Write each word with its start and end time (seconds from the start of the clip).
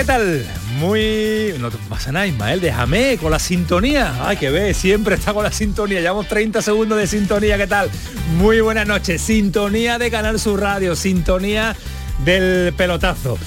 ¿Qué 0.00 0.06
tal? 0.06 0.46
Muy... 0.78 1.52
No 1.60 1.70
te 1.70 1.76
pasa 1.90 2.10
nada, 2.10 2.26
Ismael, 2.26 2.62
déjame 2.62 3.18
con 3.18 3.30
la 3.30 3.38
sintonía. 3.38 4.26
Ay, 4.26 4.38
que 4.38 4.48
ve, 4.48 4.72
siempre 4.72 5.14
está 5.14 5.34
con 5.34 5.44
la 5.44 5.52
sintonía. 5.52 6.00
Llevamos 6.00 6.26
30 6.26 6.62
segundos 6.62 6.96
de 6.96 7.06
sintonía, 7.06 7.58
¿qué 7.58 7.66
tal? 7.66 7.90
Muy 8.38 8.62
buenas 8.62 8.86
noches. 8.86 9.20
Sintonía 9.20 9.98
de 9.98 10.10
Canal 10.10 10.40
Sur 10.40 10.60
Radio, 10.60 10.96
sintonía 10.96 11.76
del 12.24 12.72
pelotazo. 12.72 13.38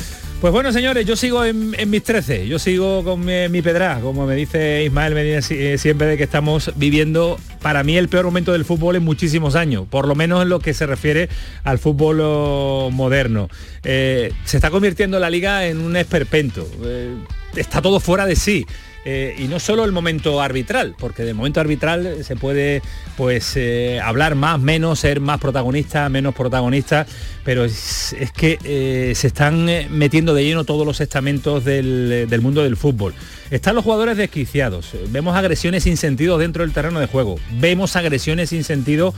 Pues 0.41 0.53
bueno, 0.53 0.71
señores, 0.71 1.07
yo 1.07 1.15
sigo 1.15 1.43
en, 1.43 1.89
mis 1.89 2.03
13, 2.03 2.47
yo 2.47 2.59
sigo 2.59 3.03
con 3.03 3.25
mi, 3.25 3.49
mi 3.49 3.63
pedra, 3.63 3.99
como 3.99 4.27
me 4.27 4.35
dice 4.35 4.83
Ismael 4.83 5.15
Medina 5.15 5.39
eh, 5.49 5.77
siempre 5.79 6.05
de 6.05 6.17
que 6.17 6.23
estamos 6.23 6.71
viviendo 6.75 7.39
para 7.63 7.81
mí 7.83 7.97
el 7.97 8.09
peor 8.09 8.25
momento 8.25 8.51
del 8.51 8.65
fútbol 8.65 8.97
en 8.97 9.03
muchísimos 9.03 9.55
años, 9.55 9.87
por 9.89 10.05
lo 10.05 10.13
menos 10.13 10.43
en 10.43 10.49
lo 10.49 10.59
que 10.59 10.73
se 10.73 10.85
refiere 10.85 11.29
al 11.63 11.79
fútbol 11.79 12.19
oh, 12.21 12.89
moderno. 12.91 13.49
Eh, 13.83 14.33
se 14.43 14.57
está 14.57 14.69
convirtiendo 14.69 15.17
la 15.17 15.29
liga 15.29 15.65
en 15.65 15.79
un 15.79 15.95
esperpento, 15.95 16.67
eh, 16.83 17.15
está 17.55 17.81
todo 17.81 17.99
fuera 18.01 18.25
de 18.25 18.35
sí. 18.35 18.67
Eh, 19.05 19.35
y 19.37 19.49
no 19.49 19.59
solo 19.59 19.83
el 19.83 19.91
momento 19.91 20.41
arbitral, 20.41 20.95
porque 20.97 21.23
del 21.23 21.35
momento 21.35 21.59
arbitral 21.59 22.23
se 22.23 22.37
puede 22.37 22.81
pues 23.17 23.53
eh, 23.57 23.99
hablar 24.01 24.35
más, 24.35 24.61
menos, 24.61 24.99
ser 24.99 25.19
más 25.19 25.41
protagonista, 25.41 26.07
menos 26.07 26.33
protagonista, 26.33 27.05
pero 27.43 27.65
es, 27.65 28.15
que 28.35 28.57
eh, 28.63 29.13
se 29.15 29.27
están 29.27 29.67
metiendo 29.89 30.33
de 30.33 30.45
lleno 30.45 30.63
todos 30.63 30.85
los 30.85 31.01
estamentos 31.01 31.65
del, 31.65 32.27
del 32.29 32.41
mundo 32.41 32.63
del 32.63 32.77
fútbol. 32.77 33.13
Están 33.51 33.75
los 33.75 33.83
jugadores 33.83 34.15
desquiciados, 34.15 34.91
vemos 35.09 35.35
agresiones 35.35 35.83
sin 35.83 35.97
sentido 35.97 36.37
dentro 36.37 36.63
del 36.63 36.71
terreno 36.71 36.99
de 36.99 37.07
juego, 37.07 37.35
vemos 37.59 37.95
agresiones 37.97 38.49
sin 38.49 38.63
sentido 38.63 39.13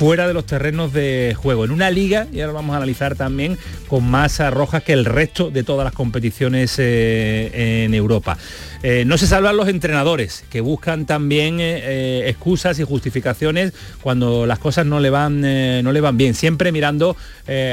fuera 0.00 0.26
de 0.26 0.32
los 0.32 0.46
terrenos 0.46 0.94
de 0.94 1.36
juego. 1.36 1.66
En 1.66 1.72
una 1.72 1.90
liga, 1.90 2.26
y 2.32 2.40
ahora 2.40 2.54
vamos 2.54 2.72
a 2.72 2.78
analizar 2.78 3.16
también, 3.16 3.58
con 3.86 4.02
más 4.10 4.38
rojas 4.50 4.82
que 4.82 4.94
el 4.94 5.04
resto 5.04 5.50
de 5.50 5.62
todas 5.62 5.84
las 5.84 5.92
competiciones 5.92 6.76
eh, 6.78 7.84
en 7.84 7.92
Europa. 7.92 8.38
Eh, 8.82 9.04
no 9.06 9.18
se 9.18 9.26
salvan 9.26 9.58
los 9.58 9.68
entrenadores, 9.68 10.42
que 10.48 10.62
buscan 10.62 11.04
también 11.04 11.58
eh, 11.60 12.22
excusas 12.28 12.78
y 12.78 12.82
justificaciones 12.82 13.74
cuando 14.00 14.46
las 14.46 14.58
cosas 14.58 14.86
no 14.86 15.00
le 15.00 15.10
van, 15.10 15.42
no 15.42 15.92
le 15.92 16.00
van 16.00 16.16
bien, 16.16 16.32
siempre 16.32 16.72
mirando 16.72 17.14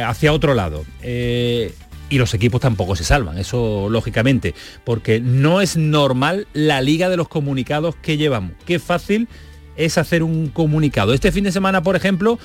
hacia 0.06 0.34
otro 0.34 0.54
lado. 0.54 0.84
Y 1.02 2.18
los 2.18 2.34
equipos 2.34 2.60
tampoco 2.60 2.98
se 2.98 3.06
salvan, 3.06 3.38
eso 3.38 3.88
lógicamente, 3.90 4.54
porque 4.84 5.22
no 5.22 5.62
es 5.62 5.78
normal 5.78 6.46
la 6.52 6.82
liga 6.82 7.08
de 7.08 7.16
los 7.16 7.30
comunicados 7.30 7.96
que 7.96 8.18
llevamos. 8.18 8.52
Qué 8.66 8.80
fácil 8.80 9.30
es 9.78 9.98
hacer 9.98 10.24
un 10.24 10.50
comunicado. 10.50 11.14
Este 11.14 11.32
fin 11.32 11.44
de 11.44 11.52
semana, 11.52 11.82
por 11.82 11.96
ejemplo, 11.96 12.40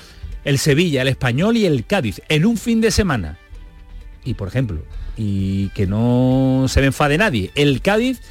el 0.45 0.59
Sevilla, 0.59 1.01
el 1.01 1.07
Español 1.07 1.57
y 1.57 1.65
el 1.65 1.85
Cádiz, 1.85 2.21
en 2.29 2.45
un 2.45 2.57
fin 2.57 2.81
de 2.81 2.91
semana. 2.91 3.37
Y 4.23 4.35
por 4.35 4.47
ejemplo, 4.47 4.83
y 5.17 5.69
que 5.69 5.85
no 5.85 6.65
se 6.67 6.79
me 6.79 6.87
enfade 6.87 7.17
nadie, 7.17 7.51
el 7.55 7.81
Cádiz 7.81 8.21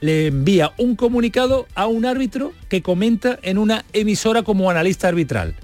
le 0.00 0.26
envía 0.26 0.72
un 0.76 0.96
comunicado 0.96 1.66
a 1.74 1.86
un 1.86 2.04
árbitro 2.04 2.52
que 2.68 2.82
comenta 2.82 3.38
en 3.42 3.58
una 3.58 3.84
emisora 3.92 4.42
como 4.42 4.70
analista 4.70 5.08
arbitral. 5.08 5.54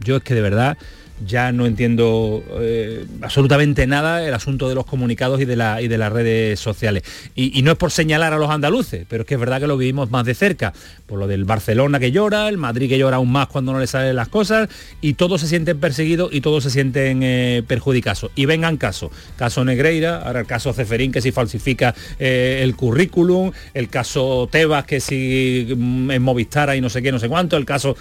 Yo 0.00 0.16
es 0.16 0.22
que 0.22 0.34
de 0.34 0.42
verdad 0.42 0.76
ya 1.24 1.52
no 1.52 1.66
entiendo 1.66 2.42
eh, 2.60 3.06
absolutamente 3.22 3.86
nada 3.86 4.26
el 4.26 4.34
asunto 4.34 4.68
de 4.68 4.74
los 4.74 4.84
comunicados 4.84 5.40
y 5.40 5.44
de, 5.44 5.56
la, 5.56 5.80
y 5.80 5.88
de 5.88 5.98
las 5.98 6.12
redes 6.12 6.60
sociales. 6.60 7.02
Y, 7.34 7.62
no 7.62 7.72
es 7.72 7.78
por 7.78 7.90
señalar 7.90 8.32
a 8.32 8.38
los 8.38 8.50
andaluces, 8.50 9.06
pero 9.08 9.22
es 9.22 9.26
que 9.26 9.34
es 9.34 9.40
verdad 9.40 9.60
que 9.60 9.66
lo 9.66 9.76
vivimos 9.76 10.10
más 10.10 10.24
de 10.24 10.34
cerca, 10.34 10.72
por 11.06 11.18
lo 11.18 11.26
del 11.26 11.44
Barcelona 11.44 11.98
que 11.98 12.12
llora, 12.12 12.48
el 12.48 12.58
Madrid 12.58 12.88
que 12.88 12.98
llora 12.98 13.16
aún 13.16 13.32
más 13.32 13.48
cuando 13.48 13.72
no 13.72 13.80
le 13.80 13.86
salen 13.86 14.14
las 14.14 14.28
cosas, 14.28 14.68
y 15.00 15.14
todos 15.14 15.40
se 15.40 15.48
sienten 15.48 15.80
perseguidos 15.80 16.32
y 16.32 16.40
todos 16.40 16.62
se 16.62 16.70
sienten 16.70 17.22
eh, 17.22 17.62
perjudicados. 17.66 18.30
Y 18.34 18.44
vengan 18.44 18.76
casos, 18.76 19.10
caso 19.36 19.64
Negreira, 19.64 20.22
ahora 20.22 20.40
el 20.40 20.46
caso 20.46 20.72
Ceferín 20.72 21.12
que 21.12 21.20
si 21.20 21.32
falsifica 21.32 21.94
eh, 22.18 22.60
el 22.62 22.76
currículum, 22.76 23.52
el 23.74 23.88
caso 23.88 24.48
Tebas 24.50 24.84
que 24.84 25.00
si 25.00 25.74
mm, 25.76 26.10
en 26.10 26.22
Movistar 26.22 26.76
y 26.76 26.80
no 26.80 26.88
sé 26.88 27.02
qué, 27.02 27.10
no 27.10 27.18
sé 27.18 27.28
cuánto, 27.28 27.56
el 27.56 27.64
caso 27.64 27.96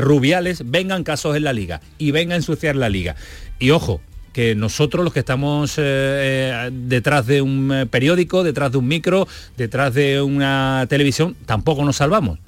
Rubiales, 0.00 0.62
vengan 0.66 1.04
casos 1.04 1.36
en 1.36 1.44
la 1.44 1.52
liga 1.52 1.80
y 1.98 2.10
venga 2.10 2.34
a 2.34 2.36
la 2.76 2.88
liga. 2.88 3.16
Y 3.58 3.70
ojo, 3.70 4.00
que 4.32 4.54
nosotros 4.54 5.04
los 5.04 5.12
que 5.12 5.20
estamos 5.20 5.76
eh, 5.78 5.82
eh, 5.82 6.70
detrás 6.72 7.26
de 7.26 7.42
un 7.42 7.70
eh, 7.72 7.86
periódico, 7.86 8.42
detrás 8.42 8.72
de 8.72 8.78
un 8.78 8.88
micro, 8.88 9.28
detrás 9.56 9.94
de 9.94 10.22
una 10.22 10.86
televisión, 10.88 11.36
tampoco 11.46 11.84
nos 11.84 11.96
salvamos. 11.96 12.38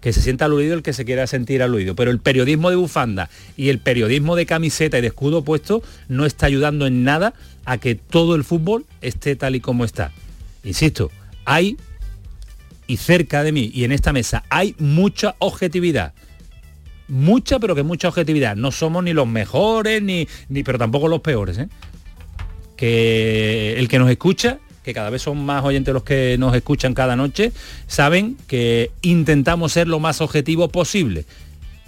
Que 0.00 0.12
se 0.12 0.22
sienta 0.22 0.44
aludido 0.44 0.74
el 0.74 0.82
que 0.82 0.92
se 0.92 1.04
quiera 1.04 1.26
sentir 1.26 1.60
aludido. 1.60 1.96
Pero 1.96 2.12
el 2.12 2.20
periodismo 2.20 2.70
de 2.70 2.76
bufanda 2.76 3.30
y 3.56 3.68
el 3.68 3.80
periodismo 3.80 4.36
de 4.36 4.46
camiseta 4.46 4.98
y 4.98 5.00
de 5.00 5.08
escudo 5.08 5.42
puesto 5.42 5.82
no 6.08 6.24
está 6.24 6.46
ayudando 6.46 6.86
en 6.86 7.02
nada 7.02 7.34
a 7.64 7.78
que 7.78 7.96
todo 7.96 8.36
el 8.36 8.44
fútbol 8.44 8.86
esté 9.00 9.34
tal 9.34 9.56
y 9.56 9.60
como 9.60 9.84
está. 9.84 10.12
Insisto, 10.62 11.10
hay, 11.44 11.76
y 12.86 12.96
cerca 12.96 13.42
de 13.42 13.50
mí 13.50 13.72
y 13.74 13.82
en 13.82 13.90
esta 13.90 14.12
mesa, 14.12 14.44
hay 14.50 14.76
mucha 14.78 15.34
objetividad 15.40 16.12
mucha, 17.08 17.58
pero 17.58 17.74
que 17.74 17.82
mucha 17.82 18.08
objetividad. 18.08 18.56
No 18.56 18.70
somos 18.70 19.02
ni 19.02 19.12
los 19.12 19.26
mejores, 19.26 20.02
ni, 20.02 20.28
ni 20.48 20.62
pero 20.62 20.78
tampoco 20.78 21.08
los 21.08 21.20
peores. 21.20 21.58
¿eh? 21.58 21.68
Que 22.76 23.74
el 23.78 23.88
que 23.88 23.98
nos 23.98 24.10
escucha, 24.10 24.58
que 24.84 24.94
cada 24.94 25.10
vez 25.10 25.22
son 25.22 25.44
más 25.44 25.64
oyentes 25.64 25.92
los 25.92 26.04
que 26.04 26.36
nos 26.38 26.54
escuchan 26.54 26.94
cada 26.94 27.16
noche, 27.16 27.52
saben 27.86 28.36
que 28.46 28.90
intentamos 29.02 29.72
ser 29.72 29.88
lo 29.88 29.98
más 30.00 30.20
objetivo 30.20 30.68
posible. 30.68 31.24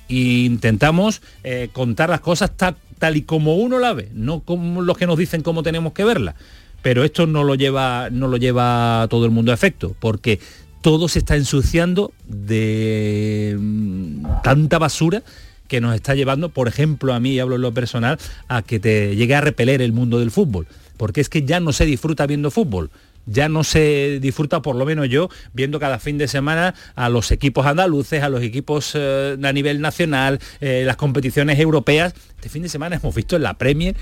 E 0.09 0.45
intentamos 0.45 1.23
eh, 1.45 1.69
contar 1.73 2.11
las 2.11 2.21
cosas 2.21 2.57
ta- 2.57 2.77
tal 2.99 3.17
y 3.17 3.23
como 3.23 3.55
uno 3.57 3.79
la 3.79 3.93
ve, 3.93 4.09
no 4.13 4.41
como 4.41 4.83
los 4.83 4.99
que 4.99 5.07
nos 5.07 5.17
dicen 5.17 5.43
cómo 5.43 5.63
tenemos 5.63 5.93
que 5.93 6.05
verla. 6.05 6.35
Pero 6.83 7.05
esto 7.05 7.27
no 7.27 7.45
lo 7.45 7.55
lleva, 7.55 8.09
no 8.11 8.27
lo 8.27 8.37
lleva 8.39 9.07
todo 9.11 9.27
el 9.27 9.31
mundo 9.31 9.53
a 9.53 9.55
efecto, 9.55 9.95
porque 10.01 10.41
todo 10.81 11.09
se 11.09 11.21
está 11.21 11.37
ensuciando 11.37 12.13
de 12.27 13.57
mm, 13.59 14.43
tanta 14.43 14.79
basura 14.79 15.23
que 15.69 15.81
nos 15.81 15.95
está 15.95 16.15
llevando, 16.15 16.49
por 16.49 16.67
ejemplo, 16.67 17.15
a 17.15 17.21
mí, 17.21 17.35
y 17.35 17.39
hablo 17.39 17.57
en 17.57 17.63
lo 17.63 17.73
personal, 17.73 18.19
a 18.49 18.63
que 18.63 18.81
te 18.81 19.15
llegue 19.15 19.37
a 19.37 19.41
repeler 19.41 19.83
el 19.83 19.93
mundo 19.93 20.19
del 20.19 20.33
fútbol. 20.33 20.67
Porque 20.97 21.21
es 21.21 21.29
que 21.29 21.45
ya 21.45 21.61
no 21.61 21.73
se 21.73 21.87
disfruta 21.87 22.27
viendo 22.27 22.51
fútbol. 22.51 22.91
Ya 23.27 23.49
no 23.49 23.63
se 23.63 24.19
disfruta, 24.21 24.63
por 24.63 24.75
lo 24.75 24.85
menos 24.85 25.09
yo, 25.09 25.29
viendo 25.53 25.79
cada 25.79 26.01
fin 26.01 26.19
de 26.19 26.27
semana 26.27 26.75
a 26.97 27.09
los 27.09 27.31
equipos 27.31 27.67
andaluces, 27.67 28.23
a 28.23 28.29
los 28.29 28.43
equipos 28.43 28.93
eh, 28.95 29.37
a 29.41 29.53
nivel 29.53 29.81
nacional, 29.81 30.41
eh, 30.61 30.83
las 30.85 30.97
competiciones 30.97 31.61
europeas. 31.61 32.15
Este 32.35 32.49
fin 32.49 32.63
de 32.63 32.69
semana 32.69 32.97
hemos 32.97 33.15
visto 33.15 33.37
en 33.37 33.43
la 33.43 33.54
Premier 33.54 33.95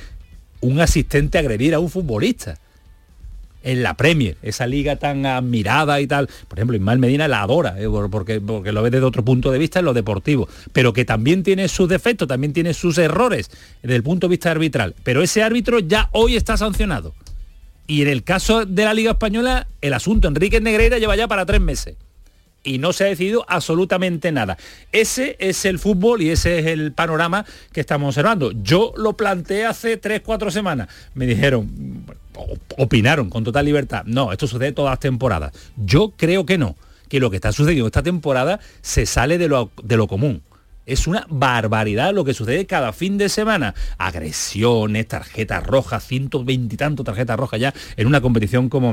un 0.61 0.81
asistente 0.81 1.37
agredir 1.37 1.75
a 1.75 1.81
un 1.81 1.91
futbolista 1.91 2.59
en 3.63 3.83
la 3.83 3.95
Premier, 3.95 4.37
esa 4.43 4.67
liga 4.67 4.97
tan 4.97 5.27
admirada 5.27 6.01
y 6.01 6.07
tal. 6.07 6.29
Por 6.49 6.59
ejemplo, 6.59 6.77
Ismael 6.77 6.99
Medina 6.99 7.29
la 7.29 7.43
adora, 7.43 7.81
eh, 7.81 7.89
por- 7.89 8.11
porque, 8.11 8.41
porque 8.41 8.73
lo 8.73 8.83
ve 8.83 8.91
desde 8.91 9.05
otro 9.05 9.25
punto 9.25 9.51
de 9.51 9.59
vista 9.59 9.79
en 9.81 9.85
lo 9.85 9.95
deportivo, 9.95 10.49
pero 10.73 10.93
que 10.93 11.05
también 11.05 11.43
tiene 11.43 11.69
sus 11.69 11.89
defectos, 11.89 12.29
también 12.29 12.53
tiene 12.53 12.73
sus 12.75 12.97
errores 12.99 13.51
desde 13.83 13.97
el 13.97 14.03
punto 14.03 14.27
de 14.27 14.31
vista 14.33 14.51
arbitral. 14.51 14.95
Pero 15.03 15.23
ese 15.23 15.43
árbitro 15.43 15.79
ya 15.81 16.09
hoy 16.13 16.37
está 16.37 16.57
sancionado. 16.57 17.15
Y 17.87 18.03
en 18.03 18.09
el 18.09 18.23
caso 18.23 18.67
de 18.67 18.85
la 18.85 18.93
Liga 18.95 19.13
Española, 19.13 19.67
el 19.81 19.95
asunto 19.95 20.29
Enrique 20.29 20.61
Negreira 20.61 20.99
lleva 20.99 21.17
ya 21.17 21.27
para 21.27 21.47
tres 21.47 21.61
meses. 21.61 21.97
Y 22.65 22.79
no 22.79 22.93
se 22.93 23.05
ha 23.05 23.07
decidido 23.07 23.47
absolutamente 23.49 24.33
nada. 24.33 24.59
Ese 24.93 25.37
es 25.39 25.65
el 25.65 25.79
fútbol 25.79 26.21
y 26.23 26.31
ese 26.31 26.59
es 26.59 26.67
el 26.67 26.93
panorama 26.93 27.47
que 27.73 27.81
estamos 27.81 28.09
observando. 28.09 28.51
Yo 28.53 28.93
lo 28.97 29.17
planteé 29.17 29.65
hace 29.65 29.97
tres, 29.97 30.21
cuatro 30.23 30.51
semanas. 30.51 30.89
Me 31.15 31.25
dijeron, 31.27 32.05
op- 32.35 32.75
opinaron 32.77 33.31
con 33.31 33.45
total 33.45 33.65
libertad. 33.65 34.03
No, 34.07 34.33
esto 34.33 34.47
sucede 34.47 34.73
todas 34.73 34.93
las 34.93 35.01
temporadas. 35.01 35.53
Yo 35.77 36.13
creo 36.17 36.45
que 36.45 36.59
no. 36.59 36.77
Que 37.09 37.21
lo 37.21 37.31
que 37.31 37.37
está 37.37 37.53
sucediendo 37.53 37.87
esta 37.87 38.03
temporada 38.03 38.61
se 38.83 39.07
sale 39.07 39.39
de 39.39 39.49
lo, 39.49 39.71
de 39.83 39.97
lo 39.97 40.09
común. 40.09 40.43
Es 40.89 41.07
una 41.07 41.27
barbaridad 41.29 42.15
lo 42.15 42.25
que 42.25 42.33
sucede 42.33 42.67
cada 42.67 42.95
fin 42.95 43.19
de 43.19 43.29
semana. 43.29 43.75
Agresiones, 43.99 45.07
tarjetas 45.07 45.65
rojas, 45.67 46.07
120 46.07 46.75
y 46.75 46.79
tanto 46.79 47.05
tarjetas 47.05 47.39
rojas 47.39 47.61
ya 47.61 47.75
en 47.99 48.07
una 48.07 48.23
competición 48.23 48.71
como, 48.71 48.93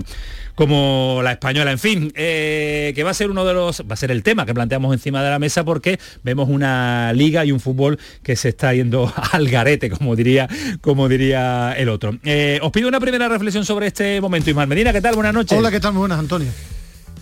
como 0.55 1.21
la 1.23 1.31
española. 1.31 1.71
En 1.71 1.79
fin, 1.79 2.11
eh, 2.15 2.91
que 2.93 3.03
va 3.03 3.11
a 3.11 3.13
ser 3.13 3.31
uno 3.31 3.45
de 3.45 3.53
los, 3.53 3.81
va 3.81 3.93
a 3.93 3.95
ser 3.95 4.11
el 4.11 4.23
tema 4.23 4.45
que 4.45 4.53
planteamos 4.53 4.93
encima 4.93 5.23
de 5.23 5.29
la 5.29 5.39
mesa 5.39 5.63
porque 5.63 5.97
vemos 6.21 6.49
una 6.49 7.13
liga 7.13 7.45
y 7.45 7.53
un 7.53 7.61
fútbol 7.61 7.97
que 8.21 8.35
se 8.35 8.49
está 8.49 8.73
yendo 8.73 9.11
al 9.31 9.47
garete, 9.47 9.89
como 9.89 10.17
diría, 10.17 10.49
como 10.81 11.07
diría 11.07 11.73
el 11.77 11.87
otro. 11.87 12.17
Eh, 12.25 12.59
os 12.61 12.71
pido 12.73 12.89
una 12.89 12.99
primera 12.99 13.29
reflexión 13.29 13.63
sobre 13.63 13.87
este 13.87 14.19
momento. 14.19 14.49
Ismael 14.49 14.67
Medina, 14.67 14.91
¿qué 14.91 15.01
tal? 15.01 15.15
Buenas 15.15 15.33
noches. 15.33 15.57
Hola, 15.57 15.71
¿qué 15.71 15.79
tal? 15.79 15.93
Muy 15.93 16.01
buenas, 16.01 16.19
Antonio. 16.19 16.51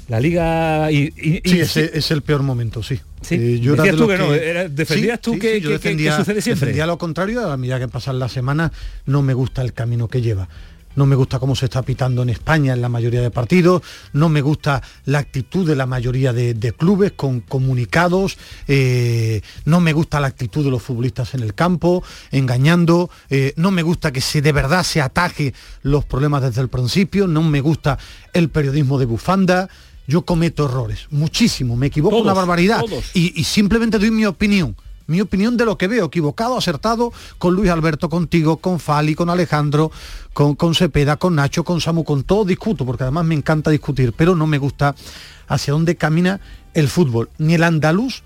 La 0.09 0.19
liga 0.19 0.91
y, 0.91 1.13
y- 1.17 1.41
y- 1.43 1.65
Sí, 1.65 1.79
es 1.93 2.11
el 2.11 2.21
peor 2.23 2.43
momento, 2.43 2.83
sí. 2.83 2.99
Sí. 3.21 3.35
Eh, 3.35 3.59
yo 3.61 3.75
Decías 3.75 3.95
tú 3.95 4.07
que 4.07 4.17
no, 4.17 4.33
era- 4.33 4.67
defendías 4.67 5.19
tú 5.21 5.39
que- 5.39 5.61
yo 5.61 5.69
defendía, 5.69 6.17
sucede 6.17 6.41
siempre. 6.41 6.67
defendía 6.67 6.85
lo 6.85 6.97
contrario, 6.97 7.49
a 7.49 7.55
medida 7.57 7.79
que 7.79 7.87
pasan 7.87 8.19
las 8.19 8.31
semanas 8.33 8.71
no 9.05 9.21
me 9.21 9.33
gusta 9.33 9.61
el 9.61 9.71
camino 9.73 10.07
que 10.09 10.21
lleva. 10.21 10.49
No 10.95 11.07
me 11.07 11.15
gusta 11.15 11.39
cómo 11.39 11.55
se 11.55 11.65
está 11.65 11.81
pitando 11.81 12.21
en 12.21 12.29
España 12.29 12.73
en 12.73 12.81
la 12.81 12.87
mayoría 12.89 13.19
de 13.21 13.31
partidos, 13.31 13.81
no 14.11 14.29
me 14.29 14.41
gusta 14.41 14.83
la 15.05 15.17
actitud 15.19 15.65
de 15.67 15.75
la 15.75 15.87
mayoría 15.87 16.33
de, 16.33 16.53
de 16.53 16.71
clubes 16.73 17.13
con 17.13 17.39
comunicados, 17.39 18.37
eh, 18.67 19.41
no 19.65 19.79
me 19.79 19.91
gusta 19.93 20.19
la 20.19 20.27
actitud 20.27 20.63
de 20.63 20.69
los 20.69 20.83
futbolistas 20.83 21.33
en 21.33 21.39
el 21.39 21.55
campo, 21.55 22.03
engañando, 22.31 23.09
eh, 23.31 23.53
no 23.55 23.71
me 23.71 23.81
gusta 23.81 24.11
que 24.11 24.21
se 24.21 24.43
de 24.43 24.51
verdad 24.51 24.83
se 24.83 25.01
ataje 25.01 25.55
los 25.81 26.05
problemas 26.05 26.43
desde 26.43 26.61
el 26.61 26.69
principio, 26.69 27.25
no 27.25 27.41
me 27.41 27.61
gusta 27.61 27.97
el 28.33 28.49
periodismo 28.49 28.99
de 28.99 29.05
bufanda, 29.05 29.69
yo 30.07 30.23
cometo 30.23 30.65
errores, 30.65 31.07
muchísimo, 31.09 31.75
me 31.75 31.87
equivoco 31.87 32.15
Todos, 32.15 32.25
una 32.25 32.33
barbaridad 32.33 32.83
y, 33.13 33.39
y 33.39 33.43
simplemente 33.43 33.99
doy 33.99 34.11
mi 34.11 34.25
opinión. 34.25 34.75
Mi 35.05 35.19
opinión 35.19 35.57
de 35.57 35.65
lo 35.65 35.77
que 35.77 35.89
veo, 35.89 36.05
equivocado, 36.05 36.57
acertado, 36.57 37.11
con 37.37 37.53
Luis 37.55 37.69
Alberto, 37.69 38.07
contigo, 38.07 38.57
con 38.57 38.79
Fali, 38.79 39.15
con 39.15 39.29
Alejandro, 39.29 39.91
con, 40.31 40.55
con 40.55 40.75
Cepeda, 40.75 41.17
con 41.17 41.35
Nacho, 41.35 41.65
con 41.65 41.81
Samu, 41.81 42.05
con 42.05 42.23
todo 42.23 42.45
discuto, 42.45 42.85
porque 42.85 43.03
además 43.03 43.25
me 43.25 43.35
encanta 43.35 43.69
discutir, 43.69 44.13
pero 44.13 44.33
no 44.33 44.47
me 44.47 44.57
gusta 44.57 44.95
hacia 45.47 45.73
dónde 45.73 45.97
camina 45.97 46.39
el 46.73 46.87
fútbol, 46.87 47.29
ni 47.37 47.55
el 47.55 47.63
andaluz, 47.63 48.23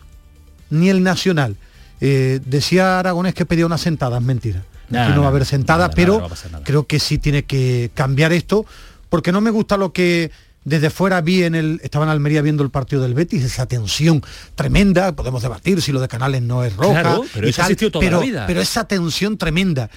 ni 0.70 0.90
el 0.90 1.02
nacional. 1.02 1.56
Eh, 2.00 2.42
decía 2.46 3.00
Aragonés 3.00 3.34
que 3.34 3.48
pedía 3.48 3.66
una 3.66 3.80
sentada, 3.80 4.20
es 4.20 4.24
mentira. 4.24 4.64
Aquí 4.90 5.14
no 5.14 5.22
va 5.22 5.28
a 5.28 5.30
haber 5.30 5.46
sentada, 5.46 5.86
nada, 5.86 5.96
pero 5.96 6.22
nada, 6.22 6.36
no 6.52 6.58
a 6.60 6.64
creo 6.64 6.86
que 6.86 7.00
sí 7.00 7.18
tiene 7.18 7.44
que 7.44 7.90
cambiar 7.94 8.32
esto, 8.34 8.66
porque 9.10 9.32
no 9.32 9.42
me 9.42 9.50
gusta 9.50 9.78
lo 9.78 9.92
que 9.92 10.32
desde 10.68 10.90
fuera 10.90 11.22
vi 11.22 11.44
en 11.44 11.56
el, 11.56 11.80
estaba 11.82 12.04
en 12.04 12.12
Almería 12.12 12.42
viendo 12.42 12.62
el 12.62 12.70
partido 12.70 13.02
del 13.02 13.14
Betis, 13.14 13.42
esa 13.44 13.66
tensión 13.68 14.22
tremenda, 14.56 15.14
podemos 15.16 15.42
debatir 15.42 15.82
si 15.82 15.94
lo 15.94 16.02
de 16.02 16.10
Canales 16.10 16.42
no 16.42 16.64
es 16.66 16.76
roja, 16.76 17.02
Claro, 17.02 17.26
pero 17.34 17.48
y 17.48 17.52
eso 17.52 17.62
ha 17.62 17.66
existido 17.66 17.92
toda 17.92 18.04
pero, 18.06 18.20
la 18.20 18.26
vida. 18.26 18.44
pero 18.48 18.60
esa 18.62 18.84
tensión 18.86 19.38
tremenda. 19.38 19.90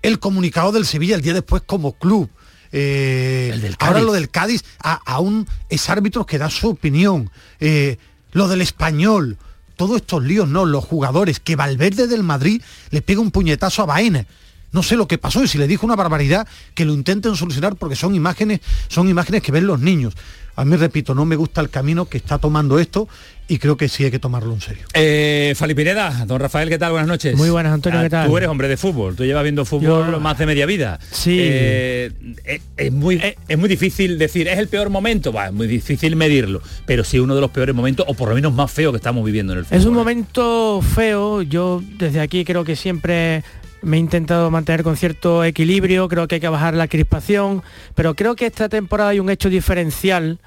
El 0.00 0.18
comunicado 0.18 0.72
del 0.72 0.86
Sevilla 0.86 1.14
el 1.16 1.20
día 1.20 1.34
después 1.34 1.62
como 1.66 1.92
club. 1.92 2.30
eh, 2.72 3.50
El 3.52 3.60
del 3.60 3.76
ahora 3.78 4.00
lo 4.00 4.12
del 4.12 4.30
Cádiz, 4.30 4.64
a, 4.82 4.94
aún 5.06 5.46
es 5.68 5.88
árbitro 5.90 6.24
que 6.26 6.38
da 6.38 6.48
su 6.50 6.68
opinión. 6.70 7.30
eh, 7.60 7.98
lo 8.32 8.48
del 8.48 8.62
español, 8.62 9.36
todos 9.76 9.96
estos 9.96 10.22
líos, 10.24 10.48
no, 10.48 10.64
los 10.64 10.84
jugadores, 10.84 11.38
que 11.38 11.54
Valverde 11.54 12.06
del 12.08 12.22
Madrid 12.24 12.62
le 12.90 13.00
pega 13.02 13.20
un 13.20 13.30
puñetazo 13.30 13.82
a 13.82 13.86
Baena. 13.86 14.26
No 14.74 14.82
sé 14.82 14.96
lo 14.96 15.06
que 15.08 15.18
pasó 15.18 15.42
y 15.42 15.48
si 15.48 15.56
le 15.56 15.66
dijo 15.68 15.86
una 15.86 15.94
barbaridad, 15.96 16.46
que 16.74 16.84
lo 16.84 16.92
intenten 16.92 17.36
solucionar 17.36 17.76
porque 17.76 17.94
son 17.96 18.14
imágenes, 18.14 18.60
son 18.88 19.08
imágenes 19.08 19.40
que 19.40 19.52
ven 19.52 19.66
los 19.66 19.80
niños. 19.80 20.14
A 20.56 20.64
mí, 20.64 20.76
repito, 20.76 21.14
no 21.14 21.24
me 21.24 21.34
gusta 21.36 21.60
el 21.60 21.68
camino 21.70 22.04
que 22.06 22.16
está 22.18 22.38
tomando 22.38 22.78
esto 22.78 23.08
y 23.48 23.58
creo 23.58 23.76
que 23.76 23.88
sí 23.88 24.04
hay 24.04 24.10
que 24.10 24.18
tomarlo 24.20 24.52
en 24.52 24.60
serio. 24.60 24.84
Eh, 24.94 25.52
Fali 25.56 25.74
Pineda, 25.74 26.24
don 26.26 26.40
Rafael, 26.40 26.68
¿qué 26.68 26.78
tal? 26.78 26.92
Buenas 26.92 27.08
noches. 27.08 27.36
Muy 27.36 27.50
buenas, 27.50 27.72
Antonio, 27.72 27.98
Ah, 28.00 28.02
¿qué 28.04 28.10
tal? 28.10 28.28
Tú 28.28 28.36
eres 28.36 28.48
hombre 28.48 28.68
de 28.68 28.76
fútbol, 28.76 29.14
tú 29.16 29.24
llevas 29.24 29.42
viendo 29.44 29.64
fútbol 29.64 30.12
Yo- 30.12 30.20
más 30.20 30.38
de 30.38 30.46
media 30.46 30.66
vida. 30.66 30.98
Sí. 31.10 31.38
Eh, 31.40 32.10
es, 32.44 32.60
es 32.76 32.92
muy, 32.92 33.16
es, 33.16 33.34
es 33.48 33.58
muy 33.58 33.68
difícil 33.68 34.16
decir, 34.18 34.46
¿es 34.48 34.58
el 34.58 34.68
peor 34.68 34.90
momento? 34.90 35.32
Va, 35.32 35.46
es 35.46 35.52
muy 35.52 35.66
difícil 35.66 36.14
medirlo, 36.16 36.62
pero 36.86 37.02
sí 37.04 37.18
uno 37.18 37.34
de 37.34 37.40
los 37.40 37.50
peores 37.50 37.74
momentos, 37.74 38.06
o 38.08 38.14
por 38.14 38.28
lo 38.28 38.34
menos 38.36 38.52
más 38.52 38.70
feo 38.72 38.92
que 38.92 38.96
estamos 38.98 39.24
viviendo 39.24 39.52
en 39.52 39.60
el 39.60 39.64
fútbol. 39.64 39.78
Es 39.78 39.84
un 39.86 39.94
¿eh? 39.94 39.96
momento 39.98 40.82
feo, 40.82 41.42
yo 41.42 41.82
desde 41.98 42.20
aquí 42.20 42.44
creo 42.44 42.64
que 42.64 42.74
siempre 42.76 43.42
me 43.84 43.96
he 43.96 44.00
intentado 44.00 44.50
mantener 44.50 44.82
con 44.82 44.96
cierto 44.96 45.44
equilibrio, 45.44 46.08
creo 46.08 46.26
que 46.26 46.36
hay 46.36 46.40
que 46.40 46.48
bajar 46.48 46.74
la 46.74 46.88
crispación, 46.88 47.62
pero 47.94 48.14
creo 48.14 48.34
que 48.34 48.46
esta 48.46 48.68
temporada 48.68 49.10
hay 49.10 49.20
un 49.20 49.30
hecho 49.30 49.48
diferencial 49.48 50.38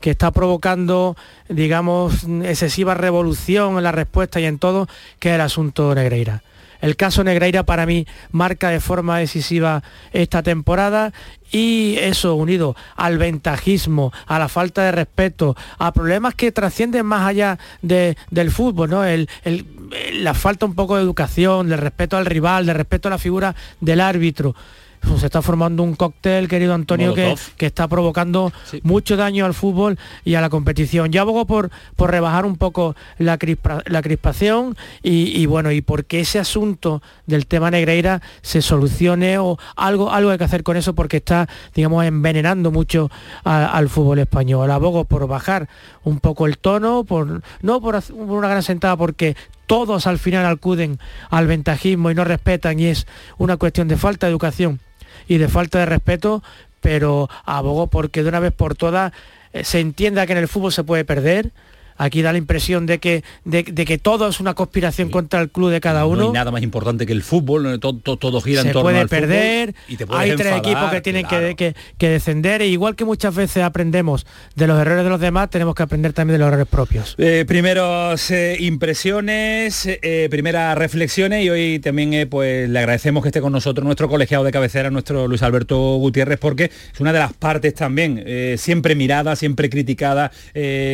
que 0.00 0.10
está 0.10 0.30
provocando, 0.30 1.16
digamos, 1.48 2.24
excesiva 2.44 2.94
revolución 2.94 3.76
en 3.76 3.84
la 3.84 3.92
respuesta 3.92 4.40
y 4.40 4.44
en 4.44 4.58
todo, 4.58 4.88
que 5.18 5.30
es 5.30 5.34
el 5.36 5.40
asunto 5.40 5.94
Negreira. 5.94 6.42
El 6.80 6.96
caso 6.96 7.24
Negreira 7.24 7.64
para 7.64 7.86
mí 7.86 8.06
marca 8.30 8.70
de 8.70 8.80
forma 8.80 9.18
decisiva 9.18 9.82
esta 10.12 10.42
temporada 10.42 11.12
y 11.52 11.96
eso 11.98 12.34
unido 12.34 12.74
al 12.96 13.18
ventajismo, 13.18 14.12
a 14.26 14.38
la 14.38 14.48
falta 14.48 14.82
de 14.82 14.92
respeto, 14.92 15.56
a 15.78 15.92
problemas 15.92 16.34
que 16.34 16.52
trascienden 16.52 17.06
más 17.06 17.26
allá 17.26 17.58
de- 17.82 18.16
del 18.30 18.50
fútbol, 18.50 18.90
¿no? 18.90 19.02
La 20.12 20.34
falta 20.34 20.66
un 20.66 20.74
poco 20.74 20.96
de 20.96 21.02
educación, 21.02 21.68
de 21.68 21.76
respeto 21.76 22.16
al 22.16 22.26
rival, 22.26 22.66
de 22.66 22.74
respeto 22.74 23.08
a 23.08 23.12
la 23.12 23.18
figura 23.18 23.54
del 23.80 24.00
árbitro. 24.00 24.54
Pues 25.00 25.20
Se 25.20 25.26
está 25.26 25.40
formando 25.42 25.82
un 25.82 25.94
cóctel, 25.94 26.48
querido 26.48 26.74
Antonio, 26.74 27.14
que, 27.14 27.34
que 27.56 27.66
está 27.66 27.86
provocando 27.88 28.52
Sí. 28.64 28.80
mucho 28.82 29.16
daño 29.16 29.46
al 29.46 29.54
fútbol 29.54 29.98
y 30.24 30.34
a 30.34 30.40
la 30.40 30.50
competición. 30.50 31.12
Yo 31.12 31.20
abogo 31.22 31.46
por, 31.46 31.70
por 31.94 32.10
rebajar 32.10 32.44
un 32.44 32.56
poco 32.56 32.96
la, 33.18 33.38
crispa- 33.38 33.82
la 33.86 34.02
crispación 34.02 34.76
y, 35.02 35.40
y 35.40 35.46
bueno, 35.46 35.70
y 35.72 35.80
porque 35.80 36.20
ese 36.20 36.38
asunto 36.38 37.02
del 37.26 37.46
tema 37.46 37.70
Negreira 37.70 38.20
se 38.42 38.62
solucione 38.62 39.38
o 39.38 39.58
algo, 39.76 40.10
algo 40.10 40.30
hay 40.30 40.38
que 40.38 40.44
hacer 40.44 40.62
con 40.62 40.76
eso 40.76 40.94
porque 40.94 41.18
está, 41.18 41.48
digamos, 41.74 42.04
envenenando 42.04 42.70
mucho 42.70 43.10
a- 43.44 43.66
al 43.66 43.88
fútbol 43.88 44.18
español. 44.18 44.70
Abogo 44.70 45.04
por 45.04 45.26
bajar 45.28 45.68
un 46.04 46.18
poco 46.20 46.46
el 46.46 46.58
tono, 46.58 47.04
por 47.04 47.42
no 47.62 47.80
por, 47.80 48.00
una 48.12 48.48
gran 48.48 48.62
sentada, 48.62 48.96
porque 48.96 49.36
todos 49.66 50.06
al 50.06 50.18
final 50.18 50.46
acuden 50.46 50.98
al 51.30 51.46
ventajismo 51.46 52.10
y 52.10 52.14
no 52.14 52.24
respetan 52.24 52.78
y 52.80 52.86
es 52.86 53.06
una 53.38 53.56
cuestión 53.56 53.88
de 53.88 53.96
falta 53.96 54.26
de 54.26 54.30
educación 54.30 54.80
y 55.28 55.38
de 55.38 55.48
falta 55.48 55.78
de 55.78 55.86
respeto, 55.86 56.42
pero 56.80 57.28
abogo 57.44 57.88
porque 57.88 58.22
de 58.22 58.28
una 58.28 58.40
vez 58.40 58.52
por 58.52 58.76
todas 58.76 59.12
eh, 59.52 59.64
se 59.64 59.80
entienda 59.80 60.26
que 60.26 60.32
en 60.32 60.38
el 60.38 60.48
fútbol 60.48 60.72
se 60.72 60.84
puede 60.84 61.04
perder. 61.04 61.50
Aquí 61.98 62.22
da 62.22 62.32
la 62.32 62.38
impresión 62.38 62.86
de 62.86 62.98
que, 62.98 63.22
de, 63.44 63.62
de 63.62 63.84
que 63.84 63.98
todo 63.98 64.28
es 64.28 64.40
una 64.40 64.54
conspiración 64.54 65.10
contra 65.10 65.40
el 65.40 65.50
club 65.50 65.70
de 65.70 65.80
cada 65.80 66.00
No 66.00 66.08
uno. 66.08 66.26
hay 66.26 66.32
nada 66.32 66.50
más 66.50 66.62
importante 66.62 67.06
que 67.06 67.12
el 67.12 67.22
fútbol, 67.22 67.62
donde 67.64 67.78
todo, 67.78 67.94
todo- 67.98 68.16
todo 68.16 68.40
gira 68.40 68.60
en 68.60 68.66
se 68.68 68.72
torno 68.72 68.84
puede 68.84 68.98
al 69.00 69.08
fútbol 69.08 69.20
perder, 69.20 69.74
y 69.88 69.96
te 69.96 70.04
hay 70.10 70.36
tres 70.36 70.56
equipos 70.56 70.90
que 70.90 71.00
tienen 71.00 71.22
que- 71.24 71.28
claro. 71.28 71.56
que, 71.56 71.74
que 71.98 72.08
descender, 72.08 72.62
e 72.62 72.66
igual 72.68 72.96
que 72.96 73.04
muchas 73.04 73.34
veces 73.34 73.62
aprendemos 73.62 74.26
de 74.54 74.66
los 74.66 74.78
errores 74.80 75.04
de 75.04 75.10
los 75.10 75.20
demás, 75.20 75.50
tenemos 75.50 75.74
que 75.74 75.82
aprender 75.82 76.12
también 76.12 76.34
de 76.34 76.38
los 76.38 76.48
errores 76.48 76.66
propios. 76.68 77.14
Eh, 77.18 77.44
primeros 77.46 78.30
eh, 78.30 78.56
impresiones, 78.60 79.86
eh, 79.86 80.28
primeras 80.30 80.76
reflexiones 80.76 81.44
y 81.44 81.50
hoy 81.50 81.78
también 81.78 82.12
eh, 82.14 82.26
pues 82.26 82.68
le 82.68 82.78
agradecemos 82.78 83.22
que 83.22 83.28
esté 83.30 83.40
con 83.40 83.52
nosotros 83.52 83.84
nuestro 83.84 84.08
colegiado 84.08 84.44
de 84.44 84.52
cabecera, 84.52 84.90
nuestro 84.90 85.28
Luis 85.28 85.42
Alberto 85.42 85.78
Gutiérrez, 85.96 86.38
porque 86.38 86.64
es 86.92 87.00
una 87.00 87.12
de 87.12 87.18
las 87.20 87.32
partes 87.32 87.74
también 87.74 88.24
siempre 88.58 88.94
mirada, 88.94 89.36
siempre 89.36 89.70
criticada, 89.70 90.30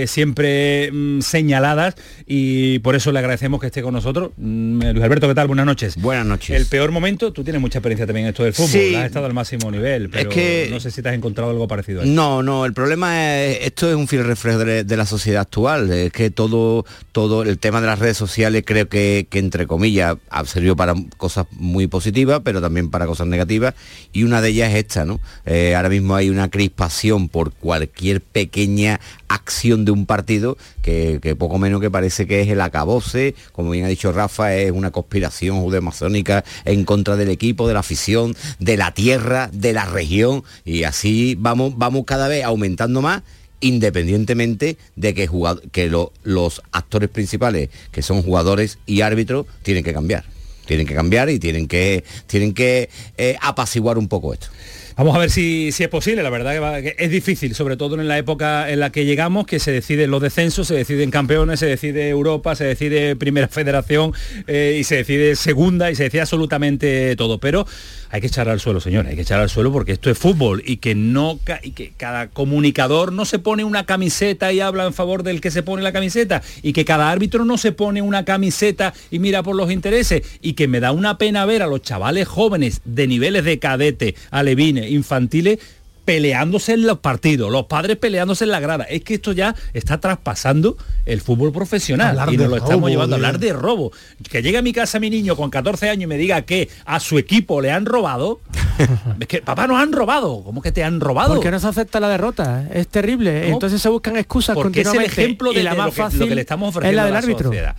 siempre 0.06 0.90
mm, 0.92 1.20
señaladas 1.20 1.94
y 2.26 2.78
por 2.80 2.94
eso 2.94 3.10
le 3.12 3.18
agradecemos 3.18 3.60
que 3.60 3.66
esté 3.68 3.82
con 3.82 3.94
nosotros. 3.94 4.30
Mm, 4.36 4.82
Luis 4.92 5.02
Alberto, 5.04 5.28
¿qué 5.28 5.34
tal? 5.34 5.46
Buenas 5.48 5.66
noches. 5.66 5.96
Buenas 5.96 6.26
noches. 6.26 6.50
El 6.56 6.66
peor 6.66 6.90
momento, 6.90 7.32
tú 7.32 7.42
tienes 7.44 7.60
mucha 7.60 7.78
experiencia 7.78 8.06
también 8.06 8.26
en 8.26 8.30
esto 8.30 8.44
del 8.44 8.52
fútbol, 8.52 8.70
Sí. 8.70 8.94
has 8.94 9.06
estado 9.06 9.26
al 9.26 9.34
máximo 9.34 9.70
nivel, 9.70 10.10
pero 10.10 10.30
que- 10.30 10.68
no 10.70 10.78
sé 10.80 10.90
si 10.90 11.02
te 11.02 11.08
has 11.08 11.14
encontrado 11.14 11.50
algo 11.50 11.66
parecido 11.66 12.00
a 12.00 12.04
esto. 12.04 12.14
No, 12.14 12.42
no, 12.42 12.64
el 12.66 12.72
problema 12.72 13.42
es, 13.42 13.58
esto 13.62 13.88
es 13.88 13.96
un 13.96 14.06
fiel 14.08 14.24
reflejo 14.24 14.58
de, 14.58 14.84
de 14.84 14.96
la 14.96 15.06
sociedad 15.06 15.42
actual, 15.42 15.90
es 15.92 16.12
que 16.12 16.30
todo, 16.30 16.84
todo 17.12 17.42
el 17.42 17.58
tema 17.58 17.80
de 17.80 17.86
las 17.86 17.98
redes 17.98 18.16
sociales 18.16 18.62
creo 18.66 18.88
que, 18.88 19.26
que 19.30 19.38
entre 19.38 19.66
comillas 19.66 20.16
ha 20.30 20.44
servido 20.44 20.76
para 20.76 20.94
cosas 21.16 21.46
muy 21.52 21.86
positivas, 21.86 22.40
pero 22.44 22.60
también 22.60 22.90
para 22.90 23.06
cosas 23.06 23.26
negativas, 23.26 23.74
y 24.12 24.24
una 24.24 24.40
de 24.40 24.50
ellas 24.50 24.70
es 24.70 24.76
esta, 24.76 25.04
¿no? 25.04 25.20
Eh, 25.46 25.74
ahora 25.74 25.88
mismo 25.88 26.14
hay 26.14 26.30
una 26.30 26.48
crispación 26.50 27.28
por 27.28 27.52
cualquier 27.52 28.20
pequeña 28.20 29.00
acción 29.34 29.84
de 29.84 29.92
un 29.92 30.06
partido 30.06 30.56
que, 30.82 31.18
poco 31.38 31.58
menos 31.58 31.80
que 31.80 31.90
parece 31.90 32.26
que 32.26 32.40
es 32.42 32.48
el 32.48 32.60
acabose, 32.60 33.34
como 33.52 33.70
bien 33.70 33.84
ha 33.84 33.88
dicho 33.88 34.12
Rafa, 34.12 34.54
es 34.54 34.70
una 34.72 34.90
conspiración 34.90 35.60
judeo-masónica 35.60 36.44
en 36.64 36.84
contra 36.84 37.16
del 37.16 37.30
equipo, 37.30 37.66
de 37.68 37.74
la 37.74 37.80
afición, 37.80 38.34
de 38.58 38.76
la 38.76 38.92
tierra, 38.92 39.48
de 39.52 39.72
la 39.72 39.84
región, 39.86 40.44
y 40.64 40.84
así 40.84 41.36
vamos, 41.38 41.74
vamos 41.76 42.04
cada 42.06 42.28
vez 42.28 42.44
aumentando 42.44 43.00
más 43.02 43.22
independientemente 43.60 44.76
de 44.96 45.14
que, 45.14 45.26
jugad- 45.26 45.60
que 45.70 45.88
lo- 45.88 46.12
los 46.24 46.62
actores 46.72 47.08
principales, 47.08 47.68
que 47.90 48.02
son 48.02 48.22
jugadores 48.22 48.78
y 48.86 49.00
árbitros, 49.02 49.46
tienen 49.62 49.84
que 49.84 49.92
cambiar. 49.92 50.24
Tienen 50.66 50.86
que 50.86 50.94
cambiar 50.94 51.28
y 51.30 51.38
tienen 51.38 51.66
que, 51.68 52.04
tienen 52.26 52.54
que 52.54 52.88
eh, 53.18 53.36
apaciguar 53.40 53.98
un 53.98 54.08
poco 54.08 54.32
esto. 54.32 54.48
Vamos 54.96 55.16
a 55.16 55.18
ver 55.18 55.30
si, 55.30 55.72
si 55.72 55.82
es 55.82 55.88
posible, 55.88 56.22
la 56.22 56.30
verdad 56.30 56.76
que, 56.76 56.94
que 56.94 57.04
es 57.04 57.10
difícil, 57.10 57.54
sobre 57.54 57.76
todo 57.76 57.98
en 58.00 58.08
la 58.08 58.18
época 58.18 58.70
en 58.70 58.80
la 58.80 58.90
que 58.90 59.04
llegamos, 59.04 59.46
que 59.46 59.58
se 59.58 59.72
deciden 59.72 60.10
los 60.10 60.20
descensos, 60.20 60.68
se 60.68 60.74
deciden 60.74 61.10
campeones, 61.10 61.60
se 61.60 61.66
decide 61.66 62.08
Europa, 62.08 62.54
se 62.54 62.64
decide 62.64 63.16
Primera 63.16 63.48
Federación 63.48 64.12
eh, 64.46 64.76
y 64.78 64.84
se 64.84 64.96
decide 64.96 65.36
Segunda 65.36 65.90
y 65.90 65.94
se 65.94 66.04
decide 66.04 66.20
absolutamente 66.20 67.16
todo. 67.16 67.38
Pero 67.38 67.66
hay 68.12 68.20
que 68.20 68.26
echar 68.26 68.50
al 68.50 68.60
suelo, 68.60 68.78
señores, 68.78 69.08
hay 69.08 69.16
que 69.16 69.22
echar 69.22 69.40
al 69.40 69.48
suelo 69.48 69.72
porque 69.72 69.92
esto 69.92 70.10
es 70.10 70.18
fútbol 70.18 70.62
y 70.66 70.76
que 70.76 70.94
no 70.94 71.40
y 71.62 71.70
que 71.70 71.94
cada 71.96 72.28
comunicador 72.28 73.10
no 73.10 73.24
se 73.24 73.38
pone 73.38 73.64
una 73.64 73.86
camiseta 73.86 74.52
y 74.52 74.60
habla 74.60 74.84
en 74.84 74.92
favor 74.92 75.22
del 75.22 75.40
que 75.40 75.50
se 75.50 75.62
pone 75.62 75.82
la 75.82 75.92
camiseta 75.92 76.42
y 76.62 76.74
que 76.74 76.84
cada 76.84 77.10
árbitro 77.10 77.46
no 77.46 77.56
se 77.56 77.72
pone 77.72 78.02
una 78.02 78.26
camiseta 78.26 78.92
y 79.10 79.18
mira 79.18 79.42
por 79.42 79.56
los 79.56 79.72
intereses 79.72 80.24
y 80.42 80.52
que 80.52 80.68
me 80.68 80.78
da 80.78 80.92
una 80.92 81.16
pena 81.16 81.46
ver 81.46 81.62
a 81.62 81.66
los 81.66 81.80
chavales 81.80 82.28
jóvenes 82.28 82.82
de 82.84 83.06
niveles 83.06 83.44
de 83.44 83.58
cadete, 83.58 84.14
alevines, 84.30 84.90
infantiles 84.90 85.58
peleándose 86.04 86.74
en 86.74 86.86
los 86.86 86.98
partidos, 86.98 87.50
los 87.50 87.66
padres 87.66 87.96
peleándose 87.96 88.44
en 88.44 88.50
la 88.50 88.60
grada. 88.60 88.84
Es 88.84 89.02
que 89.02 89.14
esto 89.14 89.32
ya 89.32 89.54
está 89.72 89.98
traspasando 90.00 90.76
el 91.06 91.20
fútbol 91.20 91.52
profesional 91.52 92.18
Hablar 92.18 92.32
y 92.34 92.36
nos 92.36 92.48
lo 92.48 92.56
estamos 92.56 92.90
llevando 92.90 93.14
a 93.14 93.16
hablar 93.16 93.38
de 93.38 93.52
robo. 93.52 93.92
Que 94.30 94.42
llegue 94.42 94.58
a 94.58 94.62
mi 94.62 94.72
casa 94.72 94.98
mi 94.98 95.10
niño 95.10 95.36
con 95.36 95.50
14 95.50 95.88
años 95.88 96.04
y 96.04 96.06
me 96.06 96.16
diga 96.16 96.42
que 96.42 96.68
a 96.84 97.00
su 97.00 97.18
equipo 97.18 97.60
le 97.60 97.70
han 97.70 97.86
robado. 97.86 98.40
es 99.20 99.26
que 99.26 99.42
papá 99.42 99.66
nos 99.66 99.80
han 99.80 99.92
robado. 99.92 100.42
¿Cómo 100.44 100.62
que 100.62 100.72
te 100.72 100.82
han 100.84 101.00
robado? 101.00 101.34
Porque 101.34 101.50
no 101.50 101.60
se 101.60 101.68
acepta 101.68 102.00
la 102.00 102.08
derrota, 102.08 102.66
es 102.72 102.88
terrible. 102.88 103.48
No. 103.48 103.54
Entonces 103.54 103.80
se 103.80 103.88
buscan 103.88 104.16
excusas 104.16 104.54
porque 104.54 104.82
es 104.82 104.92
el 104.92 105.02
ejemplo 105.02 105.52
de, 105.52 105.60
y 105.60 105.62
la 105.62 105.72
de 105.72 105.76
más 105.78 105.86
lo, 105.86 105.92
que, 105.92 106.02
fácil 106.02 106.20
lo 106.20 106.26
que 106.26 106.34
le 106.34 106.40
estamos 106.40 106.70
es 106.70 106.76
ofreciendo 106.76 106.96
la 106.96 107.02
a 107.02 107.04
del 107.06 107.12
la 107.14 107.18
árbitro. 107.18 107.44
sociedad. 107.48 107.76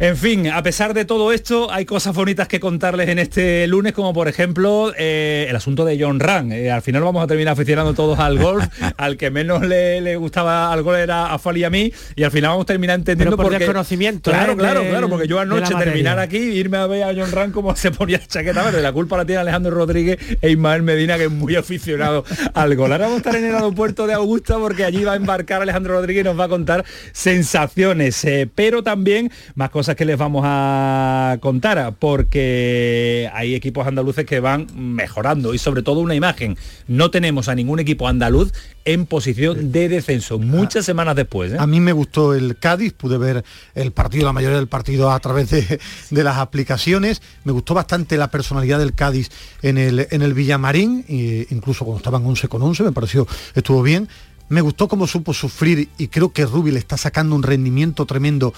En 0.00 0.16
fin, 0.16 0.48
a 0.48 0.62
pesar 0.62 0.92
de 0.92 1.04
todo 1.04 1.32
esto, 1.32 1.70
hay 1.72 1.84
cosas 1.84 2.14
bonitas 2.16 2.48
que 2.48 2.58
contarles 2.58 3.08
en 3.08 3.18
este 3.20 3.66
lunes, 3.68 3.92
como 3.92 4.12
por 4.12 4.26
ejemplo 4.26 4.92
eh, 4.98 5.46
el 5.48 5.54
asunto 5.54 5.84
de 5.84 5.96
John 6.02 6.18
Ran. 6.18 6.50
Eh, 6.50 6.70
al 6.70 6.82
final 6.82 7.02
vamos 7.04 7.22
a 7.22 7.26
terminar 7.28 7.52
aficionando 7.52 7.94
todos 7.94 8.18
al 8.18 8.38
golf. 8.38 8.64
al 8.96 9.16
que 9.16 9.30
menos 9.30 9.62
le, 9.62 10.00
le 10.00 10.16
gustaba 10.16 10.72
al 10.72 10.82
golf 10.82 10.98
era 10.98 11.32
a 11.32 11.38
Fali 11.38 11.60
y 11.60 11.64
a 11.64 11.70
mí. 11.70 11.92
Y 12.16 12.24
al 12.24 12.32
final 12.32 12.50
vamos 12.50 12.64
a 12.64 12.66
terminar 12.66 12.98
entendiendo 12.98 13.36
Pero 13.36 13.36
por 13.36 13.46
porque... 13.52 13.58
desconocimiento, 13.60 14.30
Claro, 14.32 14.52
¿eh? 14.54 14.56
claro, 14.56 14.80
del- 14.80 14.90
claro, 14.90 15.08
porque 15.08 15.28
yo 15.28 15.38
anoche 15.38 15.72
terminar 15.76 16.18
aquí, 16.18 16.38
irme 16.38 16.78
a 16.78 16.86
ver 16.86 17.04
a 17.04 17.14
John 17.14 17.30
Ran 17.30 17.52
como 17.52 17.74
se 17.76 17.90
ponía 17.92 18.18
la 18.18 18.26
chaqueta 18.26 18.62
verde. 18.64 18.82
La 18.82 18.92
culpa 18.92 19.16
la 19.16 19.24
tiene 19.24 19.42
Alejandro 19.42 19.70
Rodríguez 19.76 20.18
e 20.42 20.50
Ismael 20.50 20.82
Medina, 20.82 21.16
que 21.16 21.24
es 21.24 21.30
muy 21.30 21.54
aficionado 21.54 22.24
al 22.54 22.74
gol. 22.74 22.90
Ahora 22.90 23.04
vamos 23.06 23.18
a 23.18 23.28
estar 23.28 23.36
en 23.36 23.44
el 23.44 23.54
aeropuerto 23.54 24.06
de 24.08 24.14
Augusta 24.14 24.58
porque 24.58 24.84
allí 24.84 25.04
va 25.04 25.12
a 25.12 25.16
embarcar 25.16 25.62
Alejandro 25.62 25.94
Rodríguez 25.94 26.22
y 26.22 26.24
nos 26.24 26.38
va 26.38 26.44
a 26.44 26.48
contar 26.48 26.84
sensaciones, 27.12 28.26
pero 28.56 28.82
también 28.82 29.30
más 29.54 29.70
cosas 29.70 29.83
que 29.94 30.06
les 30.06 30.16
vamos 30.16 30.42
a 30.46 31.36
contar, 31.40 31.94
porque 31.98 33.30
hay 33.34 33.54
equipos 33.54 33.86
andaluces 33.86 34.24
que 34.24 34.40
van 34.40 34.66
mejorando 34.74 35.52
y 35.52 35.58
sobre 35.58 35.82
todo 35.82 36.00
una 36.00 36.14
imagen. 36.14 36.56
No 36.88 37.10
tenemos 37.10 37.48
a 37.48 37.54
ningún 37.54 37.80
equipo 37.80 38.08
andaluz 38.08 38.52
en 38.86 39.06
posición 39.06 39.72
de 39.72 39.88
descenso, 39.88 40.38
muchas 40.38 40.84
semanas 40.84 41.16
después. 41.16 41.52
¿eh? 41.52 41.56
A 41.58 41.66
mí 41.66 41.80
me 41.80 41.92
gustó 41.92 42.34
el 42.34 42.58
Cádiz, 42.58 42.94
pude 42.94 43.18
ver 43.18 43.44
el 43.74 43.92
partido, 43.92 44.24
la 44.24 44.32
mayoría 44.32 44.56
del 44.56 44.68
partido 44.68 45.10
a 45.10 45.20
través 45.20 45.50
de, 45.50 45.78
de 46.10 46.24
las 46.24 46.38
aplicaciones. 46.38 47.22
Me 47.44 47.52
gustó 47.52 47.74
bastante 47.74 48.16
la 48.16 48.30
personalidad 48.30 48.78
del 48.78 48.94
Cádiz 48.94 49.30
en 49.62 49.78
el, 49.78 50.06
en 50.10 50.22
el 50.22 50.34
Villamarín, 50.34 51.04
e 51.08 51.46
incluso 51.50 51.84
cuando 51.84 51.98
estaban 51.98 52.24
11 52.24 52.48
con 52.48 52.62
11, 52.62 52.82
me 52.84 52.92
pareció, 52.92 53.26
estuvo 53.54 53.82
bien. 53.82 54.08
Me 54.48 54.60
gustó 54.60 54.88
cómo 54.88 55.06
supo 55.06 55.32
sufrir 55.32 55.88
y 55.98 56.08
creo 56.08 56.32
que 56.32 56.44
Rubi 56.44 56.70
le 56.70 56.78
está 56.78 56.96
sacando 56.96 57.34
un 57.34 57.42
rendimiento 57.42 58.06
tremendo 58.06 58.52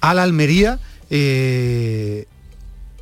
a 0.00 0.14
la 0.14 0.22
Almería. 0.22 0.78
Eh, 1.10 2.26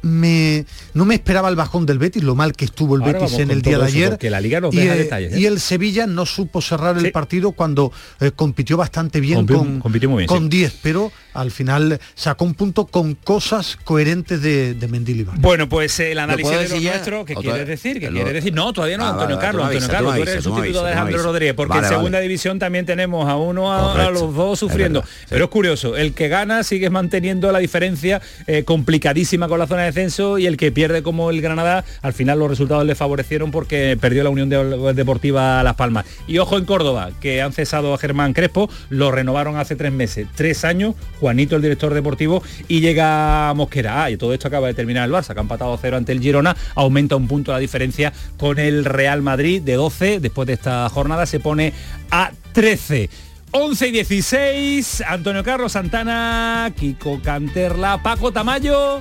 me, 0.02 0.64
no 0.94 1.04
me 1.04 1.14
esperaba 1.14 1.48
el 1.48 1.56
bajón 1.56 1.86
del 1.86 1.98
Betis, 1.98 2.22
lo 2.22 2.34
mal 2.34 2.52
que 2.54 2.64
estuvo 2.64 2.96
el 2.96 3.02
Ahora 3.02 3.18
Betis 3.20 3.38
en 3.38 3.50
el 3.50 3.62
día 3.62 3.78
de 3.78 3.84
ayer. 3.84 4.10
porque 4.10 4.30
la 4.30 4.40
Liga 4.40 4.60
nos 4.60 4.72
y, 4.74 4.78
deja 4.78 4.94
eh, 4.94 4.98
detalles, 4.98 5.32
¿eh? 5.34 5.40
y 5.40 5.46
el 5.46 5.60
Sevilla 5.60 6.06
no 6.06 6.26
supo 6.26 6.60
cerrar 6.62 6.96
el 6.98 7.12
partido 7.12 7.52
cuando 7.52 7.92
eh, 8.20 8.30
compitió 8.34 8.76
bastante 8.76 9.20
bien 9.20 9.46
Compi- 9.46 9.56
con, 9.56 9.80
compitió 9.80 10.08
muy 10.10 10.18
bien, 10.22 10.28
con 10.28 10.44
sí. 10.44 10.48
10, 10.58 10.78
pero 10.82 11.12
al 11.34 11.50
final 11.50 12.00
sacó 12.14 12.44
un 12.44 12.54
punto 12.54 12.86
con 12.86 13.14
cosas 13.14 13.76
coherentes 13.84 14.42
de, 14.42 14.74
de 14.74 14.88
Mendilibar. 14.88 15.38
Bueno, 15.38 15.68
pues 15.68 15.98
el 16.00 16.18
análisis 16.18 16.70
de 16.70 16.80
ya? 16.80 16.90
nuestros, 16.92 17.26
¿qué 17.26 17.34
¿O 17.36 17.40
quieres 17.42 17.66
decir? 17.68 18.00
¿Qué 18.00 18.06
lo- 18.06 18.14
quieres 18.14 18.34
decir? 18.34 18.52
No, 18.54 18.72
todavía 18.72 18.96
no, 18.96 19.04
Ah, 19.04 19.10
Antonio 19.10 19.36
vale, 19.36 19.46
Carlos, 19.46 19.64
Antonio 19.66 19.88
Carlos, 19.88 20.14
tú 20.16 20.22
eres 20.22 20.34
el 20.36 20.42
sustituto 20.42 20.82
de 20.84 20.86
Alejandro. 20.92 21.22
Rodríguez, 21.22 21.54
porque 21.54 21.68
Vale, 21.70 21.78
en 21.80 21.90
vale. 21.90 21.96
segunda 21.96 22.20
división 22.20 22.58
también 22.58 22.86
tenemos 22.86 23.28
a 23.28 23.36
uno, 23.36 23.72
a, 23.72 24.10
los 24.10 24.34
dos 24.34 24.58
sufriendo. 24.58 25.00
Es 25.00 25.04
verdad, 25.04 25.18
sí. 25.20 25.26
Pero 25.30 25.44
es 25.44 25.50
curioso, 25.50 25.96
el 25.96 26.14
que 26.14 26.28
gana 26.28 26.62
sigue 26.62 26.90
manteniendo 26.90 27.52
la 27.52 27.58
diferencia 27.58 28.20
eh, 28.46 28.64
complicadísima 28.64 29.48
con 29.48 29.58
la 29.58 29.66
zona 29.66 29.82
de 29.82 29.89
descenso 29.94 30.38
y 30.38 30.46
el 30.46 30.56
que 30.56 30.72
pierde 30.72 31.02
como 31.02 31.30
el 31.30 31.40
Granada, 31.40 31.84
al 32.02 32.12
final 32.12 32.38
los 32.38 32.48
resultados 32.50 32.84
le 32.86 32.94
favorecieron 32.94 33.50
porque 33.50 33.96
perdió 34.00 34.22
la 34.24 34.30
Unión 34.30 34.48
de- 34.48 34.92
Deportiva 34.94 35.62
Las 35.62 35.74
Palmas. 35.74 36.04
Y 36.26 36.38
ojo 36.38 36.56
en 36.58 36.64
Córdoba, 36.64 37.10
que 37.20 37.42
han 37.42 37.52
cesado 37.52 37.92
a 37.94 37.98
Germán 37.98 38.32
Crespo, 38.32 38.70
lo 38.88 39.10
renovaron 39.10 39.56
hace 39.56 39.76
tres 39.76 39.92
meses, 39.92 40.26
tres 40.34 40.64
años, 40.64 40.94
Juanito 41.20 41.56
el 41.56 41.62
director 41.62 41.92
deportivo 41.94 42.42
y 42.68 42.80
llega 42.80 43.52
Mosquera. 43.54 44.04
Ah, 44.04 44.10
y 44.10 44.16
todo 44.16 44.32
esto 44.32 44.48
acaba 44.48 44.66
de 44.68 44.74
terminar 44.74 45.06
el 45.08 45.14
Barça, 45.14 45.32
que 45.34 45.40
ha 45.40 45.42
empatado 45.42 45.74
a 45.74 45.78
cero 45.78 45.96
ante 45.96 46.12
el 46.12 46.20
Girona, 46.20 46.56
aumenta 46.74 47.16
un 47.16 47.28
punto 47.28 47.52
la 47.52 47.58
diferencia 47.58 48.12
con 48.38 48.58
el 48.58 48.84
Real 48.84 49.22
Madrid 49.22 49.60
de 49.62 49.74
12, 49.74 50.20
después 50.20 50.46
de 50.46 50.54
esta 50.54 50.88
jornada 50.88 51.26
se 51.26 51.40
pone 51.40 51.72
a 52.10 52.30
13. 52.52 53.10
11 53.52 53.88
y 53.88 53.90
16, 53.90 55.02
Antonio 55.08 55.42
Carlos 55.42 55.72
Santana, 55.72 56.72
Kiko 56.78 57.20
Canterla, 57.20 58.00
Paco 58.00 58.30
Tamayo. 58.32 59.00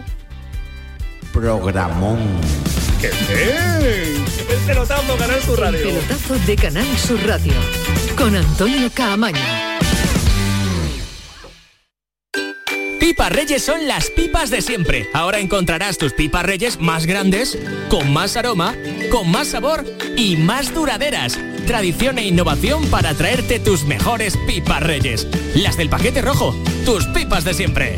Programón. 1.33 2.19
¡Qué 2.99 3.09
bien! 3.27 4.25
El 4.49 4.57
pelotazo 4.65 5.17
Canal 5.17 5.41
Sur 5.41 5.59
El 5.59 5.65
Radio. 5.65 5.87
pelotazo 5.87 6.39
de 6.45 6.55
Canal 6.55 6.97
Sur 6.97 7.19
Radio 7.25 7.53
con 8.17 8.35
Antonio 8.35 8.89
Caamaño. 8.93 9.39
Pipas 12.99 13.31
Reyes 13.31 13.63
son 13.63 13.87
las 13.87 14.09
pipas 14.09 14.49
de 14.49 14.61
siempre. 14.61 15.07
Ahora 15.13 15.39
encontrarás 15.39 15.97
tus 15.97 16.13
pipas 16.13 16.45
Reyes 16.45 16.79
más 16.79 17.05
grandes, 17.05 17.57
con 17.89 18.11
más 18.11 18.35
aroma, 18.35 18.75
con 19.11 19.29
más 19.31 19.47
sabor 19.47 19.85
y 20.15 20.35
más 20.35 20.73
duraderas. 20.73 21.39
Tradición 21.65 22.17
e 22.17 22.27
innovación 22.27 22.85
para 22.87 23.13
traerte 23.13 23.59
tus 23.59 23.83
mejores 23.85 24.37
pipas 24.47 24.83
Reyes. 24.83 25.27
Las 25.55 25.77
del 25.77 25.89
paquete 25.89 26.21
rojo, 26.21 26.55
tus 26.85 27.05
pipas 27.07 27.43
de 27.43 27.53
siempre. 27.53 27.97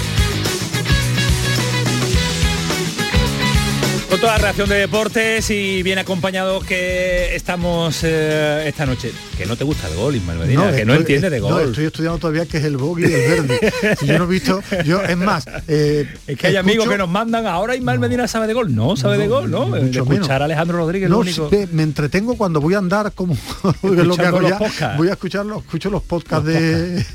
Con 4.11 4.19
toda 4.19 4.33
la 4.33 4.39
reacción 4.39 4.67
de 4.67 4.75
deportes 4.75 5.49
y 5.51 5.83
bien 5.83 5.97
acompañados 5.97 6.65
que 6.65 7.33
estamos 7.33 8.01
eh, 8.03 8.65
esta 8.67 8.85
noche. 8.85 9.13
Que 9.37 9.45
no 9.45 9.55
te 9.55 9.63
gusta 9.63 9.87
el 9.87 9.95
gol, 9.95 10.13
Ismael 10.17 10.37
Medina, 10.37 10.69
que 10.75 10.83
no 10.83 10.93
entiende 10.95 11.29
de 11.29 11.39
No, 11.39 11.47
gol. 11.47 11.69
estoy 11.69 11.85
estudiando 11.85 12.19
todavía 12.19 12.45
qué 12.45 12.57
es 12.57 12.65
el 12.65 12.75
bogey 12.75 13.09
y 13.09 13.13
el 13.13 13.21
verde. 13.47 13.73
Si 13.97 14.05
yo 14.07 14.17
no 14.19 14.25
he 14.25 14.27
visto, 14.27 14.61
yo, 14.83 15.01
es 15.01 15.15
más, 15.15 15.45
eh, 15.69 16.05
es 16.27 16.37
que 16.37 16.47
hay 16.47 16.57
amigos 16.57 16.89
que 16.89 16.97
nos 16.97 17.07
mandan 17.07 17.47
ahora 17.47 17.73
Ismael 17.73 17.99
Medina 17.99 18.27
sabe 18.27 18.47
de 18.47 18.53
gol. 18.53 18.75
No 18.75 18.97
sabe 18.97 19.17
de 19.17 19.29
gol, 19.29 19.49
¿no? 19.49 19.69
De 19.71 19.79
mucho 19.81 19.99
escuchar 19.99 20.09
menos. 20.09 20.29
a 20.29 20.35
Alejandro 20.43 20.77
Rodríguez 20.79 21.09
No, 21.09 21.15
lo 21.15 21.21
único. 21.21 21.49
me 21.71 21.83
entretengo 21.83 22.35
cuando 22.35 22.59
voy 22.59 22.73
a 22.73 22.79
andar 22.79 23.13
como 23.13 23.33
es 23.33 23.39
lo 23.81 23.91
que 23.95 24.01
Escuchando 24.01 24.23
hago 24.27 24.41
los 24.41 24.49
ya. 24.51 24.57
podcasts. 24.59 24.97
Voy 24.97 25.07
a 25.07 25.11
escuchar 25.13 25.45
los, 25.45 25.57
escucho 25.63 25.89
los 25.89 26.03
podcasts 26.03 26.45
de, 26.45 27.05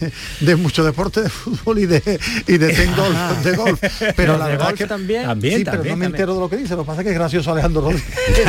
de 0.40 0.56
mucho 0.56 0.82
deporte 0.82 1.20
de 1.20 1.28
fútbol 1.28 1.78
y 1.78 1.84
de 1.86 2.18
y 2.46 2.56
de 2.56 2.68
ten 2.72 2.96
golf, 2.96 3.44
de 3.44 3.54
golf. 3.54 3.82
Pero 4.16 4.38
la 4.38 4.46
de 4.46 4.52
verdad 4.52 4.64
golf 4.68 4.72
es 4.72 4.78
que 4.78 4.86
también. 4.86 5.24
También, 5.24 5.58
sí, 5.58 5.64
pero 5.64 5.76
también, 5.76 5.94
no 5.94 5.98
me 5.98 6.06
entero 6.06 6.32
de 6.34 6.40
lo 6.40 6.48
que 6.48 6.56
dice. 6.56 6.74
Pasa 6.86 7.00
es 7.00 7.04
que 7.04 7.10
es 7.12 7.18
gracioso 7.18 7.52
Alejandro 7.52 7.80
Rodríguez. 7.82 8.04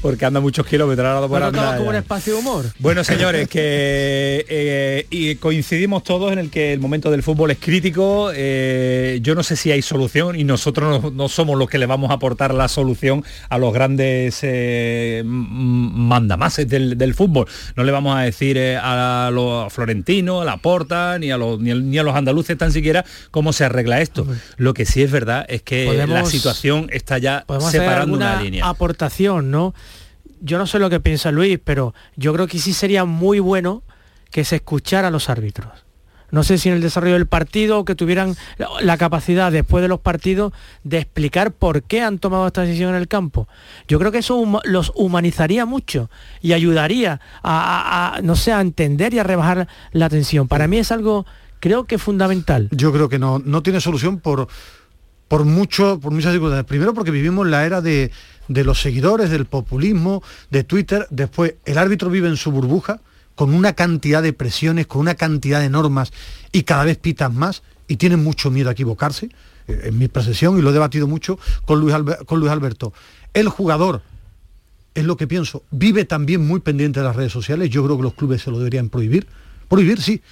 Porque 0.00 0.24
anda 0.24 0.40
muchos 0.40 0.66
kilómetros 0.66 1.06
ahora 1.06 1.28
por 1.28 1.42
andar 1.42 1.76
como 1.78 1.90
un 1.90 1.96
espacio 1.96 2.34
de 2.34 2.38
humor. 2.40 2.64
Bueno, 2.78 3.04
señores, 3.04 3.48
que 3.48 4.44
eh, 4.48 5.06
y 5.10 5.34
coincidimos 5.36 6.04
todos 6.04 6.32
en 6.32 6.38
el 6.38 6.50
que 6.50 6.72
el 6.72 6.80
momento 6.80 7.10
del 7.10 7.22
fútbol 7.22 7.50
es 7.50 7.58
crítico. 7.58 8.30
eh, 8.34 9.18
yo 9.22 9.34
no 9.34 9.42
sé 9.42 9.56
si 9.56 9.70
hay 9.72 9.82
solución 9.82 10.38
y 10.38 10.44
nosotros 10.44 11.02
no, 11.02 11.10
no 11.10 11.28
somos 11.28 11.58
los 11.58 11.68
que 11.68 11.78
le 11.78 11.86
vamos 11.86 12.10
a 12.10 12.14
aportar 12.14 12.54
la 12.54 12.68
solución 12.68 13.24
a 13.48 13.58
los 13.58 13.72
grandes 13.72 14.38
eh, 14.42 15.22
mandamases 15.24 16.68
del, 16.68 16.96
del 16.98 17.14
fútbol. 17.14 17.46
No 17.76 17.84
le 17.84 17.92
vamos 17.92 18.16
a 18.16 18.22
decir 18.22 18.56
eh, 18.56 18.76
a 18.80 19.30
los 19.32 19.72
florentinos, 19.72 20.42
a 20.42 20.44
la 20.44 20.56
Porta, 20.56 21.18
ni 21.18 21.30
a 21.30 21.36
los 21.36 21.60
ni, 21.60 21.98
a 21.98 22.02
los 22.02 22.14
andaluces 22.16 22.56
tan 22.56 22.72
siquiera 22.72 23.04
cómo 23.30 23.52
se 23.52 23.64
arregla 23.64 24.00
esto. 24.00 24.26
Lo 24.56 24.74
que 24.74 24.86
sí 24.86 25.02
es 25.02 25.10
verdad 25.10 25.44
es 25.48 25.62
que 25.62 25.84
la 25.86 25.92
Podemos- 26.06 26.30
está 26.90 27.18
ya 27.18 27.44
separando 27.70 28.16
una 28.16 28.40
línea. 28.42 28.66
aportación, 28.68 29.50
¿no? 29.50 29.74
Yo 30.40 30.58
no 30.58 30.66
sé 30.66 30.78
lo 30.78 30.90
que 30.90 31.00
piensa 31.00 31.30
Luis, 31.30 31.58
pero 31.62 31.94
yo 32.16 32.32
creo 32.34 32.46
que 32.46 32.58
sí 32.58 32.72
sería 32.72 33.04
muy 33.04 33.38
bueno 33.40 33.82
que 34.30 34.44
se 34.44 34.56
escuchara 34.56 35.08
a 35.08 35.10
los 35.10 35.30
árbitros. 35.30 35.70
No 36.30 36.42
sé 36.42 36.58
si 36.58 36.68
en 36.68 36.74
el 36.74 36.80
desarrollo 36.80 37.14
del 37.14 37.26
partido 37.28 37.78
o 37.78 37.84
que 37.84 37.94
tuvieran 37.94 38.34
la- 38.80 38.96
capacidad 38.98 39.52
después 39.52 39.82
de 39.82 39.88
los 39.88 40.00
partidos 40.00 40.52
de 40.82 40.98
explicar 40.98 41.52
por 41.52 41.84
qué 41.84 42.02
han 42.02 42.18
tomado 42.18 42.46
esta 42.48 42.62
decisión 42.62 42.90
en 42.90 42.96
el 42.96 43.06
campo. 43.06 43.46
Yo 43.86 44.00
creo 44.00 44.10
que 44.10 44.18
eso 44.18 44.42
los 44.64 44.90
humanizaría 44.96 45.64
mucho 45.64 46.10
y 46.40 46.52
ayudaría 46.52 47.20
a, 47.42 48.12
a- 48.12 48.16
a, 48.16 48.22
no 48.22 48.34
sé, 48.34 48.52
a 48.52 48.60
entender 48.60 49.14
y 49.14 49.20
a 49.20 49.22
rebajar 49.22 49.68
la 49.92 50.08
tensión. 50.08 50.48
Para 50.48 50.66
mí 50.66 50.78
es 50.78 50.90
algo, 50.90 51.24
creo 51.60 51.84
que 51.84 51.98
fundamental. 51.98 52.68
Yo 52.72 52.92
creo 52.92 53.08
que 53.08 53.20
no, 53.20 53.38
no 53.38 53.62
tiene 53.62 53.80
solución 53.80 54.18
por, 54.18 54.48
por, 55.28 55.44
mucho, 55.44 55.98
por 56.00 56.12
muchas 56.12 56.32
circunstancias. 56.32 56.66
Primero 56.66 56.94
porque 56.94 57.10
vivimos 57.10 57.46
la 57.46 57.64
era 57.64 57.80
de, 57.80 58.10
de 58.48 58.64
los 58.64 58.80
seguidores, 58.80 59.30
del 59.30 59.46
populismo, 59.46 60.22
de 60.50 60.64
Twitter. 60.64 61.06
Después, 61.10 61.54
el 61.64 61.78
árbitro 61.78 62.10
vive 62.10 62.28
en 62.28 62.36
su 62.36 62.50
burbuja, 62.50 63.00
con 63.34 63.52
una 63.52 63.72
cantidad 63.72 64.22
de 64.22 64.32
presiones, 64.32 64.86
con 64.86 65.00
una 65.00 65.14
cantidad 65.14 65.60
de 65.60 65.68
normas, 65.68 66.12
y 66.52 66.62
cada 66.62 66.84
vez 66.84 66.98
pitan 66.98 67.34
más, 67.36 67.62
y 67.88 67.96
tienen 67.96 68.22
mucho 68.22 68.50
miedo 68.50 68.68
a 68.68 68.72
equivocarse. 68.72 69.30
Eh, 69.66 69.86
En 69.86 69.98
mi 69.98 70.08
percepción, 70.08 70.58
y 70.58 70.62
lo 70.62 70.70
he 70.70 70.72
debatido 70.72 71.06
mucho 71.06 71.38
con 71.64 71.80
Luis, 71.80 71.94
con 72.26 72.38
Luis 72.38 72.52
Alberto. 72.52 72.92
El 73.32 73.48
jugador, 73.48 74.02
es 74.94 75.04
lo 75.04 75.16
que 75.16 75.26
pienso, 75.26 75.64
vive 75.72 76.04
también 76.04 76.46
muy 76.46 76.60
pendiente 76.60 77.00
de 77.00 77.06
las 77.06 77.16
redes 77.16 77.32
sociales. 77.32 77.68
Yo 77.70 77.82
creo 77.84 77.96
que 77.96 78.04
los 78.04 78.14
clubes 78.14 78.42
se 78.42 78.52
lo 78.52 78.58
deberían 78.58 78.88
prohibir. 78.90 79.26
Prohibir, 79.68 80.00
sí. 80.00 80.22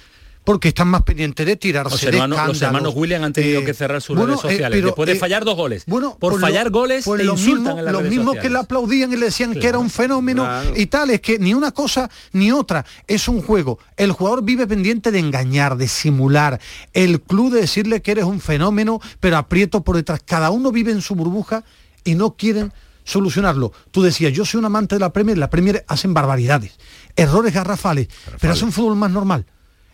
Porque 0.43 0.67
están 0.69 0.89
más 0.89 1.03
pendientes 1.03 1.45
de 1.45 1.55
tirarse 1.55 1.91
Los 1.91 2.01
de 2.01 2.07
hermanos, 2.09 2.47
los 2.47 2.61
hermanos 2.61 2.93
William 2.95 3.23
han 3.23 3.31
tenido 3.31 3.61
Eh, 3.61 3.65
que 3.65 3.73
cerrar 3.73 4.01
sus 4.01 4.15
bueno, 4.17 4.33
redes 4.33 4.39
eh, 4.45 4.47
sociales 4.49 4.77
pero, 4.77 4.87
después 4.87 5.07
de 5.07 5.13
eh, 5.13 5.19
fallar 5.19 5.45
dos 5.45 5.55
goles. 5.55 5.83
Bueno, 5.87 6.17
por 6.19 6.33
pues 6.33 6.41
lo- 6.41 6.47
fallar 6.47 6.69
goles 6.69 7.05
pues 7.05 7.19
te 7.21 7.23
lo 7.25 7.33
insultan 7.33 7.63
mismo- 7.63 7.79
en 7.79 7.85
las 7.85 7.93
Los 7.93 8.01
redes 8.03 8.15
mismos 8.17 8.35
que 8.37 8.49
le 8.49 8.57
aplaudían 8.59 9.13
y 9.13 9.15
le 9.15 9.25
decían 9.27 9.53
que 9.53 9.67
era 9.67 9.77
un 9.79 9.89
fenómeno 9.89 10.43
Claro. 10.43 10.73
y 10.75 10.85
tal, 10.87 11.09
es 11.11 11.21
que 11.21 11.39
ni 11.39 11.53
una 11.53 11.71
cosa 11.71 12.09
ni 12.33 12.51
otra, 12.51 12.85
es 13.07 13.27
un 13.29 13.41
juego. 13.41 13.79
El 13.95 14.11
jugador 14.11 14.43
vive 14.43 14.67
pendiente 14.67 15.11
de 15.11 15.19
engañar, 15.19 15.77
de 15.77 15.87
simular, 15.87 16.59
el 16.93 17.21
club 17.21 17.53
de 17.53 17.61
decirle 17.61 18.01
que 18.01 18.11
eres 18.11 18.25
un 18.25 18.41
fenómeno, 18.41 18.99
pero 19.21 19.37
aprieto 19.37 19.83
por 19.83 19.95
detrás. 19.95 20.21
Cada 20.25 20.49
uno 20.51 20.71
vive 20.73 20.91
en 20.91 21.01
su 21.01 21.15
burbuja 21.15 21.63
y 22.03 22.15
no 22.15 22.35
quieren 22.35 22.73
solucionarlo. 23.05 23.71
Tú 23.91 24.01
decías, 24.01 24.33
yo 24.33 24.45
soy 24.45 24.59
un 24.59 24.65
amante 24.65 24.95
de 24.95 24.99
la 24.99 25.13
Premier, 25.13 25.37
la 25.37 25.49
Premier 25.49 25.83
hacen 25.87 26.13
barbaridades, 26.13 26.73
errores 27.15 27.53
garrafales, 27.53 28.07
pero 28.41 28.53
hace 28.53 28.65
un 28.65 28.71
fútbol 28.71 28.95
más 28.95 29.11
normal. 29.11 29.45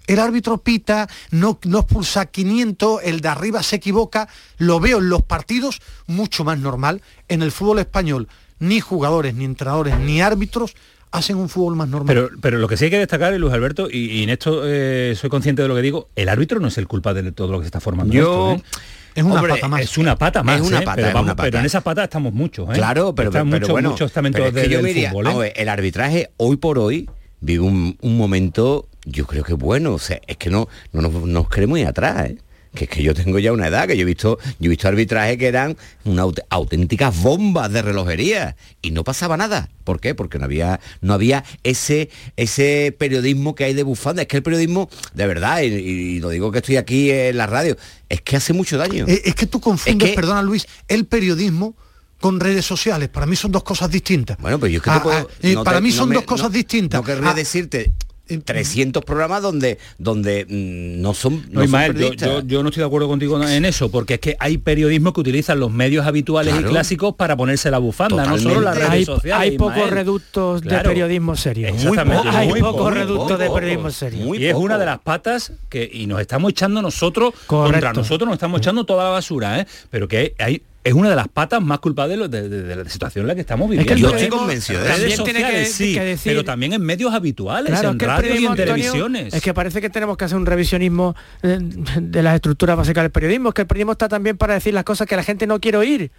El 0.09 0.19
árbitro 0.19 0.57
pita, 0.57 1.07
no, 1.31 1.59
no 1.65 1.79
expulsa 1.79 2.25
500, 2.25 3.01
el 3.03 3.21
de 3.21 3.27
arriba 3.27 3.61
se 3.63 3.75
equivoca, 3.77 4.27
lo 4.57 4.79
veo 4.79 4.97
en 4.97 5.09
los 5.09 5.21
partidos 5.21 5.81
mucho 6.07 6.43
más 6.43 6.57
normal. 6.59 7.01
En 7.27 7.41
el 7.43 7.51
fútbol 7.51 7.79
español, 7.79 8.27
ni 8.59 8.79
jugadores, 8.79 9.35
ni 9.35 9.45
entrenadores, 9.45 9.97
ni 9.99 10.21
árbitros 10.21 10.75
hacen 11.11 11.37
un 11.37 11.47
fútbol 11.49 11.75
más 11.75 11.87
normal. 11.89 12.07
Pero, 12.13 12.29
pero 12.41 12.57
lo 12.57 12.67
que 12.67 12.75
sí 12.77 12.85
hay 12.85 12.91
que 12.91 12.97
destacar, 12.99 13.33
Luis 13.33 13.53
Alberto, 13.53 13.87
y, 13.89 13.97
y 14.11 14.23
en 14.23 14.29
esto 14.31 14.61
eh, 14.65 15.15
soy 15.15 15.29
consciente 15.29 15.61
de 15.61 15.67
lo 15.67 15.75
que 15.75 15.81
digo, 15.81 16.09
el 16.15 16.27
árbitro 16.29 16.59
no 16.59 16.67
es 16.69 16.77
el 16.79 16.87
culpable 16.87 17.21
de 17.21 17.31
todo 17.31 17.51
lo 17.51 17.59
que 17.59 17.63
se 17.65 17.67
está 17.67 17.79
formando. 17.79 18.11
Yo- 18.13 18.53
esto, 18.53 18.65
¿eh? 18.65 18.69
es 19.15 19.23
una 19.23 19.35
Hombre, 19.35 19.53
pata 19.53 19.67
más. 19.67 19.81
Es 19.81 19.97
una 19.97 20.15
pata 20.17 20.43
más, 20.43 20.61
Es 20.61 20.67
una 20.67 20.79
¿eh? 20.79 20.85
pero, 20.95 21.07
es 21.07 21.13
vamos, 21.13 21.25
una 21.27 21.35
pata. 21.35 21.47
pero 21.47 21.59
en 21.59 21.65
esa 21.65 21.81
pata 21.81 22.03
estamos 22.03 22.33
muchos. 22.33 22.67
¿eh? 22.69 22.73
Claro, 22.73 23.13
pero, 23.13 23.31
pero 23.31 23.45
muchos, 23.45 23.69
bueno, 23.69 23.89
muchos 23.91 24.07
estamentos 24.07 24.41
pero 24.41 24.57
es 24.57 24.63
que 24.67 24.73
yo 24.73 24.81
diría, 24.83 25.11
fútbol, 25.11 25.27
¿eh? 25.27 25.37
ver, 25.37 25.53
el 25.55 25.69
arbitraje 25.69 26.31
hoy 26.37 26.57
por 26.57 26.77
hoy 26.79 27.07
vive 27.41 27.61
un, 27.63 27.97
un 28.01 28.17
momento, 28.17 28.87
yo 29.11 29.25
creo 29.25 29.43
que 29.43 29.53
bueno, 29.53 29.93
o 29.93 29.99
sea, 29.99 30.19
es 30.27 30.37
que 30.37 30.49
no, 30.49 30.67
no 30.93 31.01
nos, 31.01 31.13
nos 31.25 31.47
muy 31.67 31.83
atrás, 31.83 32.29
¿eh? 32.29 32.37
que 32.75 32.83
es 32.83 32.89
que 32.91 33.01
yo 33.01 33.15
tengo 33.15 33.39
ya 33.39 33.51
una 33.51 33.65
edad, 33.67 33.87
que 33.87 33.97
yo 33.97 34.03
he 34.03 34.05
visto, 34.05 34.37
yo 34.59 34.67
he 34.67 34.69
visto 34.69 34.87
arbitraje 34.87 35.39
que 35.39 35.47
eran 35.47 35.75
una 36.05 36.23
aut- 36.23 36.43
auténticas 36.51 37.19
bombas 37.23 37.71
de 37.73 37.81
relojería 37.81 38.55
y 38.83 38.91
no 38.91 39.03
pasaba 39.03 39.37
nada. 39.37 39.69
¿Por 39.83 39.99
qué? 39.99 40.13
Porque 40.13 40.37
no 40.37 40.45
había, 40.45 40.79
no 41.01 41.15
había 41.15 41.43
ese, 41.63 42.11
ese 42.37 42.95
periodismo 42.97 43.55
que 43.55 43.63
hay 43.63 43.73
de 43.73 43.81
bufanda. 43.81 44.21
Es 44.21 44.27
que 44.27 44.37
el 44.37 44.43
periodismo, 44.43 44.87
de 45.15 45.25
verdad, 45.25 45.61
y, 45.63 45.65
y 45.65 46.19
lo 46.19 46.29
digo 46.29 46.51
que 46.51 46.59
estoy 46.59 46.77
aquí 46.77 47.09
en 47.09 47.37
la 47.37 47.47
radio, 47.47 47.75
es 48.07 48.21
que 48.21 48.35
hace 48.35 48.53
mucho 48.53 48.77
daño. 48.77 49.05
Es 49.07 49.33
que 49.33 49.47
tú 49.47 49.59
confundes, 49.59 50.05
Es 50.07 50.11
que- 50.11 50.15
perdona 50.15 50.43
Luis, 50.43 50.67
el 50.87 51.05
periodismo 51.07 51.75
con 52.19 52.39
redes 52.39 52.65
sociales. 52.65 53.09
Para 53.09 53.25
mí 53.25 53.35
son 53.35 53.51
dos 53.51 53.63
cosas 53.63 53.89
distintas. 53.89 54.37
Bueno, 54.37 54.59
pero 54.59 54.69
yo 54.71 54.77
es 54.77 54.83
que 54.83 54.91
te 54.91 54.95
Ah, 54.95 55.01
puedo- 55.01 55.17
ah, 55.17 55.27
eh, 55.41 55.53
no 55.55 55.63
para 55.63 55.77
te- 55.77 55.83
mí 55.83 55.89
no 55.89 55.95
son 55.95 56.09
me- 56.09 56.15
dos 56.15 56.25
cosas 56.25 56.49
no- 56.51 56.55
distintas. 56.55 56.99
No 56.99 57.03
querría 57.03 57.31
Ah, 57.31 57.33
decirte 57.33 57.93
300 58.37 59.03
programas 59.03 59.41
donde 59.41 59.77
donde 59.97 60.45
mm, 60.45 61.01
no 61.01 61.13
son 61.13 61.43
No, 61.49 61.59
no 61.59 61.63
Ismael, 61.63 61.93
yo, 61.93 61.97
periodistas. 61.97 62.29
yo- 62.29 62.41
yo 62.47 62.63
no 62.63 62.69
estoy 62.69 62.81
de 62.81 62.87
acuerdo 62.87 63.07
contigo 63.07 63.41
en 63.43 63.65
eso, 63.65 63.89
porque 63.89 64.15
es 64.15 64.19
que 64.19 64.35
hay 64.39 64.57
periodismo 64.57 65.13
que 65.13 65.21
utilizan 65.21 65.59
los 65.59 65.71
medios 65.71 66.05
habituales 66.05 66.53
Claro. 66.53 66.67
y 66.67 66.71
clásicos 66.71 67.15
para 67.15 67.35
ponerse 67.35 67.71
la 67.71 67.77
bufanda, 67.79 68.17
Totalmente. 68.17 68.43
no 68.43 68.49
solo 68.53 68.61
las 68.61 68.75
redes 68.77 68.89
Hay, 68.91 69.05
sociales. 69.05 69.41
hay 69.51 69.57
pocos 69.57 69.89
reductos 69.89 70.61
de 70.61 70.69
Claro. 70.69 70.89
periodismo 70.89 71.35
serio. 71.35 71.67
Exactamente, 71.67 72.29
hay 72.29 72.49
pocos 72.49 72.71
poco, 72.73 72.89
reductos 72.91 73.39
de 73.39 73.49
periodismo 73.49 73.91
serio. 73.91 74.25
Muy 74.25 74.37
y 74.37 74.45
es 74.45 74.53
poco. 74.53 74.65
una 74.65 74.77
de 74.77 74.85
las 74.85 74.99
patas 74.99 75.53
que 75.69 75.89
y 75.91 76.05
nos 76.05 76.21
estamos 76.21 76.51
echando 76.51 76.81
nosotros 76.81 77.33
Correcto. 77.47 77.73
contra 77.73 77.93
nosotros 77.93 78.27
nos 78.27 78.33
estamos 78.35 78.59
echando 78.61 78.83
toda 78.85 79.05
la 79.05 79.09
basura, 79.11 79.59
¿eh? 79.59 79.67
pero 79.89 80.07
que 80.07 80.35
hay 80.39 80.61
es 80.83 80.93
una 80.93 81.09
de 81.09 81.15
las 81.15 81.27
patas 81.27 81.61
más 81.61 81.79
culpables 81.79 82.17
de, 82.19 82.27
de- 82.29 82.49
de- 82.49 82.63
de 82.63 82.75
la 82.83 82.89
situación 82.89 83.23
en 83.23 83.27
la 83.27 83.35
que 83.35 83.41
estamos 83.41 83.69
Es 83.71 83.85
que 83.85 83.93
viviendo. 83.95 84.07
el 84.07 84.13
Yo 84.13 84.17
estoy 84.25 84.39
convencido 84.39 84.79
de 84.81 84.87
redes 84.87 84.99
también 85.17 85.23
tiene 85.25 85.39
sociales, 85.41 85.67
que, 85.67 85.73
sí, 85.73 85.93
que 85.93 86.03
decir 86.03 86.31
pero 86.31 86.43
también 86.45 86.73
en 86.73 86.81
medios 86.81 87.13
habituales, 87.13 87.71
Claro, 87.71 87.89
es 87.89 87.91
en 87.93 87.97
que 87.97 88.05
radio 88.07 88.35
y 88.35 88.37
en 88.37 88.51
Antonio, 88.51 88.55
televisiones. 88.73 89.33
Es 89.33 89.41
que 89.43 89.53
parece 89.53 89.81
que 89.81 89.89
tenemos 89.89 90.15
que 90.17 90.25
hacer 90.25 90.37
un 90.37 90.45
revisionismo 90.45 91.15
eh, 91.43 91.59
de 91.61 92.23
las 92.23 92.35
estructuras 92.35 92.77
básicas 92.77 93.03
del 93.03 93.11
periodismo. 93.11 93.49
Es 93.49 93.55
que 93.55 93.61
el 93.61 93.67
periodismo 93.67 93.91
está 93.91 94.07
también 94.07 94.37
para 94.37 94.53
decir 94.53 94.73
las 94.73 94.83
cosas 94.85 95.05
que 95.07 95.15
la 95.15 95.23
gente 95.23 95.45
no 95.47 95.59
quiere 95.59 95.77
oír. 95.77 96.11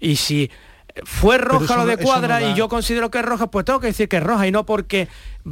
Y 0.00 0.16
si 0.16 0.50
fue 1.04 1.38
roja 1.38 1.76
lo 1.76 1.86
de 1.86 1.96
no- 1.96 2.02
cuadra 2.02 2.40
no 2.40 2.50
y 2.50 2.54
yo 2.54 2.68
considero 2.68 3.10
que 3.10 3.18
es 3.18 3.24
roja, 3.24 3.46
pues 3.50 3.64
tengo 3.64 3.80
que 3.80 3.88
decir 3.88 4.08
que 4.08 4.18
es 4.18 4.22
roja 4.22 4.46
y 4.46 4.50
no 4.52 4.66
porque, 4.66 5.08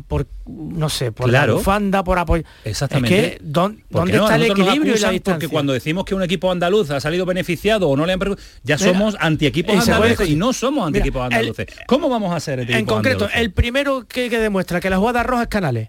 por, 0.07 0.27
no 0.47 0.89
sé, 0.89 1.13
por 1.13 1.29
Claro. 1.29 1.53
la 1.55 1.59
bufanda, 1.59 2.05
por 2.05 2.19
apoyo. 2.19 2.45
Exactamente. 2.65 3.19
Es 3.27 3.39
que, 3.39 3.45
¿dón- 3.45 3.83
¿Por 3.91 4.01
¿dónde 4.03 4.13
qué 4.13 4.19
no? 4.19 4.25
A 4.27 4.27
está 4.27 4.37
el 4.37 4.51
equilibrio 4.51 4.95
y 4.97 4.99
la 4.99 5.11
distancia? 5.11 5.35
Porque 5.35 5.49
cuando 5.49 5.73
decimos 5.73 6.05
que 6.05 6.15
un 6.15 6.23
equipo 6.23 6.51
andaluz 6.51 6.91
ha 6.91 7.01
salido 7.01 7.25
beneficiado 7.27 7.89
o 7.89 7.97
no 7.97 8.07
le 8.07 8.13
han 8.13 8.21
ya 8.63 8.77
somos 8.79 9.17
anti-equipos 9.19 9.89
andaluces 9.89 10.29
y 10.29 10.37
no 10.37 10.53
somos 10.53 10.87
anti-equipos 10.87 11.23
Mira, 11.29 11.41
el- 11.41 11.49
andaluces. 11.49 11.79
¿Cómo 11.87 12.09
vamos 12.09 12.33
a 12.33 12.37
hacer 12.37 12.71
En 12.71 12.85
concreto, 12.87 13.29
el 13.35 13.53
primero 13.53 14.07
que, 14.07 14.29
que 14.31 14.39
demuestra 14.39 14.81
que 14.81 14.91
la 14.91 14.99
jugada 14.99 15.23
roja 15.23 15.43
es 15.45 15.49
Canales. 15.49 15.89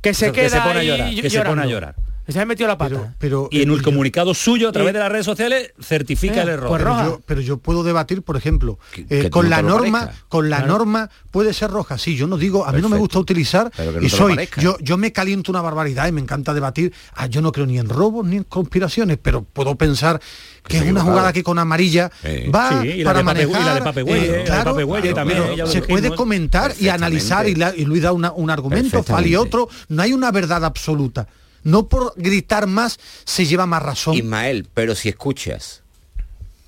Que 0.00 0.14
se 0.14 0.32
Que 0.32 0.48
se 0.48 0.56
queda 0.56 0.64
a 0.64 0.70
ahí 0.78 0.86
llorar, 0.88 1.14
que 1.14 1.30
se 1.30 1.42
pone 1.42 1.62
a 1.62 1.66
llorar. 1.66 1.94
Se 2.28 2.40
ha 2.40 2.46
metido 2.46 2.68
la 2.68 2.78
pata. 2.78 2.90
pero, 2.94 3.12
pero, 3.18 3.48
Y 3.50 3.62
en 3.62 3.68
eh, 3.68 3.72
un 3.72 3.78
yo- 3.78 3.84
comunicado 3.84 4.32
suyo 4.32 4.68
a 4.68 4.72
través 4.72 4.90
Eh. 4.90 4.92
de 4.94 4.98
las 5.00 5.10
redes 5.10 5.26
sociales 5.26 5.72
certifica 5.80 6.36
Eh, 6.36 6.42
el 6.42 6.48
error. 6.50 6.68
pues 6.68 6.82
pero 6.82 7.02
yo, 7.04 7.20
pero 7.26 7.40
yo 7.40 7.56
puedo 7.58 7.82
debatir, 7.82 8.22
por 8.22 8.36
ejemplo, 8.36 8.78
Que- 8.92 9.02
eh, 9.02 9.06
que 9.22 9.30
con 9.30 9.46
no 9.46 9.50
la 9.50 9.62
norma, 9.62 10.10
con 10.28 10.48
la 10.48 10.58
Claro. 10.58 10.72
norma 10.78 11.10
puede 11.30 11.52
ser 11.52 11.70
roja. 11.70 11.98
Sí, 11.98 12.16
yo 12.16 12.26
no 12.26 12.36
digo, 12.38 12.64
a 12.64 12.72
mí 12.72 12.80
no 12.80 12.88
me 12.88 12.96
gusta 12.96 13.18
utilizar 13.18 13.70
Pero 13.76 13.92
que 13.94 14.00
no 14.00 14.06
y 14.06 14.08
soy, 14.08 14.36
yo, 14.58 14.76
yo 14.80 14.96
me 14.96 15.12
caliento 15.12 15.50
una 15.50 15.60
barbaridad 15.62 16.06
y 16.08 16.12
me 16.12 16.20
encanta 16.20 16.54
debatir. 16.54 16.92
Ah, 17.14 17.26
yo 17.26 17.42
no 17.42 17.50
creo 17.52 17.66
ni 17.66 17.78
en 17.78 17.88
robos 17.88 18.24
ni 18.24 18.36
en 18.36 18.44
conspiraciones, 18.44 19.18
pero 19.20 19.42
puedo 19.42 19.74
pensar 19.74 20.20
que 20.66 20.78
es 20.78 20.84
una 20.84 21.02
jugada 21.02 21.32
que 21.32 21.42
con 21.42 21.58
amarilla 21.58 22.10
Eh. 22.22 22.48
va 22.54 22.82
Sí, 22.82 22.88
y 22.88 22.98
la 23.04 23.10
para 23.12 23.18
de 23.18 23.24
Pape- 23.24 23.42
y 23.42 24.04
manejar. 24.04 25.68
se 25.68 25.82
puede 25.82 26.14
comentar 26.14 26.72
y 26.78 26.88
analizar 26.88 27.48
y, 27.48 27.56
la- 27.56 27.74
y 27.76 27.84
Luis 27.84 28.02
da 28.02 28.12
una- 28.12 28.32
un 28.32 28.48
argumento, 28.48 29.02
Fali 29.02 29.32
Perfectamente. 29.32 29.36
otro. 29.36 29.68
No 29.88 30.02
hay 30.02 30.12
una 30.12 30.30
verdad 30.30 30.64
absoluta. 30.64 31.26
No 31.64 31.86
por 31.88 32.12
gritar 32.16 32.66
más 32.66 32.98
se 33.24 33.46
lleva 33.46 33.66
más 33.66 33.82
razón. 33.82 34.14
Ismael, 34.14 34.66
pero 34.74 34.94
si 34.94 35.08
escuchas 35.08 35.82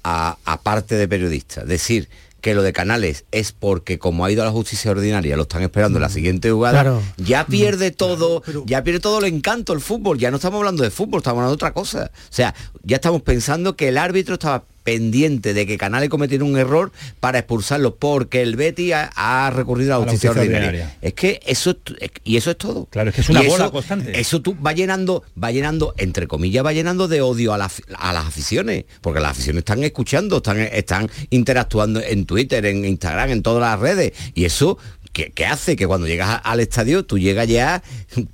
a, 0.02 0.37
a 0.44 0.61
parte 0.61 0.96
de 0.96 1.09
periodistas. 1.09 1.66
Decir 1.66 2.09
que 2.40 2.54
lo 2.54 2.62
de 2.62 2.74
Canales 2.74 3.24
es 3.33 3.52
porque 3.52 3.98
como 3.98 4.24
ha 4.26 4.30
ido 4.30 4.42
a 4.42 4.44
la 4.44 4.52
justicia 4.52 4.90
ordinaria, 4.90 5.35
lo 5.35 5.44
están 5.44 5.62
esperando 5.62 5.96
en 5.96 6.02
la 6.02 6.11
siguiente 6.11 6.50
jugada, 6.50 6.83
Claro. 6.83 7.02
ya 7.16 7.46
pierde 7.46 7.90
todo, 7.90 8.42
ya 8.66 8.85
pierde 8.85 9.00
todo 9.00 9.18
el 9.20 9.24
encanto 9.33 9.72
el 9.72 9.80
fútbol, 9.80 10.18
ya 10.18 10.30
no 10.30 10.37
estamos 10.37 10.59
hablando 10.59 10.83
de 10.83 10.90
fútbol, 10.90 11.20
estamos 11.20 11.38
hablando 11.38 11.52
de 11.52 11.54
otra 11.54 11.72
cosa. 11.72 12.11
O 12.14 12.33
sea, 12.35 12.54
ya 12.83 12.96
estamos 12.96 13.22
pensando 13.22 13.76
que 13.76 13.88
el 13.88 13.96
árbitro 13.96 14.35
estaba 14.35 14.64
pendiente 14.84 15.54
de 15.54 15.66
que 15.66 15.78
Canales 15.78 16.08
cometiera 16.10 16.44
un 16.44 16.56
error 16.56 16.92
para 17.18 17.38
expulsarlo 17.38 17.96
porque 17.96 18.42
el 18.42 18.54
Betty 18.56 18.92
ha, 18.92 19.10
ha 19.16 19.50
recurrido 19.50 19.94
a 19.94 19.98
la 19.98 20.02
A 20.02 20.06
la 20.06 20.12
justicia, 20.12 20.30
ordinaria. 20.30 20.68
ordinaria. 20.68 20.96
Es 21.02 21.14
que 21.14 21.40
eso 21.46 21.70
es 22.00 22.10
y 22.22 22.36
eso 22.36 22.50
es 22.52 22.58
todo. 22.58 22.86
Claro, 22.90 23.08
es 23.10 23.14
que 23.16 23.22
es 23.22 23.28
una 23.30 23.42
Y 23.42 23.48
bola 23.48 23.64
eso- 23.64 23.72
constante. 23.72 24.20
Eso 24.20 24.40
tú 24.42 24.56
va 24.60 24.72
llenando, 24.72 25.24
va 25.42 25.50
llenando, 25.50 25.94
entre 25.98 26.28
comillas, 26.28 26.64
va 26.64 26.72
llenando 26.72 27.08
de 27.08 27.20
odio 27.22 27.52
a, 27.54 27.58
la- 27.58 27.70
a 27.98 28.12
las 28.12 28.26
aficiones, 28.26 28.84
porque 29.00 29.20
las 29.20 29.32
aficiones 29.32 29.60
están 29.60 29.82
escuchando, 29.82 30.36
están, 30.36 30.60
están 30.60 31.10
interactuando 31.30 32.00
en 32.00 32.26
Twitter, 32.26 32.64
en 32.66 32.84
Instagram, 32.84 33.30
en 33.30 33.42
todas 33.42 33.60
las 33.62 33.80
redes, 33.80 34.12
y 34.34 34.44
eso 34.44 34.78
que, 35.14 35.31
que 35.31 35.46
hace 35.46 35.77
que 35.77 35.87
cuando 35.87 36.07
llegas 36.07 36.29
a- 36.29 36.35
al 36.37 36.61
estadio 36.61 37.05
tú 37.07 37.18
llegas 37.18 37.48
ya 37.48 37.83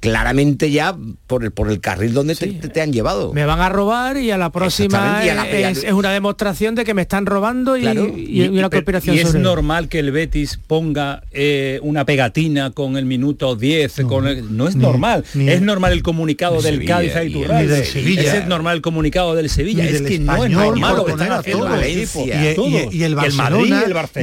claramente 0.00 0.70
ya 0.70 0.96
por 1.26 1.44
el, 1.44 1.52
por 1.52 1.70
el 1.70 1.80
carril 1.80 2.14
donde 2.14 2.34
te, 2.34 2.46
te- 2.48 2.68
te 2.68 2.80
han 2.80 2.92
llevado. 2.92 3.32
Me 3.32 3.44
van 3.44 3.60
a 3.60 3.68
robar 3.68 4.16
y 4.16 4.30
a 4.30 4.38
la 4.38 4.50
próxima 4.50 5.20
Exactamente, 5.20 5.26
y 5.26 5.28
a 5.30 5.34
la- 5.34 5.60
y 5.60 5.62
a- 5.64 5.70
es, 5.70 5.84
es 5.84 5.92
una 5.92 6.10
demostración 6.10 6.74
de 6.74 6.84
que 6.84 6.94
me 6.94 7.02
están 7.02 7.26
robando 7.26 7.76
y, 7.76 7.82
Claro. 7.82 8.08
y- 8.16 8.42
y 8.42 8.48
una 8.48 8.70
conspiración 8.70 9.14
y 9.14 9.18
es 9.20 9.28
sobre 9.28 9.40
normal 9.40 9.88
que 9.88 9.98
el 9.98 10.10
Betis 10.10 10.58
ponga 10.66 11.22
eh, 11.32 11.78
una 11.82 12.04
pegatina 12.04 12.70
con 12.70 12.96
el 12.96 13.04
minuto 13.04 13.56
10 13.56 14.00
con 14.08 14.26
el- 14.26 14.56
no 14.56 14.66
es 14.66 14.74
Ni- 14.76 14.82
normal. 14.82 15.24
ni- 15.34 15.50
es 15.50 15.60
normal 15.60 15.92
el 15.92 16.02
comunicado 16.02 16.56
Ni 16.56 16.62
del 16.62 16.74
Sevilla, 16.76 16.94
Cádiz 16.96 17.16
a 17.16 17.24
Iturralde. 17.24 17.80
es 17.82 18.46
normal 18.46 18.76
el 18.76 18.82
comunicado 18.82 19.34
del 19.34 19.50
Sevilla. 19.50 19.84
Es 19.84 20.00
que 20.02 20.18
no 20.18 20.44
es 20.44 20.50
normal 20.50 20.96
lo 20.96 21.04
que 21.04 21.12
están 21.12 21.32
haciendo 21.32 21.66
todos. 21.66 21.76
los 21.78 21.86
equipos 21.86 22.94
Y- 22.94 23.02
el 23.02 23.14
Barcelona 23.14 23.50
Madrid 23.50 23.74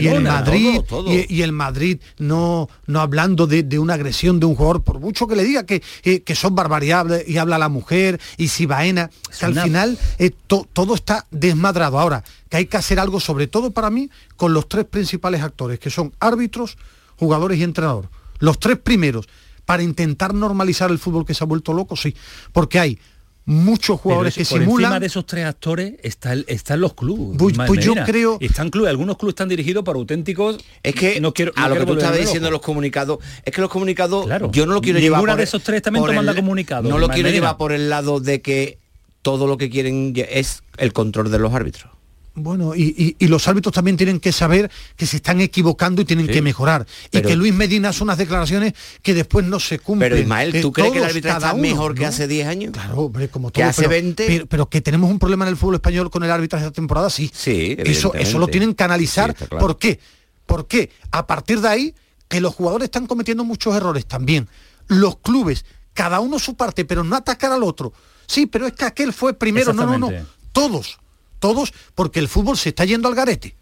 y 0.01 0.07
el 0.07 0.13
el 0.17 0.21
Madrid 0.23 0.71
todo, 0.75 0.83
todo. 1.03 1.13
Y, 1.13 1.25
y 1.29 1.41
el 1.43 1.51
Madrid 1.51 1.99
no 2.17 2.46
no 2.87 2.99
hablando 2.99 3.47
de, 3.47 3.63
de 3.63 3.77
una 3.79 3.93
agresión 3.95 4.39
de 4.39 4.45
un 4.45 4.55
jugador 4.55 4.83
por 4.83 4.99
mucho 4.99 5.27
que 5.27 5.35
le 5.35 5.43
diga 5.43 5.65
que, 5.65 5.81
eh, 6.03 6.21
que 6.21 6.35
son 6.35 6.55
barbaridades 6.55 7.27
y 7.27 7.37
habla 7.37 7.57
la 7.57 7.69
mujer 7.69 8.19
y 8.37 8.47
si 8.47 8.65
vaena 8.65 9.09
que 9.39 9.45
al 9.45 9.53
final 9.59 9.97
eh, 10.19 10.31
to- 10.47 10.67
todo 10.73 10.95
está 10.95 11.25
desmadrado. 11.31 11.99
Ahora 11.99 12.23
que 12.49 12.57
hay 12.57 12.65
que 12.65 12.77
hacer 12.77 12.99
algo 12.99 13.19
sobre 13.19 13.47
todo 13.47 13.71
para 13.71 13.89
mí 13.89 14.09
con 14.35 14.53
los 14.53 14.67
tres 14.69 14.85
principales 14.85 15.41
actores 15.41 15.79
que 15.79 15.89
son 15.89 16.13
árbitros 16.19 16.77
jugadores 17.17 17.57
y 17.59 17.63
entrenador. 17.63 18.09
Los 18.39 18.59
tres 18.59 18.77
primeros 18.77 19.27
para 19.65 19.83
intentar 19.83 20.33
normalizar 20.33 20.91
el 20.91 20.99
fútbol 20.99 21.25
que 21.25 21.33
se 21.33 21.43
ha 21.43 21.47
vuelto 21.47 21.73
loco 21.73 21.95
sí. 21.95 22.15
Porque 22.53 22.79
hay 22.79 22.99
muchos 23.47 23.95
Pero 23.95 23.97
jugadores 23.97 24.37
eso- 24.37 24.43
que 24.43 24.49
por 24.49 24.61
encima 24.61 24.77
simulan 24.81 24.99
de 24.99 25.07
esos 25.07 25.25
tres 25.25 25.45
actores 25.45 25.93
está 26.03 26.33
el- 26.33 26.45
están 26.47 26.79
los 26.81 26.93
clubes 26.93 27.37
Pues- 27.39 27.55
pues 27.65 27.83
yo 27.83 27.95
creo- 28.05 28.37
están 28.41 28.69
clubes 28.69 28.89
algunos 28.91 29.17
clubes 29.17 29.31
están 29.31 29.47
dirigidos 29.49 29.83
por 29.83 29.95
auténticos 29.95 30.57
Es 30.83 30.93
que 30.93 31.19
no 31.21 31.33
quiero 31.33 31.53
a 31.55 31.61
no 31.63 31.69
lo 31.69 31.79
que 31.79 31.85
tú 31.85 31.93
estabas 31.93 32.19
diciendo 32.19 32.51
los 32.51 32.61
comunicados, 32.61 33.19
es 33.45 33.53
que 33.53 33.61
los 33.61 33.69
comunicados 33.69 34.25
Claro. 34.25 34.51
yo 34.51 34.65
no 34.65 34.73
lo 34.73 34.81
quiero 34.81 34.99
Ninguna 34.99 35.17
llevar 35.17 35.31
por 35.31 35.37
de 35.37 35.43
esos 35.43 35.63
tres 35.63 35.81
por 35.81 36.13
manda 36.13 36.35
comunicado, 36.35 36.89
No 36.89 36.97
lo 36.99 37.07
quiero 37.07 37.23
Medina. 37.29 37.31
llevar 37.45 37.57
por 37.57 37.71
el 37.71 37.89
lado 37.89 38.19
de 38.19 38.41
que 38.41 38.77
todo 39.21 39.47
lo 39.47 39.57
que 39.57 39.69
quieren 39.69 40.13
es 40.29 40.61
el 40.77 40.91
control 40.93 41.31
de 41.31 41.39
los 41.39 41.53
árbitros. 41.53 41.91
Bueno, 42.39 42.75
y, 42.75 42.93
y- 42.95 43.15
y 43.17 43.27
los 43.29 43.47
árbitros 43.47 43.73
también 43.73 43.97
tienen 43.97 44.19
que 44.19 44.31
saber 44.31 44.69
que 44.95 45.07
se 45.07 45.15
están 45.17 45.41
equivocando 45.41 46.03
y 46.03 46.05
tienen 46.05 46.27
Sí. 46.27 46.33
que 46.33 46.41
mejorar. 46.43 46.85
Pero- 47.09 47.27
y 47.27 47.31
que 47.31 47.35
Luis 47.35 47.51
Medina 47.51 47.89
hace 47.89 48.03
unas 48.03 48.19
declaraciones 48.19 48.73
que 49.01 49.15
después 49.15 49.43
no 49.43 49.59
se 49.59 49.79
cumplen. 49.79 50.11
Pero 50.11 50.21
Ismael, 50.21 50.61
¿tú 50.61 50.67
Eh, 50.67 50.71
crees 50.71 50.91
que 50.91 50.97
el 50.99 51.03
árbitro 51.05 51.31
está 51.31 51.53
uno, 51.53 51.61
mejor 51.63 51.95
que 51.95 52.01
¿no? 52.03 52.07
hace 52.09 52.27
10 52.27 52.47
años? 52.47 52.73
Claro, 52.73 52.99
hombre, 53.01 53.29
como 53.29 53.49
¿Que 53.51 53.61
todo. 53.61 53.69
hace 53.71 53.81
pero, 53.81 53.89
20? 53.89 54.27
Pero, 54.27 54.45
pero 54.45 54.69
que 54.69 54.81
tenemos 54.81 55.09
un 55.09 55.17
problema 55.17 55.45
en 55.45 55.49
el 55.49 55.57
fútbol 55.57 55.75
español 55.75 56.11
con 56.11 56.23
el 56.23 56.29
arbitraje 56.29 56.65
esta 56.65 56.75
temporada, 56.75 57.09
sí. 57.09 57.31
Sí, 57.33 57.75
eso, 57.79 58.13
eso 58.13 58.37
lo 58.37 58.47
tienen 58.47 58.75
que 58.75 58.83
analizar. 58.83 59.31
Sí, 59.31 59.33
está 59.43 59.47
claro. 59.47 59.65
¿Por 59.65 59.79
qué? 59.79 59.99
Porque 60.45 60.91
a 61.09 61.25
partir 61.25 61.59
de 61.59 61.67
ahí, 61.69 61.95
que 62.27 62.39
los 62.39 62.53
jugadores 62.53 62.85
están 62.85 63.07
cometiendo 63.07 63.45
muchos 63.45 63.75
errores 63.75 64.05
también. 64.05 64.47
Los 64.87 65.17
clubes, 65.17 65.65
cada 65.95 66.19
uno 66.19 66.37
su 66.37 66.55
parte, 66.55 66.85
pero 66.85 67.03
no 67.03 67.15
atacar 67.15 67.51
al 67.51 67.63
otro. 67.63 67.93
Sí, 68.27 68.45
pero 68.45 68.67
es 68.67 68.73
que 68.73 68.85
aquel 68.85 69.11
fue 69.11 69.33
primero. 69.33 69.73
No, 69.73 69.87
no, 69.87 69.97
no. 69.97 70.11
Todos, 70.51 70.99
todos, 71.39 71.73
porque 71.95 72.19
el 72.19 72.27
fútbol 72.27 72.57
se 72.57 72.69
está 72.69 72.85
yendo 72.85 73.07
al 73.07 73.15
garete. 73.15 73.55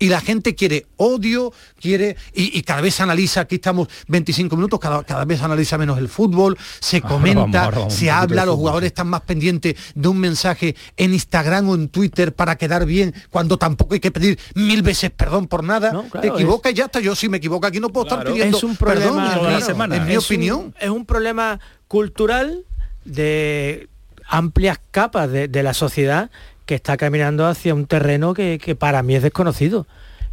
Y 0.00 0.10
la 0.10 0.20
gente 0.20 0.54
quiere 0.54 0.86
odio, 0.96 1.52
quiere, 1.80 2.16
y, 2.32 2.56
y 2.56 2.62
cada 2.62 2.80
vez 2.80 2.94
se 2.94 3.02
analiza, 3.02 3.40
aquí 3.40 3.56
estamos 3.56 3.88
25 4.06 4.54
minutos, 4.54 4.78
cada, 4.78 5.02
cada 5.02 5.24
vez 5.24 5.40
se 5.40 5.44
analiza 5.44 5.76
menos 5.76 5.98
el 5.98 6.08
fútbol, 6.08 6.56
se 6.78 6.98
Ahora 6.98 7.08
comenta, 7.08 7.40
vamos, 7.40 7.56
ahora 7.56 7.78
vamos 7.78 7.94
un 7.94 7.98
se 7.98 8.08
habla, 8.08 8.46
los 8.46 8.54
jugadores 8.54 8.86
están 8.86 9.08
más 9.08 9.22
pendientes 9.22 9.74
de 9.96 10.06
un 10.06 10.18
mensaje 10.18 10.76
en 10.96 11.14
Instagram 11.14 11.68
o 11.70 11.74
en 11.74 11.88
Twitter 11.88 12.32
para 12.32 12.54
quedar 12.56 12.86
bien, 12.86 13.12
cuando 13.30 13.58
tampoco 13.58 13.94
hay 13.94 13.98
que 14.00 14.12
pedir 14.12 14.38
mil 14.54 14.82
veces 14.82 15.10
perdón 15.10 15.48
por 15.48 15.64
nada. 15.64 15.90
No, 15.90 16.04
claro, 16.08 16.20
Te 16.20 16.28
equivocas 16.32 16.70
y 16.70 16.74
ya 16.76 16.84
está, 16.84 17.00
yo 17.00 17.16
si 17.16 17.28
me 17.28 17.38
equivoco 17.38 17.66
aquí 17.66 17.80
no 17.80 17.88
puedo 17.88 18.06
Claro. 18.06 18.20
estar 18.22 18.32
pidiendo 18.34 18.56
es 18.56 18.62
un 18.62 18.76
perdón, 18.76 19.16
problema 19.16 19.34
toda 19.34 19.50
la 19.50 19.58
mi- 19.58 19.62
semana. 19.64 19.96
es 19.96 20.02
mi 20.06 20.12
es 20.12 20.24
opinión. 20.24 20.58
un, 20.60 20.74
es 20.78 20.90
un 20.90 21.06
problema 21.06 21.58
cultural 21.88 22.64
de 23.04 23.88
amplias 24.28 24.78
capas 24.92 25.28
de, 25.30 25.48
de 25.48 25.62
la 25.64 25.74
sociedad 25.74 26.30
que 26.68 26.74
está 26.74 26.98
caminando 26.98 27.46
hacia 27.46 27.74
un 27.74 27.86
terreno 27.86 28.34
que, 28.34 28.60
que 28.62 28.76
para 28.76 29.02
mí 29.02 29.14
es 29.14 29.22
desconocido 29.22 29.86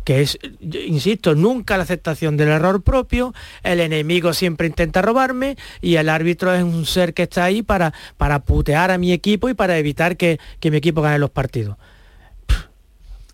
que 0.04 0.21
es, 0.21 0.38
insisto, 0.60 1.34
nunca 1.34 1.78
la 1.78 1.84
aceptación 1.84 2.38
del 2.38 2.50
error 2.50 2.84
propio, 2.84 3.34
el 3.63 3.80
enemigo 3.80 4.34
siempre 4.34 4.67
intenta 4.67 5.02
robarme 5.02 5.58
y 5.82 5.95
el 5.95 6.10
árbitro 6.10 6.54
es 6.54 6.62
un 6.62 6.86
ser 6.86 7.15
que 7.15 7.24
está 7.24 7.45
ahí 7.45 7.63
para, 7.63 7.91
para 8.15 8.43
putear 8.43 8.91
a 8.91 9.00
mi 9.00 9.12
equipo 9.13 9.50
y 9.50 9.56
para 9.56 9.80
evitar 9.80 10.15
que, 10.15 10.39
que 10.60 10.69
mi 10.69 10.78
equipo 10.78 11.02
gane 11.02 11.17
los 11.17 11.32
partidos. 11.32 11.78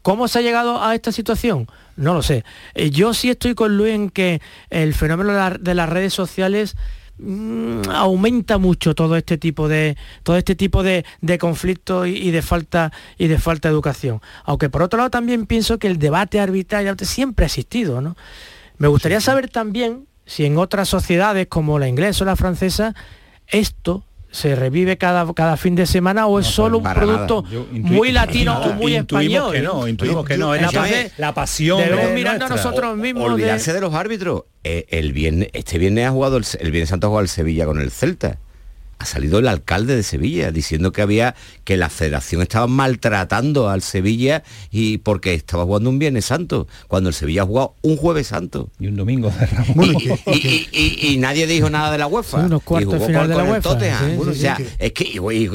¿Cómo 0.02 0.30
se 0.30 0.40
ha 0.40 0.42
llegado 0.42 0.82
a 0.82 0.96
esta 0.96 1.12
situación? 1.12 1.68
No 1.98 2.14
lo 2.14 2.22
sé. 2.24 2.46
Eh, 2.74 2.90
Yo 2.90 3.14
sí 3.14 3.30
estoy 3.30 3.54
con 3.54 3.76
Luis 3.76 3.94
en 3.94 4.10
que 4.10 4.42
el 4.70 4.94
fenómeno 4.94 5.58
de 5.60 5.76
las 5.76 5.90
redes 5.90 6.14
sociales 6.14 6.78
mm, 7.22 7.90
aumenta 7.90 8.58
mucho 8.58 8.96
todo 8.96 9.16
este 9.16 9.38
tipo 9.38 9.68
de 9.68 9.98
todo 10.24 10.38
este 10.38 10.56
tipo 10.56 10.84
de, 10.84 11.06
de 11.22 11.38
conflictos 11.38 12.08
y, 12.08 12.12
y 12.12 12.32
de 12.32 12.42
falta 12.42 12.92
y 13.18 13.28
de 13.28 13.38
falta 13.38 13.70
de 13.70 13.74
educación. 13.74 14.22
Aunque 14.44 14.70
por 14.70 14.82
otro 14.82 14.98
lado 14.98 15.10
también 15.10 15.46
pienso 15.46 15.80
que 15.80 15.88
el 15.88 16.00
debate 16.00 16.40
arbitral 16.40 16.98
siempre 17.00 17.46
ha 17.46 17.48
existido, 17.48 18.02
¿no? 18.02 18.16
Me 18.78 18.88
gustaría 18.88 19.22
saber 19.22 19.50
también 19.50 20.08
si 20.26 20.46
en 20.46 20.58
otras 20.58 20.90
sociedades 20.90 21.48
como 21.48 21.78
la 21.78 21.88
inglesa 21.88 22.24
o 22.24 22.28
la 22.28 22.36
francesa 22.36 22.96
esto 23.48 24.04
se 24.32 24.56
revive 24.56 24.98
cada, 24.98 25.32
cada 25.34 25.58
fin 25.58 25.76
de 25.76 25.86
semana 25.86 26.26
o 26.26 26.40
es 26.40 26.48
solo 26.48 26.78
un 26.80 26.84
producto 26.84 27.44
muy 27.72 28.12
latino 28.12 28.58
o 28.62 28.74
muy 28.74 28.96
intuimos 28.96 29.46
español. 29.48 29.52
que 29.54 29.62
no 29.62 29.88
intuimos 29.88 30.26
que 30.26 30.38
no 30.38 30.56
es 30.56 30.62
la, 31.18 31.34
pasión 31.34 31.80
debemos 31.80 32.08
de 32.08 32.14
mirarnos 32.16 32.50
nuestra. 32.50 32.70
nosotros 32.72 32.98
mismos 32.98 33.26
de- 33.26 33.34
Olvidarse 33.34 33.74
de... 33.74 33.82
los 33.82 33.94
árbitros. 33.94 34.44
Eh, 34.64 34.86
el 34.90 35.12
viernes, 35.12 35.50
este 35.54 35.78
viernes 35.78 36.08
ha 36.08 36.12
jugado 36.12 36.38
el, 36.38 36.46
el 36.60 36.72
viernes 36.72 36.90
Santo 36.90 37.08
ha 37.08 37.10
jugado 37.10 37.24
el 37.24 37.30
Sevilla 37.30 37.66
con 37.66 37.82
el 37.82 37.92
Celta. 37.92 38.38
Ha 39.02 39.06
salido 39.06 39.40
el 39.40 39.48
alcalde 39.48 39.96
de 39.96 40.04
Sevilla 40.04 40.52
diciendo 40.52 40.92
que 40.92 41.02
había 41.02 41.34
que 41.64 41.76
la 41.76 41.90
federación 41.90 42.44
estaba 42.44 42.68
maltratando 42.68 43.68
al 43.68 43.82
Sevilla 43.82 44.44
y 44.70 45.00
porque 45.00 45.34
estaba 45.34 45.64
jugando 45.66 45.90
un 45.90 45.98
Viernes 45.98 46.26
Santo, 46.26 46.68
cuando 46.88 47.10
el 47.10 47.16
Sevilla 47.16 47.42
ha 47.42 47.46
jugado 47.46 47.74
un 47.82 47.98
Jueves 47.98 48.28
Santo. 48.28 48.70
y 48.80 48.88
un 48.88 48.96
domingo 48.96 49.32
de 49.32 49.48
y, 49.92 49.98
que- 49.98 50.20
y- 50.32 50.68
y- 50.72 51.14
y 51.14 51.18
nadie 51.18 51.48
dijo 51.48 51.70
nada 51.72 51.92
de 51.92 51.98
la 51.98 52.06
UEFA. 52.06 52.42
Sí, 52.42 52.46
unos 52.46 52.62
cuartos 52.62 52.94
y 52.94 52.98
jugó 52.98 53.00
de 53.00 53.08
final 53.08 53.22
con, 53.22 53.30
de 53.30 53.36
la 53.36 53.42
con 53.42 53.48
el 53.48 53.52
UEFA, 53.54 53.70
Tottenham. 53.70 54.10
sí, 54.12 54.16
Bueno, 54.18 54.34
sí, 54.34 54.38
o 54.38 54.42
sea, 54.42 54.58
es 54.78 54.92
que 54.94 55.04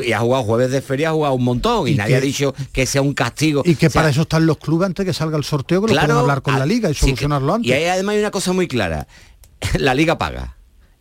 y, 0.08 0.12
ha 0.12 0.18
jugado 0.18 0.42
jueves 0.42 0.70
de 0.72 0.82
feria, 0.82 1.10
ha 1.10 1.12
jugado 1.12 1.34
un 1.34 1.44
montón 1.44 1.86
y, 1.86 1.92
Y 1.92 1.94
nadie 1.94 2.10
que- 2.14 2.16
ha 2.16 2.20
dicho 2.20 2.54
que 2.72 2.84
sea 2.86 3.00
un 3.02 3.14
castigo. 3.14 3.62
Y 3.64 3.76
que 3.76 3.86
O 3.86 3.90
sea, 3.90 4.00
para 4.00 4.10
eso 4.10 4.22
están 4.22 4.44
los 4.44 4.58
clubes 4.58 4.86
antes 4.86 5.06
de 5.06 5.10
que 5.10 5.14
salga 5.14 5.38
el 5.38 5.44
sorteo, 5.44 5.82
que 5.82 5.94
lo 5.94 6.00
puedan 6.00 6.16
hablar 6.18 6.42
con 6.42 6.54
ah, 6.54 6.58
la 6.58 6.66
liga 6.66 6.90
y 6.90 6.94
que- 6.94 6.98
solucionarlo 6.98 7.54
antes. 7.54 7.70
Y 7.70 7.72
ahí 7.74 7.84
además 7.84 8.14
hay 8.14 8.20
una 8.20 8.32
cosa 8.32 8.52
muy 8.52 8.66
clara. 8.66 9.06
La 9.78 9.94
liga 9.94 10.18
paga. 10.18 10.55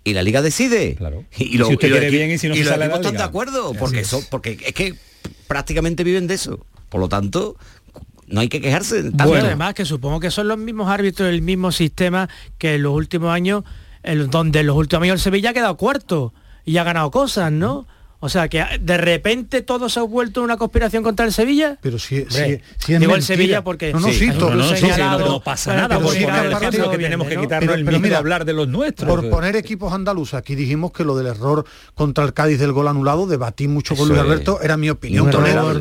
Y 0.05 0.13
la 0.13 0.23
liga 0.23 0.41
decide. 0.41 0.95
Claro. 0.95 1.25
Y, 1.37 1.57
lo- 1.57 1.67
Si 1.67 1.73
usted 1.73 1.89
y 1.89 1.91
quiere 1.91 2.09
bien 2.09 2.31
y 2.31 2.37
si 2.37 2.47
no 2.47 2.53
y 2.55 2.59
se 2.59 2.63
los 2.63 2.69
sale 2.71 2.87
la 2.87 2.95
están 2.95 3.11
de 3.11 3.17
liga. 3.17 3.25
acuerdo. 3.25 3.73
Porque, 3.73 3.99
es. 3.99 4.07
eso, 4.07 4.23
porque 4.31 4.57
es 4.65 4.73
que 4.73 4.93
prácticamente 5.47 6.03
viven 6.05 6.27
de 6.27 6.35
eso. 6.35 6.65
Por 6.89 7.01
lo 7.01 7.09
tanto, 7.09 7.57
no 8.27 8.39
hay 8.41 8.47
que 8.47 8.61
quejarse. 8.61 9.03
tanto. 9.03 9.27
Bueno, 9.27 9.47
además 9.47 9.73
que 9.73 9.83
supongo 9.83 10.19
que 10.21 10.31
son 10.31 10.47
los 10.47 10.57
mismos 10.57 10.87
árbitros 10.89 11.29
del 11.29 11.41
mismo 11.41 11.71
sistema 11.71 12.29
que 12.57 12.75
en 12.75 12.83
los 12.83 12.93
últimos 12.93 13.31
años, 13.33 13.63
el- 14.03 14.29
donde 14.29 14.59
en 14.61 14.67
los 14.67 14.77
últimos 14.77 15.03
años 15.03 15.15
el 15.15 15.19
Sevilla 15.19 15.49
ha 15.49 15.53
quedado 15.53 15.75
cuarto 15.77 16.33
y 16.63 16.77
ha 16.77 16.83
ganado 16.83 17.11
cosas, 17.11 17.51
¿no? 17.51 17.87
O 18.19 18.29
sea, 18.29 18.47
que 18.47 18.63
de 18.79 18.97
repente 18.97 19.61
todo 19.61 19.87
se 19.89 19.99
ha 19.99 20.03
vuelto 20.03 20.41
una 20.41 20.57
conspiración 20.57 21.03
contra 21.03 21.25
el 21.25 21.33
Sevilla. 21.33 21.77
Pero 21.81 21.99
si, 21.99 22.25
si- 22.29 22.59
si 22.79 22.93
es 22.93 22.99
digo 22.99 23.13
el. 23.13 23.21
Sevilla 23.21 23.63
porque 23.63 23.93
no, 23.93 23.99
no, 23.99 24.07
Sí, 24.07 24.13
sí, 24.15 24.29
hay 24.29 24.37
to- 24.37 24.47
un 24.47 24.57
no, 24.57 24.63
no, 24.63 24.63
club 24.63 24.75
sí, 24.77 24.85
sí, 24.85 24.91
señalado, 24.91 25.19
no, 25.19 25.31
no 25.33 25.39
pasa 25.41 25.71
pero 25.71 25.81
nada 25.81 25.97
que 25.97 26.03
por 26.03 26.13
poner 26.13 26.45
el 26.45 26.51
ejemplo 26.53 26.91
que 26.91 26.97
tenemos 26.97 27.27
que 27.27 27.35
¿no? 27.35 27.41
quitarnos 27.41 27.67
Pero- 27.67 27.79
el 27.79 27.85
pero 27.85 27.97
miedo 27.97 28.01
mira, 28.03 28.15
a 28.15 28.19
hablar 28.19 28.45
de 28.45 28.53
los 28.53 28.67
nuestros. 28.67 29.09
Por 29.09 29.29
poner 29.29 29.55
equipos 29.55 29.93
andaluces, 29.93 30.33
aquí 30.35 30.55
dijimos 30.55 30.91
que 30.91 31.03
lo 31.03 31.15
del 31.17 31.27
error 31.27 31.65
contra 31.93 32.23
el 32.23 32.33
Cádiz 32.33 32.57
del 32.59 32.71
gol 32.71 32.87
anulado, 32.87 33.27
debatí 33.27 33.67
mucho 33.67 33.95
con 33.95 34.05
Eso 34.05 34.13
Luis 34.13 34.19
es 34.19 34.25
Alberto, 34.25 34.61
era 34.61 34.77
mi 34.77 34.89
opinión. 34.89 35.29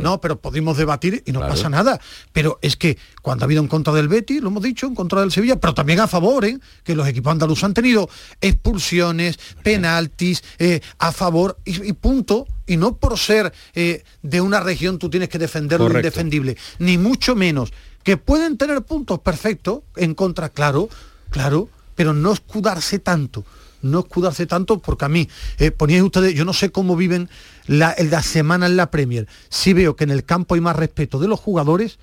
No, 0.03 0.21
pero 0.21 0.39
pudimos 0.39 0.77
debatir 0.77 1.23
y 1.25 1.33
no 1.33 1.39
Claro. 1.41 1.55
pasa 1.55 1.69
nada. 1.71 2.01
Pero 2.33 2.59
es 2.63 2.77
que 2.77 2.99
cuando 3.23 3.45
ha 3.45 3.47
habido 3.47 3.63
en 3.63 3.69
contra 3.69 3.93
del 3.95 4.09
Betis, 4.09 4.43
lo 4.43 4.49
hemos 4.49 4.63
dicho, 4.63 4.87
en 4.87 4.95
contra 4.95 5.21
del 5.21 5.31
Sevilla, 5.33 5.57
pero 5.57 5.73
también 5.73 6.01
a 6.01 6.09
favor, 6.09 6.45
¿eh? 6.45 6.59
que 6.83 6.95
los 6.95 7.07
equipos 7.09 7.31
andaluces 7.33 7.65
han 7.65 7.75
tenido 7.75 8.09
expulsiones, 8.41 9.39
penaltis, 9.63 10.43
eh, 10.59 10.81
a 10.99 11.13
favor 11.13 11.59
y, 11.65 11.89
y 11.89 11.93
punto. 11.93 12.24
Punto 12.25 12.47
y 12.67 12.77
no 12.77 12.97
por 12.97 13.19
ser 13.19 13.53
eh, 13.75 14.03
de 14.23 14.41
una 14.41 14.61
región 14.61 14.99
tú 14.99 15.11
tienes 15.11 15.29
que 15.29 15.39
defender 15.39 15.81
lo 15.81 15.91
indefendible, 15.91 16.57
ni 16.79 16.99
mucho 16.99 17.35
menos. 17.35 17.73
Que 18.03 18.17
pueden 18.17 18.59
tener 18.59 18.83
puntos 18.83 19.21
perfectos 19.21 19.81
en 19.97 20.15
contra, 20.15 20.49
claro, 20.49 20.89
claro, 21.31 21.69
pero 21.95 22.13
no 22.13 22.33
escudarse 22.33 22.99
tanto, 22.99 23.45
no 23.83 24.01
escudarse 24.01 24.47
tanto 24.47 24.79
porque 24.79 25.07
a 25.07 25.09
mí, 25.09 25.29
eh, 25.59 25.71
poníais 25.71 26.03
ustedes, 26.03 26.35
yo 26.35 26.45
no 26.45 26.53
sé 26.53 26.71
cómo 26.71 26.97
viven 26.97 27.29
la, 27.67 27.95
la 27.99 28.23
semana 28.23 28.67
en 28.67 28.77
la 28.77 28.91
Premier, 28.91 29.27
si 29.49 29.73
veo 29.73 29.97
que 29.97 30.05
en 30.05 30.11
el 30.11 30.25
campo 30.25 30.55
hay 30.55 30.61
más 30.61 30.77
respeto 30.77 31.19
de 31.19 31.29
los 31.29 31.41
jugadores, 31.41 31.99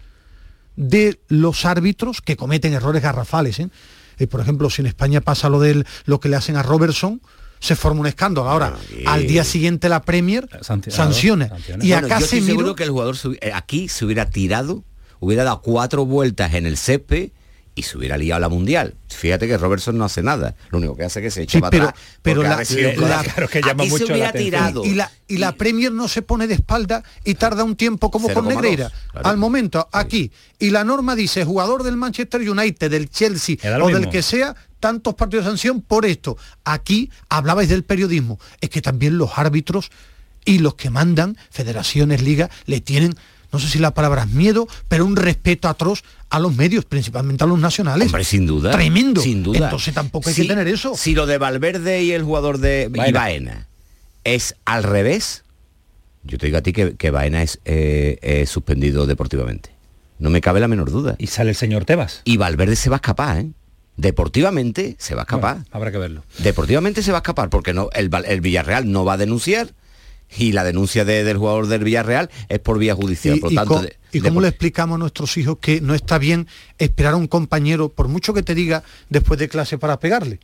de 0.75 1.19
los 1.27 1.65
árbitros 1.65 2.21
que 2.21 2.35
cometen 2.35 2.73
errores 2.73 3.03
garrafales. 3.03 3.59
¿eh? 3.59 3.69
Eh, 4.17 4.27
por 4.27 4.39
ejemplo, 4.39 4.69
si 4.69 4.81
en 4.81 4.87
España 4.87 5.21
pasa 5.21 5.49
lo 5.49 5.59
de 5.59 5.85
lo 6.05 6.19
que 6.19 6.29
le 6.29 6.35
hacen 6.35 6.55
a 6.55 6.63
Robertson, 6.63 7.21
se 7.61 7.75
forma 7.77 8.01
un 8.01 8.07
escándalo. 8.07 8.49
Ahora, 8.49 8.75
al 9.05 9.25
día 9.27 9.45
siguiente 9.45 9.87
la 9.87 10.01
Premier 10.01 10.49
sanciona. 10.89 11.49
Y 11.81 11.93
a 11.93 12.01
Bueno, 12.01 12.07
yo 12.09 12.15
estoy 12.15 12.39
Casemiro 12.39 12.45
seguro 12.47 12.75
que 12.75 12.83
el 12.83 12.89
jugador 12.89 13.15
eh, 13.39 13.51
aquí 13.53 13.87
se 13.87 14.03
hubiera 14.03 14.29
tirado, 14.29 14.83
hubiera 15.19 15.43
dado 15.45 15.61
cuatro 15.61 16.05
vueltas 16.05 16.53
en 16.55 16.65
el 16.65 16.75
césped 16.75 17.29
y 17.73 17.83
se 17.83 17.97
hubiera 17.97 18.17
liado 18.17 18.41
la 18.41 18.49
mundial. 18.49 18.95
Fíjate 19.07 19.47
que 19.47 19.57
Robertson 19.57 19.97
no 19.97 20.03
hace 20.03 20.21
nada. 20.21 20.55
Lo 20.71 20.79
único 20.79 20.97
que 20.97 21.05
hace 21.05 21.19
es 21.19 21.23
que 21.23 21.31
se 21.31 21.41
echa 21.43 21.59
Sí, 21.59 21.61
para 21.61 21.69
pero- 21.69 21.83
atrás. 21.89 22.03
pero 22.21 22.43
la- 22.43 22.49
la- 22.49 22.95
codazo. 22.95 23.23
claro, 23.31 23.47
que 23.47 23.61
llama 23.61 23.83
Aquí 23.83 23.91
se 23.91 23.99
mucho 24.03 24.15
la 24.17 24.31
tirado. 24.33 24.83
y 24.83 24.93
la, 24.95 25.09
y 25.29 25.37
la 25.37 25.53
Premier 25.53 25.91
no 25.93 26.07
se 26.09 26.21
pone 26.21 26.47
de 26.47 26.55
espalda 26.55 27.01
y 27.23 27.35
tarda 27.35 27.63
un 27.63 27.77
tiempo 27.77 28.11
como 28.11 28.27
con 28.27 28.43
0,2, 28.45 28.55
Negreira. 28.55 28.91
claro. 29.11 29.27
Al 29.29 29.37
momento, 29.37 29.87
aquí. 29.93 30.31
Y 30.59 30.71
la 30.71 30.83
norma 30.83 31.15
dice, 31.15 31.45
jugador 31.45 31.83
del 31.83 31.95
Manchester 31.95 32.41
United, 32.41 32.91
del 32.91 33.09
Chelsea 33.09 33.55
o 33.81 33.87
del 33.87 34.09
que 34.09 34.21
sea, 34.21 34.53
tantos 34.81 35.15
partidos 35.15 35.45
de 35.45 35.51
sanción 35.51 35.79
por 35.81 36.05
esto. 36.05 36.35
Aquí 36.65 37.09
hablabais 37.29 37.69
del 37.69 37.83
periodismo. 37.85 38.37
Es 38.59 38.69
que 38.69 38.81
también 38.81 39.17
los 39.17 39.37
árbitros 39.37 39.89
y 40.43 40.57
los 40.59 40.75
que 40.75 40.89
mandan, 40.89 41.37
federaciones, 41.51 42.21
ligas, 42.21 42.49
le 42.65 42.81
tienen, 42.81 43.15
no 43.53 43.59
sé 43.59 43.69
si 43.69 43.79
la 43.79 43.93
palabra 43.93 44.23
es 44.23 44.29
miedo, 44.31 44.67
pero 44.89 45.05
un 45.05 45.15
respeto 45.15 45.69
atroz 45.69 46.03
a 46.29 46.39
los 46.39 46.55
medios, 46.55 46.83
principalmente 46.83 47.43
a 47.43 47.47
los 47.47 47.59
nacionales. 47.59 48.07
Hombre, 48.07 48.23
sin 48.25 48.45
duda. 48.45 48.71
Tremendo. 48.71 49.21
Sin 49.21 49.43
duda. 49.43 49.65
Entonces 49.65 49.93
tampoco 49.93 50.27
hay 50.29 50.35
Si- 50.35 50.41
que 50.41 50.47
tener 50.49 50.67
eso. 50.67 50.97
Si 50.97 51.13
lo 51.15 51.25
de 51.27 51.37
Valverde 51.37 52.03
y 52.03 52.11
el 52.11 52.23
jugador 52.23 52.57
de 52.57 52.89
y 52.91 52.97
Baena. 52.97 53.19
Baena 53.19 53.67
es 54.23 54.55
al 54.65 54.83
revés, 54.83 55.43
yo 56.23 56.37
te 56.37 56.47
digo 56.47 56.57
a 56.57 56.61
ti 56.61 56.73
que, 56.73 56.95
que 56.95 57.11
Baena 57.11 57.41
es 57.43 57.59
eh, 57.65 58.17
eh, 58.21 58.45
suspendido 58.47 59.05
deportivamente. 59.05 59.69
No 60.19 60.29
me 60.29 60.39
cabe 60.41 60.59
la 60.59 60.67
menor 60.67 60.91
duda. 60.91 61.15
Y 61.17 61.27
sale 61.27 61.49
el 61.49 61.55
señor 61.55 61.85
Tebas. 61.85 62.21
Y 62.25 62.37
Valverde 62.37 62.75
se 62.75 62.89
va 62.91 62.97
a 62.97 62.97
escapar, 62.97 63.37
¿eh? 63.39 63.49
Deportivamente 63.97 64.95
se 64.99 65.15
va 65.15 65.21
a 65.21 65.23
escapar. 65.23 65.55
Bueno, 65.57 65.69
habrá 65.71 65.91
que 65.91 65.97
verlo. 65.97 66.23
Deportivamente 66.39 67.03
se 67.03 67.11
va 67.11 67.19
a 67.19 67.21
escapar 67.21 67.49
porque 67.49 67.73
no, 67.73 67.89
el, 67.93 68.09
el 68.27 68.41
Villarreal 68.41 68.91
no 68.91 69.05
va 69.05 69.13
a 69.13 69.17
denunciar 69.17 69.73
y 70.37 70.53
la 70.53 70.63
denuncia 70.63 71.05
de- 71.05 71.23
del 71.23 71.37
jugador 71.37 71.67
del 71.67 71.83
Villarreal 71.83 72.29
es 72.49 72.59
por 72.59 72.79
vía 72.79 72.95
judicial. 72.95 73.37
¿Y, 73.37 73.39
por 73.41 73.51
y 73.51 73.55
tanto, 73.55 73.73
co- 73.75 73.81
de- 73.81 73.97
y 74.11 74.19
de- 74.21 74.29
cómo 74.29 74.41
le 74.41 74.47
explicamos 74.47 74.95
a 74.95 74.99
nuestros 74.99 75.35
hijos 75.37 75.57
que 75.61 75.81
no 75.81 75.93
está 75.93 76.17
bien 76.17 76.47
esperar 76.77 77.13
a 77.13 77.17
un 77.17 77.27
compañero, 77.27 77.89
por 77.89 78.07
mucho 78.07 78.33
que 78.33 78.41
te 78.43 78.55
diga 78.55 78.83
después 79.09 79.39
de 79.39 79.49
clase 79.49 79.77
para 79.77 79.99
pegarle? 79.99 80.39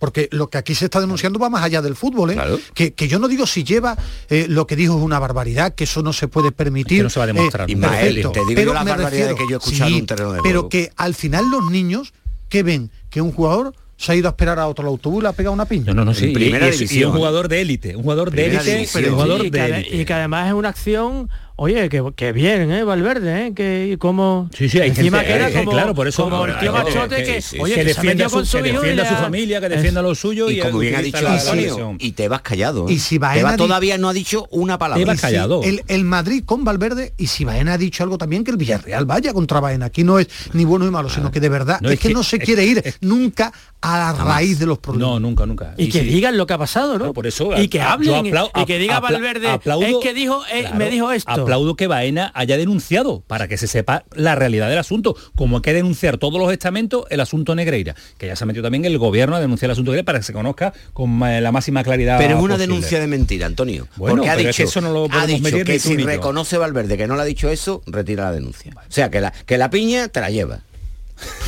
Porque 0.00 0.28
lo 0.32 0.48
que 0.48 0.56
aquí 0.56 0.74
se 0.74 0.86
está 0.86 0.98
denunciando 0.98 1.38
va 1.38 1.50
más 1.50 1.62
allá 1.62 1.82
del 1.82 1.94
fútbol, 1.94 2.30
¿eh? 2.30 2.38
que, 2.72 2.94
que 2.94 3.06
yo 3.06 3.18
no 3.18 3.28
digo 3.28 3.46
si 3.46 3.64
lleva 3.64 3.98
eh, 4.30 4.46
lo 4.48 4.66
que 4.66 4.74
dijo 4.74 4.96
es 4.96 5.02
una 5.04 5.18
barbaridad, 5.18 5.74
que 5.74 5.84
eso 5.84 6.02
no 6.02 6.14
se 6.14 6.26
puede 6.26 6.52
permitir. 6.52 6.98
que 6.98 7.02
no 7.02 7.10
se 7.10 7.18
va 7.20 7.24
a 7.24 7.26
demostrar 7.26 7.70
eh, 7.70 7.74
te 7.74 7.80
digo 8.22 8.32
Pero 8.54 8.72
yo 8.72 8.72
barbaridades 8.72 9.10
refiero- 9.10 9.36
que 9.36 9.44
yo 9.46 9.56
he 9.56 9.58
escuchado 9.58 9.88
en 9.88 9.94
sí, 9.94 10.00
un 10.00 10.06
terreno 10.06 10.32
de 10.32 10.40
Pero 10.42 10.60
juego. 10.60 10.68
que 10.70 10.90
al 10.96 11.14
final 11.14 11.50
los 11.50 11.70
niños 11.70 12.14
que 12.50 12.62
ven 12.62 12.90
que 13.08 13.22
un 13.22 13.32
jugador 13.32 13.74
se 13.96 14.12
ha 14.12 14.14
ido 14.14 14.28
a 14.28 14.30
esperar 14.30 14.58
a 14.58 14.66
otro 14.66 14.88
autobús 14.88 15.20
y 15.20 15.22
le 15.22 15.28
ha 15.28 15.32
pegado 15.32 15.52
una 15.52 15.66
piña. 15.66 15.86
No, 15.86 15.94
no, 15.94 16.06
no, 16.06 16.14
sí. 16.14 16.32
Y, 16.34 17.04
un 17.04 17.12
jugador 17.12 17.48
de 17.48 17.60
élite, 17.60 17.96
un 17.96 18.02
jugador 18.02 18.30
de 18.30 18.46
élite, 18.46 18.88
un 19.08 19.12
jugador 19.12 19.50
de 19.50 19.64
élite. 19.64 19.96
y 19.96 20.04
que 20.06 20.12
además 20.14 20.48
es 20.48 20.54
una 20.54 20.70
acción 20.70 21.28
oye 21.62 21.90
que, 21.90 22.02
que 22.16 22.32
bien 22.32 22.72
eh 22.72 22.84
Valverde 22.84 23.46
eh 23.48 23.52
que 23.54 23.90
y 23.92 23.96
como 23.98 24.48
Sí, 24.56 24.68
sí, 24.70 24.80
hay 24.80 24.88
encima 24.88 25.18
gente, 25.18 25.32
que 25.32 25.38
era 25.38 25.48
eh, 25.50 25.52
como, 25.52 25.70
claro, 25.72 25.94
por 25.94 26.08
eso 26.08 26.24
como 26.24 26.46
el 26.46 26.58
tío 26.58 26.72
machote 26.72 27.16
que- 27.16 27.24
que, 27.24 27.32
que 27.34 27.42
sí, 27.42 27.58
oye 27.60 27.74
que 27.74 27.80
que, 27.80 27.82
se 27.82 27.94
defienda 27.94 28.24
metió 28.24 28.28
su- 28.30 28.36
con 28.36 28.46
su 28.46 28.52
que 28.62 28.68
hijo 28.70 28.78
y 28.78 28.80
defienda 28.80 29.02
le 29.02 29.08
a 29.08 29.16
su 29.16 29.22
familia, 29.22 29.60
que 29.60 29.68
defienda 29.68 30.02
lo 30.02 30.14
suyo 30.14 30.50
y, 30.50 30.58
y 30.58 30.60
como 30.62 30.78
bien 30.78 30.94
ha 30.94 31.02
dicho 31.02 31.20
la 31.20 31.34
Antonio, 31.34 31.96
y 31.98 32.12
te 32.12 32.28
vas 32.28 32.40
callado. 32.40 32.88
¿eh? 32.88 32.92
Y 32.94 32.98
si 32.98 33.18
Baena 33.18 33.56
todavía 33.56 33.98
no 33.98 34.08
ha 34.08 34.12
dicho 34.14 34.48
una 34.50 34.78
palabra. 34.78 35.02
Tebas 35.04 35.16
Y 35.16 35.18
si 35.18 35.22
callado. 35.22 35.62
El, 35.62 35.82
el 35.88 36.04
Madrid 36.04 36.42
con 36.46 36.64
Valverde 36.64 37.12
y 37.18 37.26
si 37.26 37.44
Baena 37.44 37.74
ha 37.74 37.78
dicho 37.78 38.02
algo 38.04 38.16
también 38.16 38.42
que 38.42 38.50
el 38.52 38.56
Villarreal 38.56 39.04
vaya 39.04 39.32
contra 39.34 39.60
Baena. 39.60 39.86
Aquí 39.86 40.02
no 40.02 40.18
es 40.18 40.28
ni 40.54 40.64
bueno 40.64 40.86
ni 40.86 40.90
malo, 40.90 41.10
sino 41.10 41.30
que 41.30 41.40
de 41.40 41.48
verdad 41.50 41.78
No, 41.82 41.88
es, 41.90 41.94
es 41.94 42.00
que, 42.00 42.08
que- 42.08 42.14
no 42.14 42.22
se 42.22 42.36
es- 42.36 42.44
quiere 42.44 42.64
ir 42.64 42.82
nunca 43.02 43.52
a 43.82 43.98
la 43.98 44.12
raíz 44.24 44.58
de 44.58 44.66
los 44.66 44.78
problemas. 44.78 45.08
No, 45.10 45.20
nunca, 45.20 45.46
nunca. 45.46 45.74
y 45.78 45.88
que 45.90 46.00
sí. 46.00 46.06
digan 46.06 46.36
lo 46.36 46.46
que 46.46 46.52
ha 46.54 46.58
pasado, 46.58 46.98
¿no? 46.98 47.06
No, 47.06 47.12
por 47.14 47.26
eso 47.26 47.50
y 47.58 47.68
que 47.68 47.80
a- 47.80 47.92
hablen 47.92 48.26
y 48.26 48.64
que 48.66 48.78
diga 48.78 49.00
Valverde 49.00 49.54
es 49.54 49.96
que 50.02 50.14
dijo 50.14 50.42
eh, 50.52 50.68
me 50.74 50.88
dijo 50.90 51.12
esto. 51.12 51.30
Aplaudo 51.50 51.74
que 51.74 51.88
Baena 51.88 52.30
haya 52.36 52.56
denunciado 52.56 53.24
para 53.26 53.48
que 53.48 53.58
se 53.58 53.66
sepa 53.66 54.04
la 54.14 54.36
realidad 54.36 54.68
del 54.68 54.78
asunto. 54.78 55.16
Como 55.34 55.56
hay 55.56 55.62
que 55.62 55.72
denunciar 55.72 56.16
todos 56.16 56.40
los 56.40 56.52
estamentos 56.52 57.06
el 57.10 57.18
asunto 57.18 57.56
Negreira, 57.56 57.96
que 58.18 58.28
ya 58.28 58.36
se 58.36 58.44
ha 58.44 58.46
metido 58.46 58.62
también 58.62 58.84
el 58.84 58.96
gobierno 58.98 59.34
a 59.34 59.40
denunciar 59.40 59.66
el 59.68 59.72
asunto 59.72 59.90
Negreira 59.90 60.06
para 60.06 60.20
que 60.20 60.24
se 60.24 60.32
conozca 60.32 60.72
con 60.92 61.20
eh, 61.24 61.40
la 61.40 61.50
máxima 61.50 61.82
claridad. 61.82 62.18
Pero 62.18 62.36
es 62.36 62.40
una 62.40 62.54
posible. 62.54 62.74
denuncia 62.74 63.00
de 63.00 63.06
mentira, 63.08 63.46
Antonio. 63.46 63.88
Bueno, 63.96 64.18
porque 64.18 64.30
ha 64.30 64.34
es 64.34 64.46
dicho, 64.46 64.56
que 64.58 64.62
eso 64.62 64.80
no 64.80 64.92
lo 64.92 65.08
ha 65.10 65.26
dicho 65.26 65.42
medir 65.42 65.64
que 65.64 65.80
si 65.80 65.96
reconoce 65.96 66.56
Valverde 66.56 66.96
que 66.96 67.08
no 67.08 67.16
le 67.16 67.22
ha 67.22 67.24
dicho 67.24 67.48
eso, 67.48 67.82
retira 67.86 68.26
la 68.26 68.32
denuncia. 68.32 68.72
O 68.76 68.80
sea, 68.92 69.10
que 69.10 69.20
la, 69.20 69.32
que 69.32 69.58
la 69.58 69.70
piña 69.70 70.06
te 70.06 70.20
la 70.20 70.30
lleva. 70.30 70.60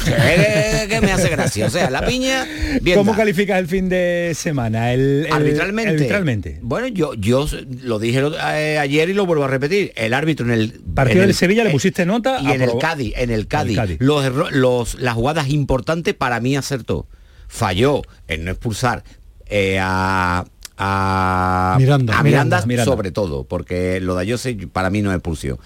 Que, 0.05 0.87
que 0.89 1.01
me 1.01 1.13
hace 1.13 1.29
gracia. 1.29 1.67
O 1.67 1.71
sea, 1.71 1.91
la 1.91 2.05
piña, 2.07 2.47
bien 2.81 2.97
¿Cómo 2.99 3.13
da. 3.13 3.19
calificas 3.19 3.59
el 3.59 3.67
fin 3.69 3.89
de 3.89 4.33
semana? 4.35 4.93
El, 4.93 5.27
el- 5.27 5.33
arbitralmente. 5.33 5.91
arbitralmente. 5.93 6.59
Bueno, 6.63 6.89
yo, 6.89 7.15
yo 7.15 7.47
lo 7.83 7.99
dije 7.99 8.23
eh, 8.55 8.79
ayer 8.79 9.09
y 9.09 9.13
lo 9.15 9.27
vuelvo 9.27 9.45
a 9.45 9.49
repetir. 9.49 9.93
El 9.97 10.15
árbitro 10.15 10.47
en 10.47 10.53
el 10.53 10.73
Partido 10.95 11.19
en 11.19 11.21
del 11.23 11.31
el- 11.31 11.37
Sevilla 11.37 11.65
le 11.65 11.71
eh, 11.71 11.73
pusiste 11.73 12.05
nota. 12.07 12.41
y 12.41 12.51
en 12.51 12.63
el 12.63 12.71
Cádiz, 12.81 13.13
en 13.17 13.31
el 13.31 13.47
Cádiz, 13.47 13.77
Cádiz. 13.77 13.97
Los, 14.01 14.53
los 14.53 14.95
las 15.01 15.15
jugadas 15.15 15.49
importantes 15.49 16.15
para 16.15 16.41
mí 16.41 16.57
acertó. 16.57 17.07
Falló 17.49 18.03
en 18.29 18.45
no 18.45 18.51
expulsar 18.51 19.05
eh, 19.47 19.79
a 19.81 20.45
a 20.85 21.77
Miranda. 21.79 22.19
a 22.19 22.23
Miranda, 22.23 22.65
Miranda. 22.67 22.91
sobre 22.91 23.11
todo, 23.13 23.45
porque 23.45 24.01
lo 24.01 24.15
de 24.17 24.23
Ayose 24.23 24.55
para 24.73 24.91
mí 24.91 25.03
no 25.03 25.11
es 25.11 25.17
expulsión. 25.17 25.59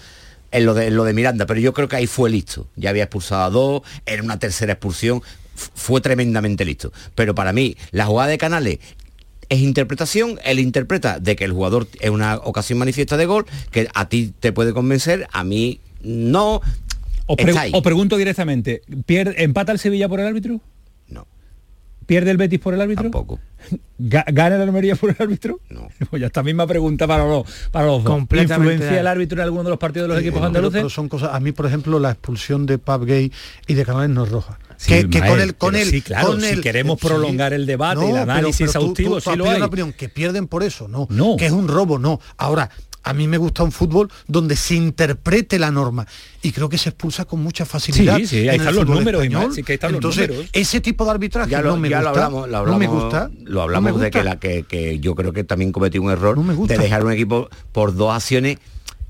En 0.51 0.65
lo 0.65 0.73
de 0.73 0.91
lo 0.91 1.03
de 1.03 1.13
Miranda, 1.13 1.45
pero 1.45 1.59
yo 1.59 1.73
creo 1.73 1.87
que 1.87 1.97
ahí 1.97 2.07
fue 2.07 2.29
listo. 2.29 2.67
Ya 2.75 2.89
había 2.89 3.03
expulsado 3.03 3.43
a 3.43 3.49
dos, 3.49 3.81
era 4.05 4.23
una 4.23 4.39
tercera 4.39 4.73
expulsión, 4.73 5.21
fue 5.55 6.01
tremendamente 6.01 6.63
listo. 6.65 6.93
Pero 7.15 7.35
para 7.35 7.53
mí, 7.53 7.75
la 7.91 8.05
jugada 8.05 8.29
de 8.29 8.37
Canales 8.37 8.79
es 9.49 9.59
interpretación, 9.59 10.39
él 10.43 10.59
interpreta 10.59 11.19
de 11.19 11.35
que 11.35 11.45
el 11.45 11.51
jugador 11.51 11.87
es 11.99 12.09
una 12.09 12.37
ocasión 12.37 12.79
manifiesta 12.79 13.17
de 13.17 13.25
gol, 13.25 13.45
que 13.71 13.87
a 13.93 14.09
ti 14.09 14.33
te 14.39 14.51
puede 14.51 14.73
convencer, 14.73 15.27
a 15.31 15.43
mí 15.43 15.79
no. 16.01 16.61
Os, 17.25 17.37
os 17.73 17.81
pregunto 17.83 18.17
directamente, 18.17 18.81
¿pierde, 19.05 19.43
¿empata 19.43 19.71
el 19.71 19.79
Sevilla 19.79 20.07
por 20.07 20.19
el 20.19 20.27
árbitro? 20.27 20.61
No. 22.07 22.09
¿Pierde 22.09 22.31
el 22.31 22.37
Betis 22.37 22.59
por 22.59 22.73
el 22.73 22.79
árbitro? 22.81 23.03
Tampoco. 23.03 23.39
Ga- 23.99 24.23
¿Gana 24.31 24.55
el 24.55 24.61
Almería 24.61 24.95
por 24.95 25.09
el 25.09 25.17
árbitro? 25.19 25.59
No. 25.69 25.89
Pues 26.09 26.21
ya 26.21 26.27
esta 26.27 26.41
misma 26.41 26.65
pregunta 26.65 27.05
para 27.05 27.25
los, 27.27 27.45
para 27.69 27.87
los 27.87 28.01
dos. 28.03 28.19
¿Influencia 28.31 28.99
el 28.99 29.07
árbitro 29.07 29.37
en 29.39 29.43
alguno 29.43 29.63
de 29.65 29.69
los 29.71 29.79
partidos 29.79 30.07
de 30.07 30.13
los 30.13 30.21
Sí, 30.21 30.27
equipos 30.27 30.39
bueno, 30.39 30.53
pero- 30.53 30.59
andaluces? 30.67 30.79
pero 30.79 30.89
son 30.89 31.09
cosas. 31.09 31.31
A 31.33 31.39
mí, 31.41 31.51
por 31.51 31.65
ejemplo, 31.65 31.99
la 31.99 32.11
expulsión 32.11 32.65
de 32.65 32.77
Pab 32.77 33.03
Gay 33.05 33.31
y 33.67 33.73
de 33.73 33.85
Canales 33.85 34.09
no 34.11 34.23
es 34.23 34.29
roja. 34.31 34.57
Sí, 34.77 34.91
que, 34.93 35.09
que 35.09 35.19
con 35.19 35.29
Mael, 35.29 35.41
el 35.41 35.55
con 35.55 35.71
pero 35.71 35.83
el 35.83 35.89
sí, 35.89 36.01
claro, 36.01 36.27
con 36.27 36.39
si 36.41 36.47
el- 36.47 36.61
queremos 36.61 36.99
sí. 37.01 37.07
prolongar 37.07 37.51
el 37.51 37.65
debate, 37.65 38.05
el 38.05 38.11
pero- 38.11 38.21
análisis 38.23 38.57
pero 38.59 38.71
tú- 38.71 38.77
exhaustivo, 38.77 39.09
tú- 39.09 39.15
tú 39.15 39.21
sí 39.21 39.29
has 39.31 39.37
lo 39.37 39.49
hay. 39.49 39.57
una 39.57 39.65
opinión 39.65 39.91
que 39.91 40.07
pierden 40.07 40.47
por 40.47 40.63
eso, 40.63 40.87
no, 40.87 41.07
No. 41.09 41.35
que 41.35 41.47
es 41.47 41.51
un 41.51 41.67
robo, 41.67 41.97
no. 41.99 42.21
Ahora, 42.37 42.69
a 43.09 43.13
mí 43.13 43.27
me 43.27 43.37
gusta 43.37 43.63
un 43.63 43.71
fútbol 43.71 44.09
donde 44.27 44.55
se 44.55 44.75
interprete 44.75 45.57
la 45.59 45.71
norma 45.71 46.05
y 46.41 46.51
creo 46.51 46.69
que 46.69 46.77
se 46.77 46.89
expulsa 46.89 47.25
con 47.25 47.41
mucha 47.41 47.65
facilidad. 47.65 48.17
Sí, 48.17 48.27
sí, 48.27 48.49
ahí 48.49 48.57
están 48.57 48.75
los 48.75 48.85
números, 48.85 49.21
español. 49.23 49.41
Ismael, 49.43 49.53
sí 49.55 49.63
que 49.63 49.71
ahí 49.71 49.75
están 49.75 49.91
los 49.91 49.97
Entonces, 49.99 50.27
números. 50.29 50.49
ese 50.53 50.81
tipo 50.81 51.05
de 51.05 51.11
arbitraje 51.11 51.49
ya 51.51 51.61
lo, 51.61 51.69
no 51.69 51.77
me 51.77 51.89
ya 51.89 52.01
lo 52.01 52.09
gusta. 52.09 52.25
hablamos, 52.25 52.47
lo 52.47 52.51
no 52.51 52.57
hablamos, 52.57 52.79
me 52.79 52.87
gusta. 52.87 53.31
lo 53.43 53.61
hablamos 53.61 53.91
no 53.93 53.97
me 53.97 54.03
de 54.05 54.11
que, 54.11 54.23
la, 54.23 54.39
que, 54.39 54.63
que 54.63 54.99
yo 54.99 55.15
creo 55.15 55.33
que 55.33 55.43
también 55.43 55.71
cometí 55.71 55.97
un 55.99 56.11
error 56.11 56.35
No 56.37 56.43
me 56.43 56.53
gusta. 56.53 56.75
de 56.75 56.79
dejar 56.83 57.05
un 57.05 57.11
equipo 57.11 57.49
por 57.71 57.95
dos 57.95 58.13
acciones 58.13 58.57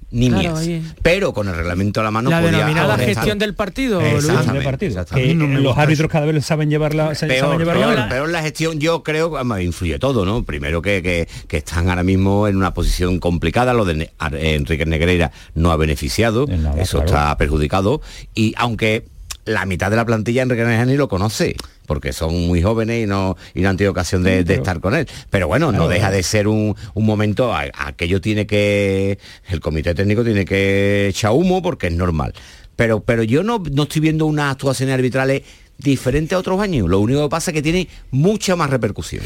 nimias. 0.09 0.41
Claro, 0.41 0.57
oye. 0.57 0.81
pero 1.01 1.33
con 1.33 1.47
el 1.49 1.55
reglamento 1.55 1.99
a 1.99 2.03
la 2.03 2.11
mano 2.11 2.29
la 2.29 2.39
podía 2.41 2.57
denominada 2.59 2.97
gestión 2.97 3.37
del 3.39 3.53
partido, 3.55 3.99
Luis. 3.99 4.13
Exactamente, 4.15 4.59
de 4.59 4.63
partido. 4.63 4.89
exactamente. 4.91 5.27
Que 5.27 5.31
A 5.31 5.35
mí 5.35 5.41
no 5.41 5.47
me 5.53 5.59
los 5.61 5.77
árbitros 5.77 6.09
cada 6.11 6.25
vez 6.25 6.45
saben 6.45 6.69
llevarla, 6.69 7.05
Peor, 7.07 7.15
saben 7.17 7.59
llevarla 7.59 7.83
peor, 7.85 7.95
bien. 7.95 8.09
peor 8.09 8.29
la 8.29 8.41
gestión 8.41 8.79
yo 8.79 9.03
creo 9.03 9.31
que 9.33 9.63
influye 9.63 9.99
todo, 9.99 10.25
¿no? 10.25 10.43
Primero 10.43 10.81
que, 10.81 11.01
que- 11.01 11.27
que 11.47 11.57
están 11.57 11.89
ahora 11.89 12.03
mismo 12.03 12.47
en 12.47 12.55
una 12.57 12.73
posición 12.73 13.19
complicada, 13.19 13.73
lo 13.73 13.83
de 13.85 14.09
Enrique 14.31 14.85
Negreira 14.85 15.31
no 15.55 15.71
ha 15.71 15.77
beneficiado, 15.77 16.45
nada, 16.47 16.81
eso 16.81 16.99
claro. 16.99 17.05
está 17.07 17.37
perjudicado, 17.37 18.01
y 18.33 18.53
aunque 18.57 19.05
la 19.47 19.65
mitad 19.65 19.89
de 19.89 19.95
la 19.95 20.05
plantilla 20.05 20.43
Enrique 20.43 20.61
Negreira 20.61 20.85
ni 20.85 20.95
lo 20.95 21.07
conoce, 21.07 21.55
porque 21.87 22.13
son 22.13 22.47
muy 22.47 22.61
jóvenes 22.61 23.03
y 23.03 23.07
no, 23.07 23.35
y 23.55 23.61
no 23.61 23.69
han 23.69 23.77
tenido 23.77 23.91
ocasión 23.91 24.21
de, 24.23 24.43
pero- 24.45 24.59
estar 24.61 24.79
con 24.79 24.93
él. 24.93 25.07
Pero 25.29 25.47
bueno, 25.47 25.71
no 25.71 25.87
deja 25.87 26.11
de 26.11 26.21
ser 26.23 26.47
un, 26.47 26.75
un 26.93 27.05
momento, 27.05 27.53
a- 27.53 27.65
aquello 27.77 28.21
tiene 28.21 28.45
que, 28.45 29.17
el 29.49 29.59
comité 29.59 29.95
técnico 29.95 30.23
tiene 30.23 30.45
que 30.45 31.07
echar 31.07 31.31
humo 31.31 31.61
porque 31.61 31.87
es 31.87 31.93
normal. 31.93 32.33
Pero, 32.75 32.99
pero 32.99 33.23
yo 33.23 33.41
no, 33.41 33.63
no 33.71 33.83
estoy 33.83 34.01
viendo 34.01 34.27
unas 34.27 34.51
actuaciones 34.51 34.93
arbitrales 34.93 35.41
diferente 35.77 36.35
a 36.35 36.39
otros 36.39 36.59
años. 36.59 36.89
Lo 36.89 36.99
único 36.99 37.23
que 37.23 37.29
pasa 37.29 37.51
es 37.51 37.55
que 37.55 37.61
tiene 37.61 37.87
mucha 38.11 38.55
más 38.55 38.69
repercusión. 38.69 39.23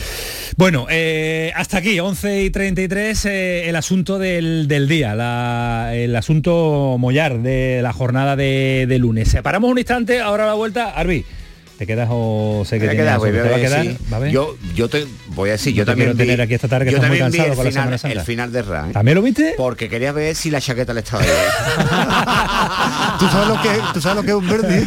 Bueno, 0.58 0.88
eh, 0.90 1.52
hasta 1.56 1.78
aquí, 1.78 2.00
11 2.00 2.44
y 2.44 2.50
33, 2.50 3.26
eh, 3.26 3.70
el 3.70 3.76
asunto 3.76 4.20
del, 4.20 4.68
del 4.68 4.88
día, 4.88 5.94
el 5.94 6.16
asunto 6.16 6.98
mollar 7.00 7.40
de 7.40 7.82
la 7.82 7.94
jornada 7.94 8.36
de, 8.36 8.86
de 8.88 8.98
lunes. 9.00 9.30
Separamos 9.30 9.72
un 9.72 9.78
instante, 9.78 10.20
ahora 10.20 10.46
la 10.46 10.54
vuelta, 10.54 10.92
Arbi. 10.92 11.26
¿Te 11.82 11.88
quedas 11.88 12.10
o 12.12 12.62
sé 12.64 12.80
que 12.80 12.86
voy 12.86 12.96
¿Te 12.96 13.02
a 13.10 13.18
va 13.18 13.56
a 13.56 13.60
quedar? 13.60 13.82
sí. 13.84 13.98
¿Va 14.14 14.18
a 14.18 14.20
ver? 14.20 14.32
Yo, 14.32 14.56
yo 14.76 14.88
te 14.88 15.08
voy 15.30 15.50
a 15.50 15.54
decir, 15.54 15.74
yo 15.74 15.84
te 15.84 15.94
también 15.94 16.10
quiero 16.12 16.18
tener 16.20 16.40
aquí 16.40 16.54
esta 16.54 16.68
tarde 16.68 16.86
que 16.86 16.92
yo 16.92 17.00
muy 17.00 17.18
también 17.18 17.32
vi 17.32 17.40
el 17.40 17.56
con 17.56 17.66
la 17.66 17.72
final, 17.72 17.74
Semana 17.74 17.98
Santa. 17.98 18.20
el 18.20 18.22
final 18.24 18.52
de 18.52 18.62
Ra, 18.62 18.88
¿eh? 18.88 18.94
¿También 18.94 19.16
lo 19.16 19.24
viste? 19.24 19.56
Porque 19.58 19.90
quería 19.90 20.12
ver 20.12 20.36
si 20.36 20.52
la 20.52 20.62
chaqueta 20.62 20.94
le 20.94 21.00
estaba 21.00 21.24
bien. 21.24 21.34
¿Tú 23.20 23.28
sabes 23.28 23.48
lo 23.48 23.62
que, 23.64 23.70
tú 23.96 24.00
sabes 24.02 24.16
lo 24.18 24.22
que 24.22 24.30
es 24.30 24.36
un 24.36 24.48
verde? 24.48 24.86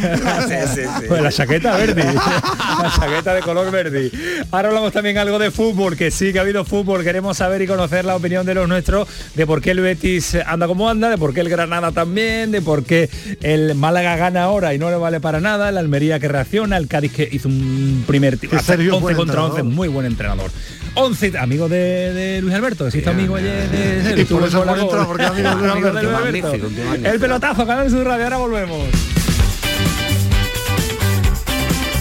Pues 1.09 1.21
la 1.21 1.31
chaqueta 1.31 1.75
verde, 1.75 2.03
la 2.13 2.93
chaqueta 2.95 3.33
de 3.33 3.41
color 3.41 3.71
verde. 3.71 4.09
Ahora 4.51 4.69
hablamos 4.69 4.93
también 4.93 5.17
algo 5.17 5.37
de 5.37 5.51
fútbol, 5.51 5.97
que 5.97 6.11
sí 6.11 6.31
que 6.31 6.39
ha 6.39 6.43
habido 6.43 6.63
fútbol, 6.63 7.03
queremos 7.03 7.37
saber 7.37 7.61
y 7.61 7.67
conocer 7.67 8.05
la 8.05 8.15
opinión 8.15 8.45
de 8.45 8.53
los 8.53 8.69
nuestros, 8.69 9.07
de 9.35 9.45
por 9.45 9.61
qué 9.61 9.71
el 9.71 9.81
Betis 9.81 10.35
anda 10.45 10.67
como 10.67 10.89
anda, 10.89 11.09
de 11.09 11.17
por 11.17 11.33
qué 11.33 11.41
el 11.41 11.49
Granada 11.49 11.91
también, 11.91 12.51
de 12.51 12.61
por 12.61 12.85
qué 12.85 13.09
el 13.41 13.75
Málaga 13.75 14.15
gana 14.15 14.43
ahora 14.43 14.73
y 14.73 14.79
no 14.79 14.89
le 14.89 14.95
vale 14.95 15.19
para 15.19 15.41
nada, 15.41 15.67
el 15.69 15.77
Almería 15.77 16.19
que 16.19 16.27
reacciona, 16.29 16.77
el 16.77 16.84
Cádiz 16.87 17.11
que 17.11 17.27
hizo 17.31 17.47
un 17.49 18.03
primer 18.07 18.37
tiro, 18.37 18.51
Que 18.57 18.63
Sergio 18.63 18.87
es 18.87 18.93
11 18.93 19.01
buen 19.03 19.15
contra 19.15 19.41
11, 19.43 19.49
entrenador. 19.51 19.73
muy 19.75 19.87
buen 19.87 20.05
entrenador. 20.05 20.51
11, 20.95 21.37
amigo 21.37 21.67
de, 21.69 22.13
de 22.13 22.41
Luis 22.41 22.53
Alberto, 22.55 22.85
que 22.85 22.91
sí, 22.91 23.09
amigo 23.09 23.35
ayer 23.35 23.69
de, 23.69 24.01
de- 24.15 24.21
Y 24.21 24.25
por 24.25 24.43
eso 24.43 24.59
entrenador, 24.63 24.95
gol. 24.97 25.05
porque 25.07 25.23
es 25.23 25.29
amigo 25.29 25.49
de 25.49 25.55
Luis 25.55 25.71
Alberto. 25.75 26.01
Luis 26.01 26.11
Magnífico, 26.43 26.67
un 26.67 26.75
tío 26.75 26.85
magnífico. 26.85 27.11
El 27.13 27.19
pelotazo, 27.19 27.67
Canal 27.67 27.89
Sur 27.89 28.05
Radio, 28.05 28.23
ahora 28.23 28.37
volvemos. 28.37 28.87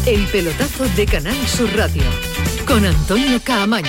El 0.07 0.27
pelotazo 0.27 0.85
de 0.97 1.07
Canal 1.07 1.37
Sur 1.49 1.75
Radio 1.75 2.03
con 2.67 2.85
Antonio 2.85 3.41
Caamaño. 3.43 3.89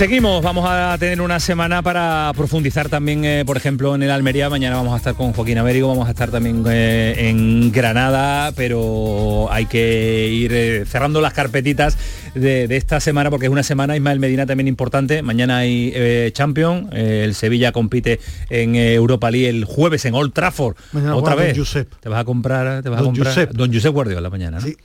Seguimos, 0.00 0.42
vamos 0.42 0.64
a 0.66 0.96
tener 0.98 1.20
una 1.20 1.38
semana 1.40 1.82
para 1.82 2.32
profundizar 2.34 2.88
también, 2.88 3.22
eh, 3.26 3.44
por 3.44 3.58
ejemplo, 3.58 3.94
en 3.94 4.02
el 4.02 4.10
Almería. 4.10 4.48
Mañana 4.48 4.76
vamos 4.76 4.94
a 4.94 4.96
estar 4.96 5.12
con 5.14 5.34
Joaquín 5.34 5.58
Américo, 5.58 5.88
vamos 5.88 6.08
a 6.08 6.12
estar 6.12 6.30
también 6.30 6.64
eh, 6.70 7.28
en 7.28 7.70
Granada, 7.70 8.50
pero 8.52 9.48
hay 9.52 9.66
que 9.66 10.28
ir 10.28 10.54
eh, 10.54 10.86
cerrando 10.86 11.20
las 11.20 11.34
carpetitas 11.34 11.98
de, 12.34 12.66
de 12.66 12.76
esta 12.78 12.98
semana 12.98 13.28
porque 13.28 13.44
es 13.44 13.52
una 13.52 13.62
semana, 13.62 13.94
Ismael 13.94 14.20
Medina 14.20 14.46
también 14.46 14.68
importante. 14.68 15.20
Mañana 15.20 15.58
hay 15.58 16.32
Champions, 16.32 16.88
el 16.94 17.34
Sevilla 17.34 17.70
compite 17.72 18.20
en 18.48 18.76
Europa 18.76 19.30
League 19.30 19.50
el 19.50 19.66
jueves 19.66 20.06
en 20.06 20.14
Old 20.14 20.32
Trafford. 20.32 20.76
Mañana 20.92 21.14
Otra 21.14 21.34
vez. 21.34 21.58
Te 22.00 22.08
vas 22.08 22.20
a 22.20 22.24
comprar, 22.24 22.82
te 22.82 22.88
vas 22.88 23.02
a 23.02 23.04
comprar 23.04 23.26
Josep. 23.26 23.50
Don 23.50 23.70
Josep 23.70 23.92
Guardiola 23.92 24.30
mañana, 24.30 24.60
¿no? 24.60 24.66
Sí. 24.66 24.78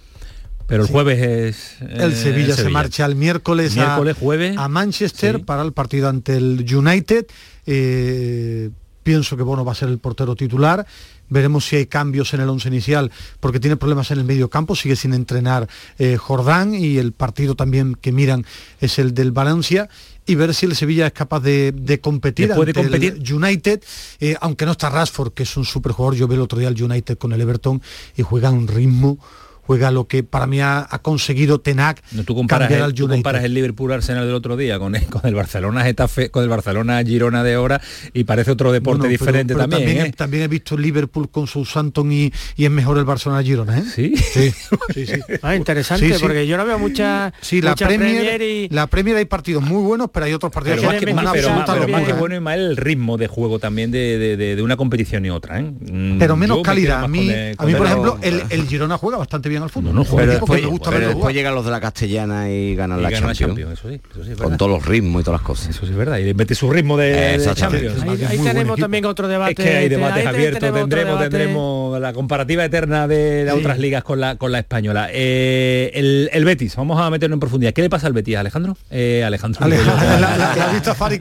Pero 0.67 0.81
el 0.83 0.87
Sí. 0.87 0.93
jueves 0.93 1.19
es 1.21 1.75
El 1.81 2.11
eh, 2.11 2.15
Sevilla 2.15 2.55
se 2.55 2.69
marcha 2.69 3.05
el 3.05 3.15
miércoles, 3.15 3.75
Miércoles, 3.75 4.15
a, 4.17 4.19
jueves. 4.19 4.57
a 4.57 4.67
Manchester 4.67 5.37
Sí. 5.37 5.43
para 5.43 5.61
el 5.61 5.73
partido 5.73 6.09
ante 6.09 6.37
el 6.37 6.65
United. 6.75 7.25
Eh, 7.67 8.69
pienso 9.03 9.37
que 9.37 9.43
Bono 9.43 9.63
va 9.63 9.73
a 9.73 9.75
ser 9.75 9.89
el 9.89 9.99
portero 9.99 10.35
titular. 10.35 10.85
Veremos 11.27 11.65
si 11.65 11.75
hay 11.75 11.85
cambios 11.87 12.33
en 12.35 12.41
el 12.41 12.49
once 12.49 12.67
inicial, 12.67 13.11
porque 13.39 13.59
tiene 13.59 13.77
problemas 13.77 14.11
en 14.11 14.19
el 14.19 14.25
medio 14.25 14.49
campo, 14.49 14.75
sigue 14.75 14.95
sin 14.95 15.13
entrenar 15.13 15.67
eh, 15.97 16.17
Jordán 16.17 16.75
y 16.75 16.97
el 16.97 17.13
partido 17.13 17.55
también 17.55 17.95
que 17.99 18.11
miran 18.11 18.45
es 18.79 18.99
el 18.99 19.13
del 19.15 19.31
Valencia 19.31 19.89
y 20.27 20.35
ver 20.35 20.53
si 20.53 20.67
el 20.67 20.75
Sevilla 20.75 21.07
es 21.07 21.13
capaz 21.13 21.39
de, 21.39 21.71
de 21.75 21.99
competir 21.99 22.49
¿Le 22.49 22.55
puede 22.55 22.71
ante 22.71 22.81
competir? 22.83 23.13
el 23.23 23.33
United, 23.33 23.83
eh, 24.19 24.35
aunque 24.39 24.65
no 24.67 24.71
está 24.73 24.89
Rashford, 24.91 25.33
que 25.33 25.43
es 25.43 25.57
un 25.57 25.65
superjugador, 25.65 26.15
yo 26.15 26.27
vi 26.27 26.35
el 26.35 26.41
otro 26.41 26.59
día 26.59 26.67
el 26.67 26.81
United 26.81 27.17
con 27.17 27.31
el 27.33 27.41
Everton 27.41 27.81
y 28.15 28.21
juega 28.21 28.49
a 28.49 28.51
un 28.51 28.67
ritmo, 28.67 29.17
juega 29.65 29.91
lo 29.91 30.07
que 30.07 30.23
para 30.23 30.47
mí 30.47 30.59
ha, 30.61 30.85
ha 30.89 30.99
conseguido 30.99 31.59
Tenac 31.59 32.01
No, 32.11 32.23
tú 32.23 32.35
comparas, 32.35 32.67
cambiar 32.67 32.79
el, 32.81 32.85
al 32.85 32.93
tú 32.93 33.03
United. 33.05 33.15
comparas 33.17 33.43
el 33.43 33.53
Liverpool 33.53 33.91
Arsenal 33.91 34.25
del 34.25 34.35
otro 34.35 34.57
día 34.57 34.77
con 34.79 34.95
el, 34.95 35.05
con 35.05 35.21
el 35.25 35.33
Barcelona 35.35 35.83
Getafe, 35.83 36.29
con 36.29 36.43
el 36.43 36.49
Barcelona 36.49 37.01
Girona 37.03 37.43
de 37.43 37.53
ahora 37.55 37.81
y 38.13 38.23
parece 38.25 38.51
otro 38.51 38.71
deporte 38.71 38.99
Bueno, 38.99 39.03
pero- 39.03 39.25
diferente 39.25 39.53
pero 39.55 39.67
también. 39.67 39.97
he, 39.97 40.01
¿eh? 40.07 40.13
también 40.15 40.43
he 40.43 40.47
visto 40.47 40.75
el 40.75 40.81
Liverpool 40.81 41.29
con 41.29 41.47
Southampton 41.47 42.11
y, 42.11 42.31
y 42.55 42.65
es 42.65 42.71
mejor 42.71 42.97
el 42.97 43.05
Barcelona 43.05 43.41
Girona, 43.43 43.79
¿eh? 43.79 43.83
Sí. 43.93 44.13
Sí, 44.15 44.51
sí, 44.93 45.05
sí. 45.07 45.19
Ah, 45.41 45.55
interesante, 45.55 46.07
Sí, 46.07 46.13
sí. 46.13 46.19
porque 46.21 46.47
yo 46.47 46.57
no 46.57 46.65
veo 46.65 46.77
mucha, 46.79 47.33
Sí, 47.41 47.61
la 47.61 47.71
mucha 47.71 47.87
Premier, 47.87 48.41
y... 48.41 48.69
la 48.69 48.87
Premier 48.87 49.17
hay 49.17 49.25
partidos 49.25 49.63
muy 49.63 49.81
buenos, 49.83 50.09
pero 50.13 50.25
hay 50.25 50.33
otros 50.33 50.51
partidos 50.51 50.77
Pero 50.79 50.89
que 50.89 50.95
más 50.95 50.99
que, 51.05 51.11
una 51.11 51.31
pero 51.33 51.49
más- 51.49 51.69
pero 51.69 51.87
más 51.87 52.03
que 52.03 52.13
bueno 52.13 52.35
y 52.35 52.39
mal 52.39 52.59
el 52.59 52.77
ritmo 52.77 53.17
de 53.17 53.27
juego 53.27 53.59
también 53.59 53.91
de, 53.91 54.17
de- 54.17 54.37
de- 54.37 54.55
de 54.55 54.61
una 54.61 54.77
competición 54.77 55.25
y 55.25 55.29
otra. 55.29 55.59
¿eh? 55.59 55.63
Mm, 55.63 56.17
pero 56.19 56.35
menos 56.35 56.57
yo 56.57 56.61
me 56.63 56.65
calidad. 56.65 56.95
quedo 56.95 57.05
A 57.05 57.07
más 57.07 57.09
mí, 57.11 57.25
con 57.25 57.29
el- 57.35 57.55
a 57.57 57.65
mí 57.65 57.75
por 57.75 57.85
ejemplo, 57.87 58.19
el, 58.21 58.43
el 58.49 58.67
Girona 58.67 58.97
juega 58.97 59.17
bastante 59.17 59.49
bien 59.49 59.54
al 59.63 59.69
fútbol. 59.69 59.93
No, 59.95 60.03
no, 60.03 60.17
que 60.17 60.25
Después, 60.25 60.61
me 60.61 60.67
gusta 60.67 60.91
pero 60.91 61.07
después 61.09 61.35
llegan 61.35 61.55
los 61.55 61.65
de 61.65 61.71
la 61.71 61.79
castellana 61.81 62.49
y 62.49 62.75
ganan 62.75 62.99
Y 62.99 63.03
la 63.03 63.09
ganan 63.09 63.33
Champions. 63.33 63.57
Champions, 63.69 63.79
eso 63.79 63.89
sí, 63.89 64.01
eso 64.11 64.23
sí 64.23 64.31
es 64.31 64.37
con 64.37 64.57
todos 64.57 64.71
los 64.71 64.85
ritmos 64.85 65.21
y 65.21 65.25
todas 65.25 65.39
las 65.41 65.47
cosas. 65.47 65.69
Eso 65.69 65.85
sí 65.85 65.91
es 65.91 65.97
verdad. 65.97 66.17
Y 66.19 66.33
mete 66.33 66.55
su 66.55 66.69
ritmo 66.71 66.97
de, 66.97 67.37
de. 67.37 67.53
Champions. 67.55 68.01
Ahí, 68.03 68.23
ahí 68.27 68.37
tenemos 68.39 68.79
también 68.79 69.05
otro 69.05 69.27
debate. 69.27 69.51
Es 69.51 69.55
que 69.57 69.77
hay 69.77 69.89
debates 69.89 70.25
abiertos, 70.25 70.59
tendremos, 70.59 70.89
debate. 71.19 71.29
tendremos 71.29 71.99
la 72.01 72.13
comparativa 72.13 72.65
eterna 72.65 73.07
de, 73.07 73.45
de 73.45 73.51
Sí. 73.51 73.57
otras 73.59 73.79
ligas 73.79 74.03
con 74.03 74.19
la 74.19 74.35
con 74.35 74.51
la 74.51 74.59
española. 74.59 75.09
Eh, 75.11 75.91
el, 75.93 76.29
el 76.33 76.45
Betis, 76.45 76.75
vamos 76.75 76.99
a 76.99 77.09
meternos 77.09 77.35
en 77.35 77.39
profundidad. 77.39 77.73
¿Qué 77.73 77.81
le 77.81 77.89
pasa 77.89 78.07
al 78.07 78.13
Betis, 78.13 78.35
Alejandro? 78.37 78.77
Eh, 78.89 79.23
Alejandro. 79.25 79.65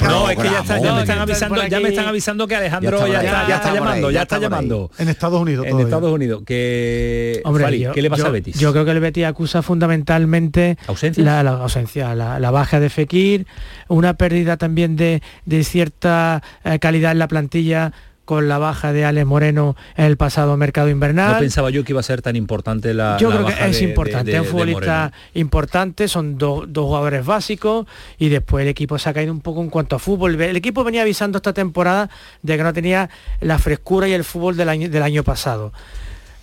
No, 0.05 0.31
es 0.31 0.37
que 0.37 0.45
ya, 0.45 0.61
está- 0.61 0.79
ya 0.81 0.95
me 0.95 1.01
están 1.01 1.19
avisando, 1.19 1.67
ya 1.67 1.81
me 1.81 1.89
están 1.89 2.07
avisando 2.09 2.47
que 2.47 2.55
Alejandro 2.57 3.07
Ya 3.07 3.21
está 3.23 3.69
ya, 3.69 3.75
llamando, 3.75 4.11
ya 4.11 4.23
está 4.23 4.39
llamando. 4.39 4.91
En 4.99 5.09
Estados 5.09 5.41
Unidos 5.41 5.67
En. 5.67 5.81
Estados 5.81 6.13
Unidos. 6.13 6.43
Que 6.47 7.41
Hombre, 7.45 7.65
Fali, 7.65 7.81
yo- 7.81 7.93
¿qué 7.93 8.03
le 8.03 8.11
pasa 8.11 8.24
yo- 8.25 8.27
al 8.29 8.33
Betis? 8.33 8.59
Yo 8.59 8.73
creo 8.73 8.85
que 8.85 8.91
el 8.91 9.01
Betis 9.01 9.25
acusa 9.25 9.63
fundamentalmente 9.63 10.77
¿Ausencias? 10.87 11.25
la, 11.25 11.43
la 11.43 11.51
ausencia, 11.53 12.15
la, 12.15 12.39
la 12.39 12.51
baja 12.51 12.81
de 12.81 12.91
Fekir, 12.91 13.47
una 13.89 14.15
pérdida 14.15 14.57
también 14.57 14.97
de, 14.97 15.23
de 15.47 15.65
cierta 15.65 16.43
eh, 16.65 16.79
calidad 16.79 17.13
en 17.13 17.19
la 17.19 17.29
plantilla 17.29 17.93
con 18.25 18.49
la 18.49 18.57
baja 18.57 18.95
de 18.95 19.05
Alex 19.05 19.27
Moreno 19.27 19.77
en 19.99 20.07
el 20.07 20.17
pasado 20.17 20.57
mercado 20.57 20.89
invernal. 20.89 21.35
no 21.35 21.39
pensaba 21.41 21.69
yo 21.69 21.85
que 21.85 21.93
iba 21.93 22.01
a 22.01 22.03
ser 22.03 22.23
tan 22.23 22.37
importante 22.37 22.95
la 22.95 23.19
Yo 23.21 23.29
la 23.29 23.37
creo 23.37 23.47
que 23.49 23.69
es 23.69 23.79
de- 23.79 23.85
importante, 23.85 24.33
es 24.35 24.41
un 24.41 24.47
futbolista 24.47 25.13
importante, 25.35 26.09
son 26.09 26.39
dos 26.39 26.65
dos 26.69 26.87
jugadores 26.87 27.27
básicos 27.27 27.87
y 28.19 28.31
después 28.31 28.63
el 28.63 28.69
equipo 28.69 28.99
se 28.99 29.11
ha 29.11 29.13
caído 29.13 29.31
un 29.31 29.41
poco 29.43 29.61
en 29.61 29.69
cuanto 29.69 29.95
a 29.95 29.99
fútbol. 29.99 30.41
El 30.41 30.57
equipo 30.57 30.83
venía 30.85 31.03
avisando 31.03 31.37
esta 31.37 31.53
temporada 31.53 32.09
de 32.41 32.57
que 32.57 32.63
no 32.63 32.73
tenía 32.73 33.11
la 33.43 33.59
frescura 33.59 34.09
y 34.09 34.13
el 34.15 34.25
fútbol 34.25 34.57
del 34.57 34.71
año, 34.71 34.89
del 34.89 35.03
año 35.03 35.23
pasado. 35.23 35.75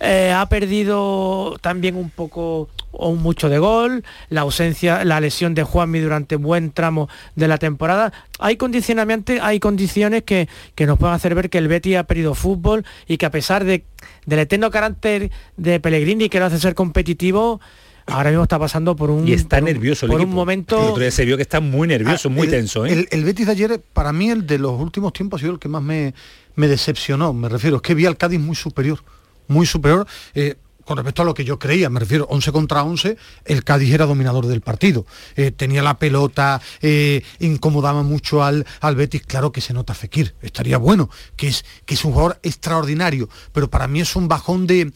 Eh, 0.04 0.32
ha 0.32 0.46
perdido 0.48 1.56
también 1.60 1.94
un 1.94 2.10
poco 2.10 2.68
o 2.90 3.14
mucho 3.14 3.48
de 3.48 3.58
gol, 3.58 4.02
la 4.30 4.40
ausencia, 4.42 5.04
la 5.04 5.20
lesión 5.20 5.54
de 5.54 5.62
Juanmi 5.62 6.00
durante 6.00 6.34
buen 6.36 6.72
tramo 6.72 7.08
de 7.36 7.46
la 7.46 7.56
temporada. 7.58 8.12
Hay 8.40 8.56
condicionamientos, 8.56 9.36
hay 9.40 9.60
condiciones 9.60 10.24
que, 10.24 10.48
que 10.74 10.86
nos 10.86 10.98
pueden 10.98 11.14
hacer 11.14 11.34
ver 11.36 11.50
que 11.50 11.58
el 11.58 11.68
Betis 11.68 11.96
ha 11.96 12.04
perdido 12.04 12.34
fútbol 12.34 12.84
y 13.06 13.16
que 13.16 13.26
a 13.26 13.30
pesar 13.30 13.64
de, 13.64 13.84
del 14.26 14.40
eterno 14.40 14.70
carácter 14.72 15.30
de 15.56 15.78
Pellegrini 15.78 16.28
que 16.28 16.40
lo 16.40 16.46
hace 16.46 16.58
ser 16.58 16.74
competitivo, 16.74 17.60
ahora 18.06 18.30
mismo 18.30 18.42
está 18.42 18.58
pasando 18.58 18.96
por 18.96 19.08
un 19.10 19.26
Y 19.28 19.34
está 19.34 19.58
por 19.58 19.68
un- 19.68 19.72
nervioso 19.74 20.06
el 20.06 20.10
por 20.10 20.20
un 20.20 20.26
equipo. 20.26 20.36
momento 20.36 20.80
El 20.82 20.88
otro 20.88 21.00
día 21.00 21.10
se 21.12 21.24
vio 21.24 21.36
que 21.36 21.42
está 21.42 21.60
muy 21.60 21.86
nervioso, 21.86 22.28
muy 22.28 22.46
el, 22.48 22.50
tenso. 22.50 22.84
¿eh? 22.86 22.92
El, 22.92 23.08
el 23.10 23.24
Betis 23.24 23.46
de 23.46 23.52
ayer, 23.52 23.80
para 23.92 24.12
mí, 24.12 24.30
el 24.30 24.46
de 24.48 24.58
los 24.58 24.78
últimos 24.80 25.12
tiempos 25.12 25.38
ha 25.38 25.42
sido 25.42 25.52
el 25.54 25.58
que 25.60 25.68
más 25.68 25.82
me, 25.82 26.12
me 26.56 26.66
decepcionó. 26.66 27.32
Me 27.32 27.48
refiero, 27.48 27.76
es 27.76 27.82
que 27.82 27.94
vi 27.94 28.04
al 28.04 28.16
Cádiz 28.16 28.40
muy 28.40 28.56
superior, 28.56 28.98
muy 29.52 29.66
superior. 29.66 30.06
eh, 30.34 30.56
con 30.84 30.96
respecto 30.96 31.22
a 31.22 31.24
lo 31.24 31.34
que 31.34 31.44
yo 31.44 31.58
creía, 31.58 31.88
me 31.90 32.00
refiero, 32.00 32.26
11 32.28 32.52
contra 32.52 32.82
11, 32.82 33.16
el 33.44 33.64
Cádiz 33.64 33.92
era 33.92 34.06
dominador 34.06 34.46
del 34.46 34.60
partido. 34.60 35.06
Eh, 35.36 35.50
tenía 35.50 35.82
la 35.82 35.98
pelota, 35.98 36.60
eh, 36.80 37.22
incomodaba 37.38 38.02
mucho 38.02 38.42
al, 38.42 38.66
al 38.80 38.96
Betis, 38.96 39.22
claro 39.22 39.52
que 39.52 39.60
se 39.60 39.72
nota 39.72 39.94
Fekir, 39.94 40.34
estaría 40.42 40.78
bueno, 40.78 41.08
que 41.36 41.48
es, 41.48 41.64
que 41.84 41.94
es 41.94 42.04
un 42.04 42.12
jugador 42.12 42.38
extraordinario, 42.42 43.28
pero 43.52 43.70
para 43.70 43.86
mí 43.86 44.00
es 44.00 44.16
un 44.16 44.28
bajón 44.28 44.66
de, 44.66 44.92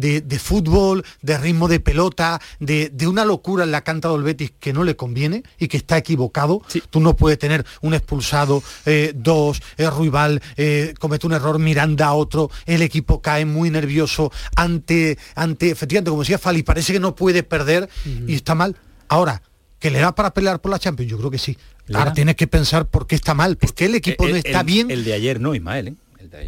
de, 0.00 0.20
de 0.22 0.38
fútbol, 0.38 1.04
de 1.22 1.38
ritmo 1.38 1.68
de 1.68 1.78
pelota, 1.80 2.40
de, 2.58 2.90
de 2.92 3.06
una 3.06 3.24
locura 3.24 3.64
en 3.64 3.70
la 3.70 3.82
canta 3.82 4.08
del 4.08 4.22
Betis 4.22 4.52
que 4.58 4.72
no 4.72 4.82
le 4.84 4.96
conviene 4.96 5.42
y 5.58 5.68
que 5.68 5.76
está 5.76 5.96
equivocado. 5.98 6.62
Tú 6.90 7.00
no 7.00 7.14
puedes 7.16 7.38
tener 7.38 7.64
un 7.82 7.94
expulsado, 7.94 8.62
eh, 8.86 9.12
dos, 9.14 9.62
eh, 9.76 9.88
Ruibal 9.90 10.40
eh, 10.56 10.94
comete 10.98 11.26
un 11.26 11.32
error, 11.34 11.58
Miranda 11.58 12.06
a 12.06 12.14
otro, 12.14 12.50
el 12.66 12.82
equipo 12.82 13.20
cae 13.20 13.44
muy 13.44 13.70
nervioso 13.70 14.32
ante, 14.56 15.18
ante 15.34 15.70
efectivamente, 15.70 16.10
como 16.10 16.22
decía 16.22 16.38
Fali, 16.38 16.62
parece 16.62 16.92
que 16.92 17.00
no 17.00 17.14
puede 17.14 17.42
perder 17.42 17.88
y 18.26 18.34
está 18.34 18.54
mal. 18.54 18.76
Ahora, 19.08 19.42
¿que 19.78 19.90
le 19.90 19.98
da 19.98 20.14
para 20.14 20.32
pelear 20.32 20.60
por 20.60 20.70
la 20.70 20.78
Champions? 20.78 21.10
Yo 21.10 21.18
creo 21.18 21.30
que 21.30 21.38
sí. 21.38 21.56
¿Le 21.86 21.98
Ahora 21.98 22.12
tienes 22.12 22.36
que 22.36 22.46
pensar 22.46 22.86
por 22.86 23.06
qué 23.06 23.16
está 23.16 23.34
mal, 23.34 23.56
por 23.56 23.74
qué 23.74 23.86
el 23.86 23.96
equipo 23.96 24.28
no 24.28 24.36
está 24.36 24.60
el- 24.60 24.66
bien. 24.66 24.90
El 24.90 25.02
de 25.04 25.12
ayer 25.12 25.40
no, 25.40 25.54
Ismael, 25.54 25.88
¿eh? 25.88 25.94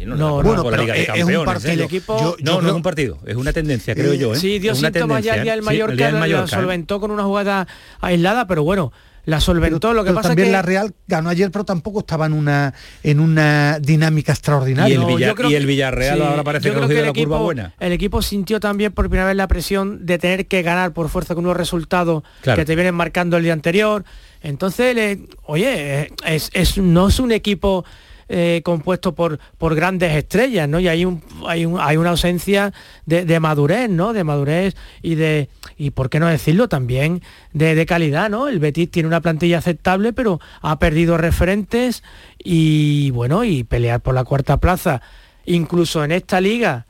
No, 0.05 0.15
No, 0.15 0.15
no, 0.15 0.43
bueno, 0.43 0.63
por 0.63 0.71
la 0.71 0.77
pero 0.77 0.81
Liga 0.83 0.93
de 0.93 1.01
es- 1.03 1.09
es 1.29 1.37
un 1.37 1.45
partido. 1.45 1.69
¿eh? 1.71 1.73
El 1.73 1.81
equipo- 1.81 2.19
Yo- 2.19 2.35
no, 2.43 2.61
no 2.61 2.67
es 2.69 2.73
un 2.75 2.81
partido, 2.83 3.17
es 3.25 3.35
una 3.35 3.51
tendencia, 3.53 3.95
creo 3.95 4.13
yo. 4.13 4.33
¿eh? 4.33 4.37
Sí, 4.37 4.59
dio 4.59 4.75
síntomas 4.75 5.23
ya 5.23 5.35
el 5.35 5.43
día 5.43 5.51
del 5.53 5.61
Sí, 5.61 5.65
Mallorca, 5.65 5.91
el 5.93 5.97
día 5.97 6.11
del 6.37 6.43
¿eh? 6.43 6.47
solventó 6.47 6.99
con 6.99 7.11
una 7.11 7.23
jugada 7.23 7.67
aislada, 7.99 8.45
pero 8.47 8.63
bueno, 8.63 8.91
la 9.25 9.39
solventó. 9.39 9.93
lo 9.93 10.03
que 10.03 10.09
Pero 10.09 10.15
pasa 10.15 10.29
también 10.29 10.49
que 10.49 10.51
la 10.51 10.61
Real 10.61 10.93
ganó 11.07 11.29
ayer, 11.29 11.49
pero 11.49 11.63
tampoco 11.63 11.99
estaba 11.99 12.25
en 12.25 12.33
una 12.33 12.73
en 13.03 13.19
una 13.21 13.79
dinámica 13.79 14.33
extraordinaria. 14.33 14.95
Y 14.95 14.99
el, 14.99 15.05
Villa- 15.05 15.33
y 15.49 15.53
el 15.55 15.61
que- 15.61 15.65
Villarreal 15.65 16.17
sí, 16.19 16.23
ahora 16.25 16.43
parece 16.43 16.63
que 16.63 16.69
creo 16.71 16.81
nos 16.81 16.89
dio 16.89 16.99
el 16.99 17.05
la 17.05 17.13
curva 17.13 17.21
equipo- 17.37 17.39
buena. 17.43 17.73
El 17.79 17.91
equipo 17.93 18.21
sintió 18.21 18.59
también 18.59 18.91
por 18.91 19.07
primera 19.09 19.27
vez 19.27 19.35
la 19.37 19.47
presión 19.47 20.05
de 20.05 20.17
tener 20.19 20.45
que 20.47 20.61
ganar 20.61 20.91
por 20.93 21.07
fuerza 21.09 21.35
con 21.35 21.45
unos 21.45 21.55
resultados 21.57 22.23
Claro. 22.41 22.59
que 22.59 22.65
te 22.65 22.75
vienen 22.75 22.95
marcando 22.95 23.37
el 23.37 23.43
día 23.43 23.53
anterior. 23.53 24.03
Entonces, 24.41 24.93
le- 24.93 25.25
oye, 25.43 26.09
es, 26.25 26.49
es- 26.53 26.77
no 26.77 27.07
es 27.07 27.19
un 27.19 27.31
equipo 27.31 27.85
eh, 28.29 28.61
compuesto 28.63 29.13
por, 29.15 29.39
por 29.57 29.75
grandes 29.75 30.15
estrellas, 30.15 30.67
¿no? 30.69 30.79
Y 30.79 30.87
hay 30.87 31.05
un, 31.05 31.21
hay, 31.47 31.65
un- 31.65 31.79
hay 31.79 31.97
una 31.97 32.11
ausencia 32.11 32.73
de, 33.05 33.25
de 33.25 33.39
madurez, 33.39 33.89
¿no? 33.89 34.13
De 34.13 34.23
madurez 34.23 34.75
y 35.01 35.15
de, 35.15 35.49
y 35.77 35.91
por 35.91 36.09
qué 36.09 36.19
no 36.19 36.27
decirlo, 36.27 36.67
también 36.69 37.21
de, 37.53 37.75
de 37.75 37.85
calidad, 37.85 38.29
¿no? 38.29 38.47
El 38.47 38.59
Betis 38.59 38.89
tiene 38.91 39.07
una 39.07 39.21
plantilla 39.21 39.57
aceptable, 39.59 40.13
pero 40.13 40.39
ha 40.61 40.79
perdido 40.79 41.17
referentes 41.17 42.03
y 42.43 43.11
bueno, 43.11 43.43
y 43.43 43.63
pelear 43.63 44.01
por 44.01 44.15
la 44.15 44.23
cuarta 44.23 44.57
plaza, 44.57 45.01
incluso 45.45 46.03
en 46.03 46.11
esta 46.11 46.39
liga, 46.41 46.85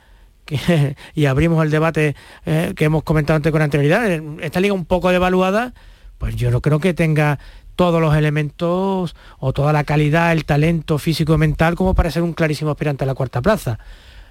que- 0.45 0.95
y 1.15 1.25
abrimos 1.25 1.63
el 1.63 1.71
debate 1.71 2.15
eh, 2.45 2.73
que 2.75 2.85
hemos 2.85 3.03
comentado 3.03 3.37
antes 3.37 3.51
con 3.51 3.61
anterioridad, 3.61 4.11
esta 4.41 4.59
liga 4.59 4.73
un 4.73 4.85
poco 4.85 5.09
devaluada, 5.09 5.73
pues 6.17 6.35
yo 6.35 6.51
no 6.51 6.61
creo 6.61 6.79
que 6.79 6.93
tenga 6.93 7.39
todos 7.75 8.01
los 8.01 8.15
elementos 8.15 9.15
o 9.39 9.53
toda 9.53 9.73
la 9.73 9.83
calidad, 9.83 10.31
el 10.31 10.45
talento 10.45 10.97
físico 10.97 11.33
y 11.33 11.37
mental 11.37 11.75
como 11.75 11.93
para 11.93 12.11
ser 12.11 12.21
un 12.23 12.33
clarísimo 12.33 12.71
aspirante 12.71 13.03
a 13.03 13.07
la 13.07 13.15
cuarta 13.15 13.41
plaza. 13.41 13.79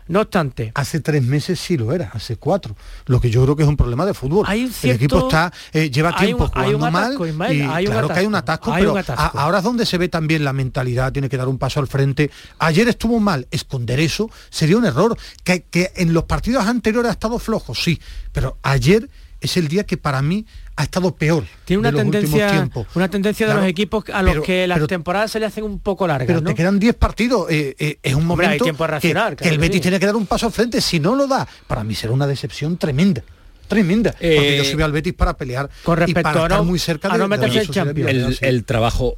No 0.08 0.20
obstante, 0.20 0.72
Hace 0.74 0.98
tres 0.98 1.22
meses 1.22 1.60
sí 1.60 1.76
lo 1.76 1.92
era, 1.92 2.10
hace 2.12 2.34
cuatro. 2.36 2.74
Lo 3.06 3.20
que 3.20 3.30
yo 3.30 3.44
creo 3.44 3.54
que 3.54 3.62
es 3.62 3.68
un 3.68 3.76
problema 3.76 4.04
de 4.04 4.12
fútbol. 4.14 4.44
Hay 4.48 4.68
el 4.82 4.90
equipo 4.90 5.20
está 5.28 5.52
eh, 5.72 5.90
lleva 5.90 6.10
hay 6.16 6.26
tiempo 6.26 6.44
un- 6.46 6.50
hay 6.60 6.74
un 6.74 6.80
jugando 6.80 6.98
atasco, 6.98 7.20
mal 7.20 7.28
Ismael, 7.30 7.56
y 7.56 7.60
hay 7.62 7.86
un 7.86 7.92
claro 7.92 8.08
que 8.08 8.14
hay 8.14 8.26
un 8.26 8.34
atasco, 8.34 8.72
pero 8.74 8.92
un 8.92 8.98
atasco. 8.98 9.38
a- 9.38 9.42
ahora 9.42 9.58
es 9.58 9.64
donde 9.64 9.86
se 9.86 9.98
ve 9.98 10.08
también 10.08 10.44
la 10.44 10.52
mentalidad, 10.52 11.12
tiene 11.12 11.28
que 11.28 11.36
dar 11.36 11.46
un 11.48 11.56
paso 11.56 11.78
al 11.78 11.86
frente. 11.86 12.32
Ayer 12.58 12.88
estuvo 12.88 13.20
mal, 13.20 13.46
esconder 13.52 14.00
eso 14.00 14.28
sería 14.50 14.76
un 14.76 14.84
error. 14.84 15.16
Que, 15.44 15.62
que 15.62 15.92
en 15.94 16.12
los 16.12 16.24
partidos 16.24 16.66
anteriores 16.66 17.08
ha 17.08 17.12
estado 17.12 17.38
flojo, 17.38 17.72
sí, 17.72 18.00
pero 18.32 18.58
ayer 18.62 19.08
es 19.40 19.56
el 19.56 19.68
día 19.68 19.84
que 19.84 19.96
para 19.96 20.20
mí 20.20 20.46
ha 20.76 20.82
estado 20.84 21.14
peor. 21.14 21.44
tiene 21.64 21.80
una 21.80 21.90
de 21.90 21.96
los 21.98 22.04
últimos 22.06 22.30
tendencia, 22.30 22.50
tiempos. 22.50 22.86
una 22.94 23.08
tendencia 23.08 23.46
de 23.46 23.52
Claro, 23.52 23.60
los 23.62 23.70
equipos 23.70 24.04
a 24.12 24.22
los 24.22 24.32
pero- 24.32 24.42
que 24.42 24.66
las 24.66 24.76
pero- 24.76 24.86
temporadas 24.86 25.30
se 25.30 25.38
le 25.40 25.46
hacen 25.46 25.64
un 25.64 25.78
poco 25.80 26.06
largas. 26.06 26.26
Pero 26.26 26.40
¿no? 26.40 26.48
te 26.50 26.54
quedan 26.54 26.78
10 26.78 26.94
partidos, 26.94 27.50
eh, 27.50 27.74
eh, 27.78 27.98
es 28.02 28.14
un 28.14 28.30
Hombre, 28.30 28.46
hay 28.46 28.50
momento 28.58 28.64
tiempo 28.64 28.84
a 28.84 28.98
que- 28.98 29.48
el 29.48 29.58
Betis 29.58 29.76
sí. 29.76 29.80
tiene 29.82 30.00
que 30.00 30.06
dar 30.06 30.16
un 30.16 30.26
paso 30.26 30.46
al 30.46 30.52
frente. 30.52 30.80
Si 30.80 30.98
no 30.98 31.14
lo 31.14 31.26
da, 31.26 31.46
para 31.66 31.84
mí 31.84 31.94
será 31.94 32.12
una 32.12 32.26
decepción 32.26 32.76
tremenda. 32.78 33.22
Tremenda. 33.68 34.12
porque 34.12 34.54
Eh, 34.54 34.58
yo 34.58 34.64
subí 34.64 34.82
al 34.82 34.92
Betis 34.92 35.14
para 35.14 35.34
pelear 35.34 35.70
con 35.82 35.96
y 35.96 36.00
respecto 36.00 36.22
para 36.22 36.40
a 36.40 36.42
estar 36.44 36.62
muy 36.62 36.78
cerca 36.78 37.08
a 37.08 37.12
de 37.12 37.18
no 37.18 37.24
de 37.24 37.28
meterse. 37.28 37.60
Villarreal, 37.94 38.06
el, 38.08 38.38
el 38.40 38.64
trabajo 38.64 39.16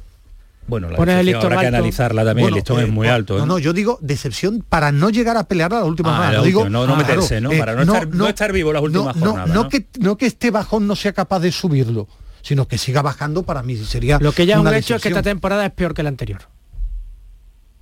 bueno 0.67 0.89
la 0.89 0.95
Pones 0.97 1.13
el 1.19 1.25
decepción 1.25 1.35
listón 1.41 1.53
habrá 1.53 1.61
que 1.61 1.67
analizarla 1.75 2.25
también 2.25 2.43
Bueno, 2.45 2.55
el 2.55 2.59
listón 2.59 2.79
eh, 2.79 2.83
es 2.83 2.89
muy 2.89 3.07
alto 3.07 3.35
¿eh? 3.35 3.39
No, 3.39 3.45
no, 3.45 3.59
yo 3.59 3.73
digo 3.73 3.99
decepción 4.01 4.63
para 4.67 4.91
no 4.91 5.09
llegar 5.09 5.37
a 5.37 5.43
pelear 5.47 5.73
a 5.73 5.79
la 5.79 5.85
última 5.85 6.09
Ah, 6.09 6.13
jornada. 6.13 6.31
la 6.33 6.37
No 6.39 6.43
digo, 6.43 6.69
no- 6.69 6.87
no 6.87 6.93
ah, 6.95 6.97
meterse, 6.97 7.41
¿no? 7.41 7.49
Para 7.51 7.73
no 7.75 7.81
estar- 7.93 8.07
no 8.09 8.27
estar 8.27 8.51
vivo 8.51 8.73
las 8.73 8.81
últimas 8.83 9.15
no, 9.15 9.25
jornadas, 9.27 9.53
No, 9.53 9.69
que, 9.69 9.87
no 9.99 10.17
que 10.17 10.25
este 10.25 10.51
bajón 10.51 10.87
no 10.87 10.95
sea 10.95 11.13
capaz 11.13 11.39
de 11.39 11.51
subirlo, 11.51 12.07
sino 12.41 12.67
que 12.67 12.77
siga 12.77 13.01
bajando 13.01 13.43
para 13.43 13.63
mí 13.63 13.75
sería 13.77 14.19
Lo 14.19 14.31
que 14.31 14.45
ya 14.45 14.59
una 14.59 14.75
hecho 14.77 14.95
es 14.95 15.01
que 15.01 15.09
esta 15.09 15.23
temporada 15.23 15.65
es 15.65 15.71
peor 15.71 15.93
que 15.93 16.03
la 16.03 16.09
anterior. 16.09 16.41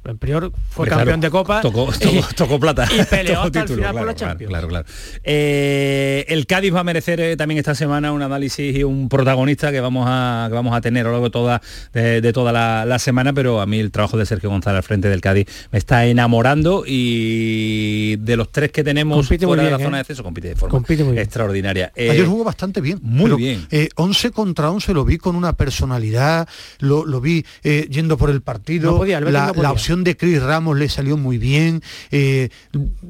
En 0.05 0.17
Prior 0.17 0.51
fue 0.69 0.85
Claro, 0.87 0.99
campeón 1.01 1.21
de 1.21 1.29
Copa. 1.29 1.61
Tocó, 1.61 1.89
y- 1.93 1.99
tocó, 1.99 2.27
tocó 2.35 2.59
plata. 2.59 2.87
Y 2.93 3.03
peleó 3.05 3.35
Tocó 3.35 3.45
hasta 3.47 3.59
el 3.59 3.65
título, 3.65 3.77
final 3.83 3.95
por 3.95 4.05
la 4.07 4.15
Champions. 4.15 4.49
Claro, 4.49 4.67
claro. 4.67 4.85
Eh, 5.23 6.25
el 6.27 6.45
Cádiz 6.45 6.73
va 6.73 6.81
a 6.81 6.83
merecer 6.83 7.19
eh, 7.21 7.37
también 7.37 7.57
esta 7.59 7.73
semana 7.75 8.11
un 8.11 8.21
análisis 8.21 8.75
y 8.75 8.83
un 8.83 9.09
protagonista 9.09 9.71
que 9.71 9.79
vamos 9.79 10.05
a, 10.09 10.45
que 10.49 10.55
vamos 10.55 10.75
a 10.75 10.81
tener 10.81 11.05
a 11.05 11.09
lo 11.09 11.11
largo 11.13 11.25
de 11.27 11.31
toda, 11.31 11.61
de, 11.93 12.21
de 12.21 12.33
toda 12.33 12.51
la, 12.51 12.85
la 12.85 12.99
semana, 12.99 13.33
pero 13.33 13.61
a 13.61 13.65
mí 13.65 13.79
el 13.79 13.91
trabajo 13.91 14.17
de 14.17 14.25
Sergio 14.25 14.49
González 14.49 14.77
al 14.77 14.83
frente 14.83 15.09
del 15.09 15.21
Cádiz 15.21 15.47
me 15.71 15.77
está 15.79 16.05
enamorando 16.05 16.83
y 16.85 18.15
de 18.17 18.35
los 18.35 18.51
tres 18.51 18.71
que 18.71 18.83
tenemos 18.83 19.17
Compite 19.17 19.45
muy 19.45 19.51
fuera 19.55 19.63
de 19.63 19.71
la 19.71 19.77
bien, 19.77 19.87
zona 19.87 19.97
¿eh? 19.97 19.99
de 19.99 20.01
acceso 20.01 20.23
compite 20.23 20.47
de 20.49 20.55
forma 20.55 20.71
Compite 20.71 21.03
muy 21.03 21.13
bien. 21.13 21.23
extraordinaria. 21.23 21.91
Eh, 21.95 22.09
Ayer 22.09 22.25
jugó 22.25 22.43
bastante 22.43 22.81
bien. 22.81 22.99
muy 23.01 23.25
pero, 23.25 23.37
bien. 23.37 23.67
eh, 23.71 23.89
11 23.95 24.31
contra 24.31 24.69
11 24.71 24.93
lo 24.93 25.05
vi 25.05 25.17
con 25.17 25.35
una 25.35 25.53
personalidad, 25.53 26.47
lo, 26.79 27.05
lo 27.05 27.21
vi 27.21 27.45
eh, 27.63 27.87
yendo 27.89 28.17
por 28.17 28.29
el 28.29 28.41
partido. 28.41 28.91
No 28.91 28.97
podía, 28.97 29.17
el 29.19 29.25
Betis 29.25 29.33
la, 29.39 29.45
no 29.47 29.53
podía. 29.53 29.63
la 29.63 29.71
opción 29.71 29.92
de 30.03 30.17
Chris 30.17 30.41
Ramos 30.41 30.77
le 30.77 30.89
salió 30.89 31.17
muy 31.17 31.37
bien. 31.37 31.81
eh, 32.11 32.49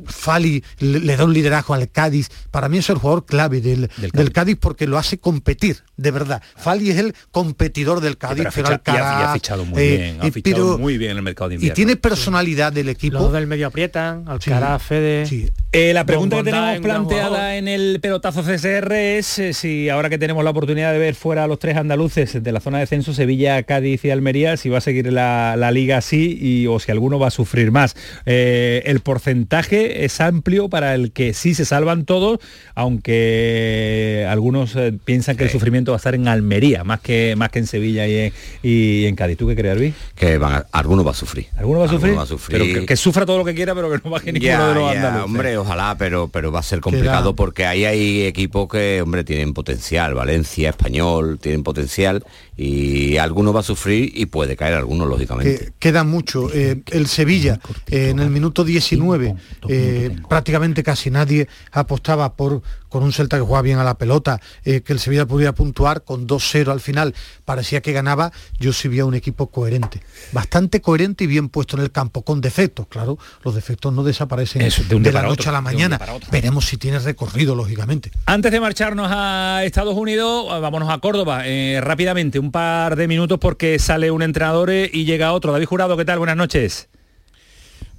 Fali 0.05 0.63
le, 0.79 0.99
le 0.99 1.15
da 1.17 1.25
un 1.25 1.33
liderazgo 1.33 1.73
al 1.73 1.89
Cádiz. 1.89 2.29
Para 2.51 2.67
mí 2.69 2.79
es 2.79 2.89
el 2.89 2.97
jugador 2.97 3.25
clave 3.25 3.61
del, 3.61 3.89
del, 4.11 4.31
Cádiz. 4.31 4.57
porque 4.59 4.87
lo 4.87 4.97
hace 4.97 5.17
competir, 5.19 5.83
de 5.97 6.11
verdad. 6.11 6.41
Fali 6.57 6.89
es 6.89 6.97
el 6.97 7.13
competidor 7.31 8.01
del 8.01 8.17
Cádiz, 8.17 8.47
pero 8.53 8.67
ha 8.67 8.77
pero, 8.77 8.79
ficha- 8.79 8.93
y 8.93 8.97
ha- 8.97 9.29
y 9.29 9.33
fichado 9.35 9.65
muy 9.65 9.81
eh, 9.81 9.97
bien, 9.97 10.17
ha 10.21 10.31
fichado 10.31 10.55
pero- 10.65 10.77
muy 10.79 10.97
bien 10.97 11.11
en 11.11 11.17
el 11.17 11.23
mercado 11.23 11.49
de 11.49 11.55
y 11.55 11.57
invierno. 11.57 11.75
tiene 11.75 11.95
personalidad 11.95 12.73
del 12.73 12.89
equipo. 12.89 13.19
Los 13.19 13.31
del 13.31 13.47
medio 13.47 13.67
aprietan, 13.67 14.25
Alcaraz, 14.27 14.81
Fede. 14.83 15.25
Eh, 15.75 15.91
la 15.91 16.05
pregunta 16.05 16.37
que 16.37 16.43
tenemos 16.43 16.77
planteada 16.81 17.57
en 17.57 17.67
el 17.67 17.99
pelotazo 17.99 18.43
CSR 18.43 18.93
es 18.93 19.39
eh, 19.39 19.53
si 19.53 19.89
ahora 19.89 20.07
que 20.07 20.19
tenemos 20.19 20.43
la 20.43 20.51
oportunidad 20.51 20.93
de 20.93 20.99
ver 20.99 21.15
fuera 21.15 21.45
a 21.45 21.47
los 21.47 21.57
tres 21.57 21.77
andaluces 21.77 22.43
de 22.43 22.51
la 22.51 22.59
zona 22.59 22.77
de 22.77 22.83
descenso, 22.83 23.11
Sevilla, 23.11 23.63
Cádiz 23.63 24.05
y 24.05 24.11
Almería, 24.11 24.55
si 24.55 24.69
va 24.69 24.77
a 24.77 24.81
seguir 24.81 25.11
la, 25.11 25.55
la 25.57 25.71
liga 25.71 25.97
así 25.97 26.37
y, 26.39 26.67
o 26.67 26.79
si 26.79 26.91
alguno 26.91 27.17
va 27.17 27.29
a 27.29 27.31
sufrir 27.31 27.71
más. 27.71 27.95
Eh, 28.27 28.83
el 28.85 28.99
porcentaje 28.99 30.05
es 30.05 30.21
amplio 30.21 30.69
para 30.69 30.93
el 30.93 31.11
que 31.11 31.33
sí 31.33 31.55
se 31.55 31.65
salvan 31.65 32.05
todos, 32.05 32.37
aunque 32.75 34.27
algunos 34.29 34.77
piensan 35.05 35.37
que 35.37 35.45
el 35.45 35.49
sufrimiento 35.49 35.91
va 35.91 35.95
a 35.95 35.97
estar 35.97 36.13
en 36.13 36.27
Almería, 36.27 36.83
más 36.83 36.99
que, 36.99 37.35
más 37.35 37.49
que 37.49 37.57
en 37.57 37.65
Sevilla 37.65 38.05
y 38.05 38.15
en, 38.15 38.33
y 38.61 39.05
en 39.07 39.15
Cádiz. 39.15 39.37
¿Tú 39.39 39.47
qué 39.47 39.55
crees, 39.55 39.75
Luis? 39.75 39.95
Que 40.15 40.37
van 40.37 40.53
a- 40.53 40.65
alguno 40.71 41.03
va 41.03 41.11
a 41.11 41.15
sufrir. 41.15 41.47
¿Alguno 41.57 41.79
va 41.79 41.85
a 41.85 41.89
sufrir? 41.89 42.15
va 42.15 42.21
a 42.21 42.27
sufrir. 42.27 42.59
Pero 42.61 42.79
que, 42.81 42.85
que 42.85 42.95
sufra 42.95 43.25
todo 43.25 43.39
lo 43.39 43.45
que 43.45 43.55
quiera, 43.55 43.73
pero 43.73 43.89
que 43.89 43.97
no 44.03 44.11
baje 44.11 44.31
ninguno 44.31 44.51
Ya, 44.51 44.67
de 44.67 44.75
los 44.75 44.93
ya, 44.93 44.97
andaluces. 44.99 45.25
hombre, 45.25 45.57
ojalá, 45.63 45.95
pero 45.97 46.27
pero 46.27 46.51
va 46.51 46.59
a 46.59 46.63
ser 46.63 46.79
complicado 46.79 47.31
Queda- 47.31 47.35
porque 47.35 47.65
ahí 47.65 47.85
hay 47.85 48.21
equipos 48.25 48.67
que, 48.69 49.01
hombre, 49.01 49.23
tienen 49.23 49.53
potencial. 49.53 50.13
Valencia, 50.13 50.69
Español, 50.69 51.39
tienen 51.41 51.63
potencial 51.63 52.23
y 52.55 53.17
alguno 53.17 53.51
va 53.51 53.61
a 53.61 53.63
sufrir 53.63 54.11
y 54.15 54.27
puede 54.27 54.55
caer 54.55 54.75
alguno, 54.75 55.05
lógicamente. 55.05 55.57
que 55.65 55.71
queda 55.79 56.03
mucho. 56.03 56.53
Eh, 56.53 56.81
el 56.91 57.07
Sevilla, 57.07 57.59
eh, 57.89 58.09
en 58.09 58.19
el 58.19 58.29
minuto 58.29 58.63
19, 58.63 59.35
eh, 59.67 60.15
prácticamente 60.29 60.83
casi 60.83 61.09
nadie 61.09 61.47
apostaba 61.71 62.35
por 62.35 62.61
con 62.93 63.01
un 63.01 63.11
Celta 63.11 63.37
que 63.37 63.41
jugaba 63.41 63.63
bien 63.63 63.79
a 63.79 63.83
la 63.83 63.97
pelota, 63.97 64.39
eh, 64.65 64.81
que 64.81 64.93
el 64.93 64.99
Sevilla 64.99 65.25
pudiera 65.25 65.51
puntuar 65.53 66.03
con 66.03 66.27
2-0 66.27 66.71
al 66.71 66.79
final, 66.79 67.15
parecía 67.43 67.81
que 67.81 67.91
ganaba, 67.91 68.31
yo 68.59 68.71
sí 68.71 68.87
vi 68.87 68.99
a 68.99 69.05
un 69.05 69.15
equipo 69.15 69.47
coherente, 69.47 69.99
bastante 70.31 70.79
coherente 70.79 71.23
y 71.23 71.27
bien 71.27 71.49
puesto 71.49 71.75
en 71.75 71.81
el 71.81 71.91
campo, 71.91 72.21
con 72.21 72.39
defectos, 72.39 72.85
claro, 72.85 73.17
los 73.43 73.55
defectos 73.55 73.91
no 73.91 74.03
desaparecen 74.03 74.61
Eso, 74.61 74.83
de 74.87 75.11
la 75.11 75.23
noche 75.23 75.41
otro, 75.41 75.49
a 75.49 75.53
la 75.53 75.61
mañana, 75.61 75.99
veremos 76.31 76.67
si 76.67 76.77
tiene 76.77 76.99
recorrido, 76.99 77.55
lógicamente. 77.55 78.11
Antes 78.27 78.51
de 78.51 78.59
marcharnos 78.59 79.07
a 79.09 79.63
Estados 79.63 79.95
Unidos, 79.95 80.45
eh, 80.51 80.59
vámonos 80.59 80.91
a 80.91 80.99
Córdoba. 80.99 81.47
Eh, 81.47 81.81
rápidamente, 81.81 82.37
un 82.37 82.51
par 82.51 82.95
de 82.95 83.07
minutos 83.07 83.39
porque 83.39 83.79
sale 83.79 84.11
un 84.11 84.21
entrenador 84.21 84.69
eh, 84.69 84.87
y 84.93 85.05
llega 85.05 85.33
otro. 85.33 85.51
David 85.51 85.65
Jurado, 85.65 85.97
¿qué 85.97 86.05
tal? 86.05 86.19
Buenas 86.19 86.37
noches. 86.37 86.89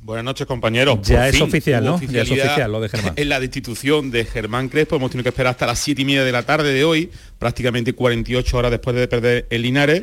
Buenas 0.05 0.23
noches, 0.27 0.47
compañeros. 0.47 0.99
Ya 1.01 1.17
Por 1.21 1.25
es 1.29 1.33
fin 1.33 1.43
oficial, 1.45 1.83
¿no? 1.83 1.99
Ya 1.99 2.21
es 2.21 2.31
oficial 2.31 2.71
lo 2.73 2.79
de 2.83 2.91
Germán. 2.91 3.15
En 3.17 3.29
la 3.31 3.41
destitución 3.41 4.11
de 4.11 4.27
Germán 4.27 4.69
Crespo 4.69 4.97
hemos 4.97 5.11
tenido 5.11 5.23
que 5.23 5.31
esperar 5.31 5.53
hasta 5.53 5.65
las 5.65 5.79
7 5.79 6.03
y 6.03 6.05
media 6.05 6.25
de 6.25 6.31
la 6.31 6.43
tarde 6.43 6.75
de 6.75 6.85
hoy, 6.85 7.09
prácticamente 7.39 7.95
48 7.95 8.59
horas 8.59 8.71
después 8.71 8.95
de 8.95 9.09
perder 9.09 9.47
el 9.49 9.63
Linares. 9.63 10.03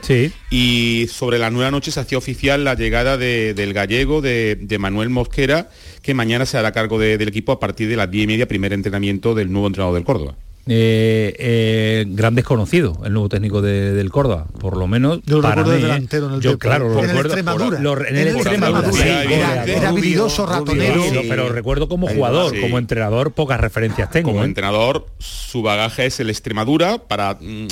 Y 0.49 1.05
sobre 1.11 1.37
la 1.37 1.51
nueva 1.51 1.69
noche 1.69 1.91
se 1.91 1.99
hacía 1.99 2.17
oficial 2.17 2.63
la 2.63 2.73
llegada 2.73 3.15
de- 3.17 3.53
del 3.53 3.73
gallego, 3.73 4.21
de, 4.21 4.57
de 4.59 4.79
Manuel 4.79 5.09
Mosquera, 5.09 5.69
que 6.01 6.15
mañana 6.15 6.47
se 6.47 6.57
hará 6.57 6.71
cargo 6.71 6.97
de- 6.97 7.19
del 7.19 7.27
equipo 7.27 7.51
a 7.51 7.59
partir 7.59 7.87
de 7.87 7.95
las 7.95 8.09
10 8.09 8.23
y 8.23 8.27
media, 8.27 8.47
primer 8.47 8.73
entrenamiento 8.73 9.35
del 9.35 9.51
nuevo 9.51 9.67
entrenador 9.67 9.93
del 9.93 10.03
Córdoba. 10.03 10.35
Eh, 10.73 11.35
eh, 11.37 12.05
gran 12.07 12.33
desconocido, 12.33 12.97
el 13.03 13.11
nuevo 13.11 13.27
técnico 13.27 13.61
de- 13.61 13.91
del 13.91 14.09
Córdoba, 14.09 14.47
por 14.59 14.77
lo 14.77 14.87
menos 14.87 15.19
Yo 15.25 15.37
lo 15.37 15.41
para 15.41 15.55
recuerdo 15.55 15.71
de 15.71 15.77
mí, 15.79 15.83
delantero 15.83 16.27
en 16.29 16.33
el 16.35 16.39
Yo, 16.41 16.57
claro, 16.57 16.87
lo 16.87 16.99
En 16.99 17.09
el 17.09 17.17
recuerdo. 17.17 17.33
En 17.33 17.39
el 17.39 17.41
Extremadura. 17.75 17.77
Extremadura. 18.07 18.91
sí, 18.93 19.71
Era- 19.71 19.89
habilidoso, 19.89 20.45
ratonero. 20.45 21.03
Sí, 21.03 21.25
pero 21.27 21.49
recuerdo 21.49 21.89
como 21.89 22.07
jugador, 22.07 22.53
Sí. 22.55 22.61
como 22.61 22.77
entrenador, 22.77 23.33
pocas 23.33 23.59
referencias 23.59 24.09
tengo. 24.11 24.29
Como 24.31 24.43
¿eh? 24.43 24.45
entrenador, 24.45 25.07
su 25.19 25.61
bagaje 25.61 26.05
es 26.05 26.19
el 26.21 26.29
Extremadura 26.29 26.99
para 26.99 27.37
mm, 27.41 27.67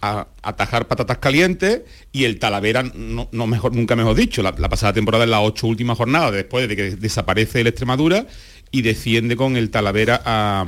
a- 0.00 0.26
atajar 0.42 0.86
patatas 0.86 1.18
calientes 1.18 1.80
y 2.12 2.24
el 2.24 2.38
Talavera, 2.38 2.84
no, 2.94 3.28
no 3.32 3.46
mejor, 3.48 3.74
nunca 3.74 3.96
mejor 3.96 4.14
dicho, 4.14 4.42
la, 4.42 4.54
la 4.56 4.68
pasada 4.68 4.92
temporada 4.92 5.24
en 5.24 5.30
las 5.32 5.40
ocho 5.42 5.66
últimas 5.66 5.96
jornadas, 5.98 6.32
después 6.32 6.68
de 6.68 6.76
que 6.76 6.90
desaparece 6.96 7.62
el 7.62 7.66
Extremadura 7.66 8.26
y 8.70 8.82
desciende 8.82 9.34
con 9.34 9.56
el 9.56 9.70
Talavera 9.70 10.22
a, 10.24 10.66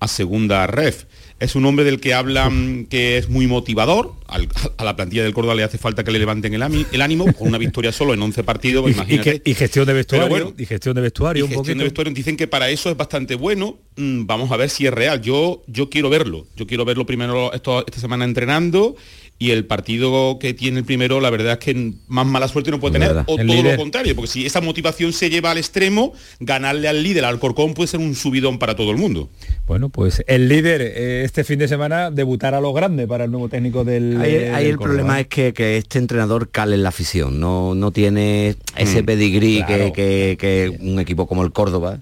a 0.00 0.08
segunda 0.08 0.66
ref. 0.66 1.04
Es 1.38 1.54
un 1.54 1.66
hombre 1.66 1.84
del 1.84 2.00
que 2.00 2.14
hablan 2.14 2.86
que 2.88 3.18
es 3.18 3.28
muy 3.28 3.46
motivador. 3.46 4.14
Al- 4.26 4.48
a 4.78 4.84
la 4.84 4.96
plantilla 4.96 5.22
del 5.22 5.34
Córdoba 5.34 5.54
le 5.54 5.64
hace 5.64 5.76
falta 5.76 6.02
que 6.02 6.10
le 6.10 6.18
levanten 6.18 6.54
el, 6.54 6.62
ami- 6.62 6.86
el 6.92 7.02
ánimo 7.02 7.30
con 7.34 7.48
una 7.48 7.58
victoria 7.58 7.92
solo 7.92 8.14
en 8.14 8.22
11 8.22 8.42
partidos. 8.42 8.82
pues 8.82 8.96
Y- 9.44 9.54
gestión 9.54 9.84
de 9.86 9.92
vestuario, 9.92 10.28
bueno, 10.28 10.54
y 10.56 10.64
gestión 10.64 10.94
de 10.94 11.02
vestuario 11.02 11.40
y 11.40 11.42
un 11.44 11.48
gestión 11.48 11.62
poquito. 11.64 11.78
de 11.78 11.84
vestuario 11.84 12.14
dicen 12.14 12.36
que 12.38 12.46
para 12.46 12.70
eso 12.70 12.88
es 12.90 12.96
bastante 12.96 13.34
bueno. 13.34 13.76
Mm, 13.96 14.24
vamos 14.24 14.50
a 14.50 14.56
ver 14.56 14.70
si 14.70 14.86
es 14.86 14.92
real. 14.94 15.20
Yo, 15.20 15.62
yo 15.66 15.90
quiero 15.90 16.08
verlo. 16.08 16.46
Yo 16.56 16.66
quiero 16.66 16.84
verlo 16.86 17.04
primero 17.04 17.52
esto- 17.52 17.84
esta 17.86 18.00
semana 18.00 18.24
entrenando. 18.24 18.96
Y 19.38 19.50
el 19.50 19.66
partido 19.66 20.38
que 20.38 20.54
tiene 20.54 20.78
el 20.78 20.86
primero, 20.86 21.20
la 21.20 21.28
verdad 21.28 21.52
es 21.52 21.58
que 21.58 21.92
más 22.08 22.26
mala 22.26 22.48
suerte 22.48 22.70
no 22.70 22.80
puede 22.80 22.94
tener, 22.94 23.08
verdad. 23.08 23.24
o 23.28 23.38
El 23.38 23.46
todo 23.46 23.56
líder. 23.56 23.72
lo 23.76 23.82
contrario, 23.82 24.16
porque 24.16 24.30
si 24.30 24.46
esa 24.46 24.62
motivación 24.62 25.12
se 25.12 25.28
lleva 25.28 25.50
al 25.50 25.58
extremo, 25.58 26.14
ganarle 26.40 26.88
al 26.88 27.02
líder, 27.02 27.26
al 27.26 27.38
Corcón, 27.38 27.74
puede 27.74 27.86
ser 27.88 28.00
un 28.00 28.14
subidón 28.14 28.58
para 28.58 28.76
todo 28.76 28.90
el 28.92 28.96
mundo. 28.96 29.28
Bueno, 29.66 29.90
pues 29.90 30.24
el 30.26 30.48
líder 30.48 30.80
eh, 30.80 31.22
este 31.26 31.44
fin 31.44 31.58
de 31.58 31.68
semana 31.68 32.10
debutará 32.10 32.56
a 32.56 32.60
lo 32.62 32.72
grande 32.72 33.06
para 33.06 33.24
el 33.24 33.30
nuevo 33.30 33.50
técnico 33.50 33.84
del. 33.84 34.18
Ahí, 34.22 34.34
ahí 34.36 34.66
el 34.68 34.76
Córdoba. 34.78 34.94
problema 34.94 35.20
es 35.20 35.26
que, 35.26 35.52
que 35.52 35.76
este 35.76 35.98
entrenador 35.98 36.48
cale 36.48 36.74
en 36.76 36.82
la 36.82 36.88
afición, 36.88 37.38
no, 37.38 37.74
no 37.74 37.90
tiene 37.90 38.56
ese 38.74 39.02
Mm, 39.02 39.04
pedigrí 39.04 39.62
claro. 39.66 39.92
que, 39.92 40.36
que- 40.40 40.70
que 40.72 40.78
un 40.82 40.98
equipo 40.98 41.26
como 41.26 41.42
el 41.44 41.52
Córdoba, 41.52 42.00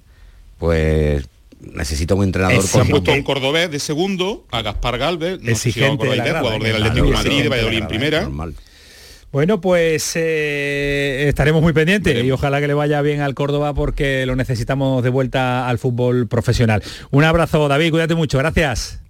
pues 0.59 1.25
necesita 1.61 2.15
un 2.15 2.25
entrenador 2.25 2.63
Se 2.63 2.79
ha 2.79 2.81
con 2.83 2.91
puesto 2.91 3.13
a 3.13 3.15
un 3.15 3.23
cordobés 3.23 3.71
de 3.71 3.79
segundo, 3.79 4.47
a 4.51 4.63
Gaspar 4.63 4.99
Galvez, 4.99 5.41
no 5.41 5.47
sé 5.55 5.57
si 5.57 5.69
Exigente 5.71 6.07
grada, 6.17 6.41
jugador 6.41 6.63
del 6.63 6.77
Atlético 6.77 7.07
de 7.07 7.13
Madrid, 7.13 7.43
de 7.43 7.49
Valladolid 7.49 7.79
en 7.79 7.89
primera. 7.89 8.29
Bueno, 9.33 9.61
pues 9.61 10.13
eh, 10.15 11.25
estaremos 11.29 11.61
muy 11.61 11.73
pendientes 11.73 12.23
y 12.23 12.31
ojalá 12.31 12.61
que 12.61 12.69
le 12.69 12.75
vaya 12.75 13.03
bien 13.03 13.21
al 13.21 13.35
Córdoba 13.35 13.75
porque 13.75 14.27
lo 14.27 14.37
necesitamos 14.37 15.03
de 15.03 15.11
vuelta 15.11 15.69
al 15.69 15.79
fútbol 15.79 16.29
profesional. 16.29 16.85
Un 17.11 17.25
abrazo, 17.25 17.67
David, 17.67 17.91
cuídate 17.91 18.15
mucho, 18.15 18.39
gracias. 18.39 19.04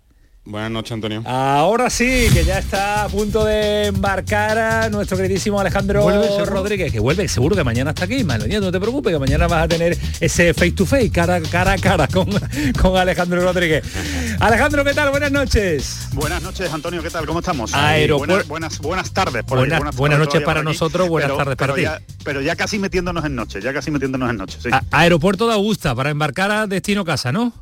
Buenas 0.47 0.71
noches, 0.71 0.93
Antonio. 0.93 1.23
Ahora 1.25 1.89
sí, 1.89 2.27
que 2.35 2.45
ya 2.45 2.59
está 2.59 3.05
a 3.05 3.09
punto 3.09 3.47
de 3.47 3.87
embarcar 3.87 4.59
a 4.59 4.89
nuestro 4.91 5.17
queridísimo 5.17 5.59
Alejandro. 5.59 6.07
Rodríguez, 6.45 6.93
que 6.93 7.01
vuelve 7.01 7.27
seguro 7.29 7.57
que 7.57 7.65
mañana 7.65 7.93
está 7.93 8.05
aquí, 8.05 8.23
Manuel, 8.25 8.61
no 8.61 8.71
te 8.71 8.79
preocupes, 8.79 9.11
que 9.15 9.19
mañana 9.19 9.47
vas 9.47 9.65
a 9.65 9.69
tener 9.69 9.97
ese 10.21 10.53
face 10.53 10.73
to 10.73 10.85
face, 10.85 11.11
cara, 11.11 11.41
cara 11.41 11.73
a 11.73 11.79
cara 11.79 12.09
con, 12.09 12.29
con 12.83 12.95
Alejandro 12.99 13.41
Rodríguez. 13.43 13.85
Alejandro, 14.39 14.85
¿qué 14.85 14.93
tal? 14.93 15.09
Buenas 15.11 15.33
noches. 15.33 16.09
Buenas 16.13 16.43
noches, 16.43 16.71
Antonio, 16.71 17.03
¿qué 17.03 17.09
tal? 17.09 17.25
¿Cómo 17.25 17.39
estamos? 17.39 17.73
Aeropuer- 17.73 18.19
Buenas, 18.27 18.47
buenas, 18.49 18.79
buenas 18.81 19.11
tardes. 19.13 19.45
por 19.45 19.57
Buenas- 19.61 19.81
buenas 19.97 19.97
tardes 19.97 20.19
noches 20.19 20.43
para 20.43 20.63
nosotros, 20.63 21.09
buenas 21.09 21.31
pero- 21.31 21.39
tardes 21.39 21.57
para 21.57 21.75
ti. 21.75 21.85
pero 22.23 22.43
ya 22.43 22.55
casi 22.55 22.79
metiéndonos 22.79 23.25
en 23.25 23.35
noche, 23.35 23.63
ya 23.63 23.73
casi 23.73 23.91
metiéndonos 23.91 24.29
en 24.29 24.37
noche, 24.37 24.59
sí. 24.63 24.69
A- 24.71 24.83
aeropuerto 24.91 25.47
de 25.49 25.55
Augusta 25.55 25.95
para 25.95 26.11
embarcar 26.11 26.51
a 26.51 26.67
destino 26.67 27.03
casa, 27.03 27.33
¿no? 27.33 27.55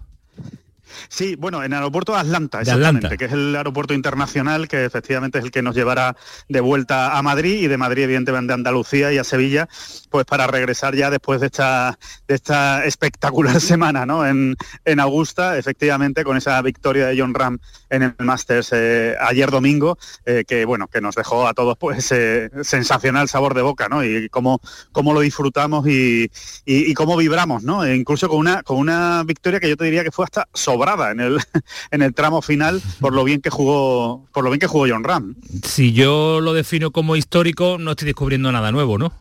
Sí, 1.08 1.36
bueno, 1.36 1.62
en 1.62 1.72
el 1.72 1.78
aeropuerto 1.78 2.12
de 2.12 2.18
Atlanta, 2.20 2.58
De 2.58 2.62
exactamente, 2.62 3.06
Atlanta. 3.06 3.16
que 3.16 3.24
es 3.26 3.32
el 3.32 3.54
aeropuerto 3.56 3.94
internacional 3.94 4.68
que 4.68 4.84
efectivamente 4.84 5.38
es 5.38 5.44
el 5.44 5.50
que 5.50 5.62
nos 5.62 5.74
llevará 5.74 6.16
de 6.48 6.60
vuelta 6.60 7.16
a 7.16 7.22
Madrid 7.22 7.60
y 7.62 7.66
de 7.68 7.76
Madrid 7.78 8.04
evidentemente 8.04 8.52
a 8.52 8.56
Andalucía 8.56 9.12
y 9.12 9.18
a 9.18 9.24
Sevilla, 9.24 9.68
pues 10.10 10.24
para 10.24 10.46
regresar 10.46 10.94
ya 10.94 11.10
después 11.10 11.40
de 11.40 11.46
esta, 11.46 11.98
de 12.28 12.34
esta 12.34 12.84
espectacular 12.84 13.60
semana 13.60 14.06
¿no? 14.06 14.26
en, 14.26 14.56
en 14.84 15.00
Augusta, 15.00 15.58
efectivamente 15.58 16.24
con 16.24 16.36
esa 16.36 16.60
victoria 16.62 17.06
de 17.06 17.18
John 17.20 17.34
Ram 17.34 17.58
en 17.90 18.02
el 18.02 18.14
Masters 18.18 18.70
eh, 18.72 19.14
ayer 19.20 19.50
domingo, 19.50 19.98
eh, 20.24 20.44
que 20.46 20.64
bueno, 20.64 20.88
que 20.88 21.00
nos 21.00 21.14
dejó 21.14 21.46
a 21.46 21.54
todos 21.54 21.76
pues 21.78 22.10
eh, 22.12 22.50
sensacional 22.62 23.28
sabor 23.28 23.54
de 23.54 23.62
boca, 23.62 23.88
¿no? 23.88 24.04
Y 24.04 24.28
cómo, 24.28 24.60
cómo 24.92 25.12
lo 25.12 25.20
disfrutamos 25.20 25.86
y, 25.86 26.30
y- 26.64 26.90
y 26.90 26.94
cómo 26.94 27.16
vibramos, 27.16 27.62
¿no? 27.62 27.84
E 27.84 27.94
incluso 27.96 28.28
con 28.28 28.38
una, 28.38 28.62
con 28.62 28.78
una 28.78 29.22
victoria 29.24 29.60
que 29.60 29.68
yo 29.68 29.76
te 29.76 29.84
diría 29.84 30.02
que 30.04 30.10
fue 30.10 30.24
hasta 30.24 30.48
sobrada 30.82 31.12
en 31.12 31.20
el, 31.20 31.38
en 31.90 32.02
el 32.02 32.14
tramo 32.14 32.42
final 32.42 32.82
por 33.00 33.12
lo 33.12 33.24
bien 33.24 33.40
que 33.40 33.50
jugó, 33.50 34.26
por 34.32 34.44
lo 34.44 34.50
bien 34.50 34.60
que 34.60 34.66
jugó 34.66 34.86
John 34.88 35.04
Ram. 35.04 35.36
Si 35.64 35.92
yo 35.92 36.40
lo 36.40 36.52
defino 36.52 36.90
como 36.90 37.16
histórico, 37.16 37.76
no 37.78 37.92
estoy 37.92 38.06
descubriendo 38.06 38.50
nada 38.50 38.72
nuevo, 38.72 38.98
¿no? 38.98 39.12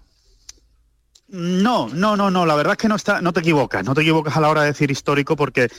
No, 1.29 1.87
no, 1.93 2.17
no, 2.17 2.29
no, 2.29 2.45
la 2.45 2.55
verdad 2.55 2.73
es 2.73 2.77
que 2.77 2.89
no 2.89 2.95
está, 2.95 3.21
no 3.21 3.31
te 3.31 3.39
equivocas, 3.39 3.85
no 3.85 3.93
te 3.93 4.01
equivocas 4.01 4.35
a 4.35 4.41
la 4.41 4.49
hora 4.49 4.61
de 4.61 4.67
decir 4.67 4.91
histórico 4.91 5.37
porque 5.37 5.69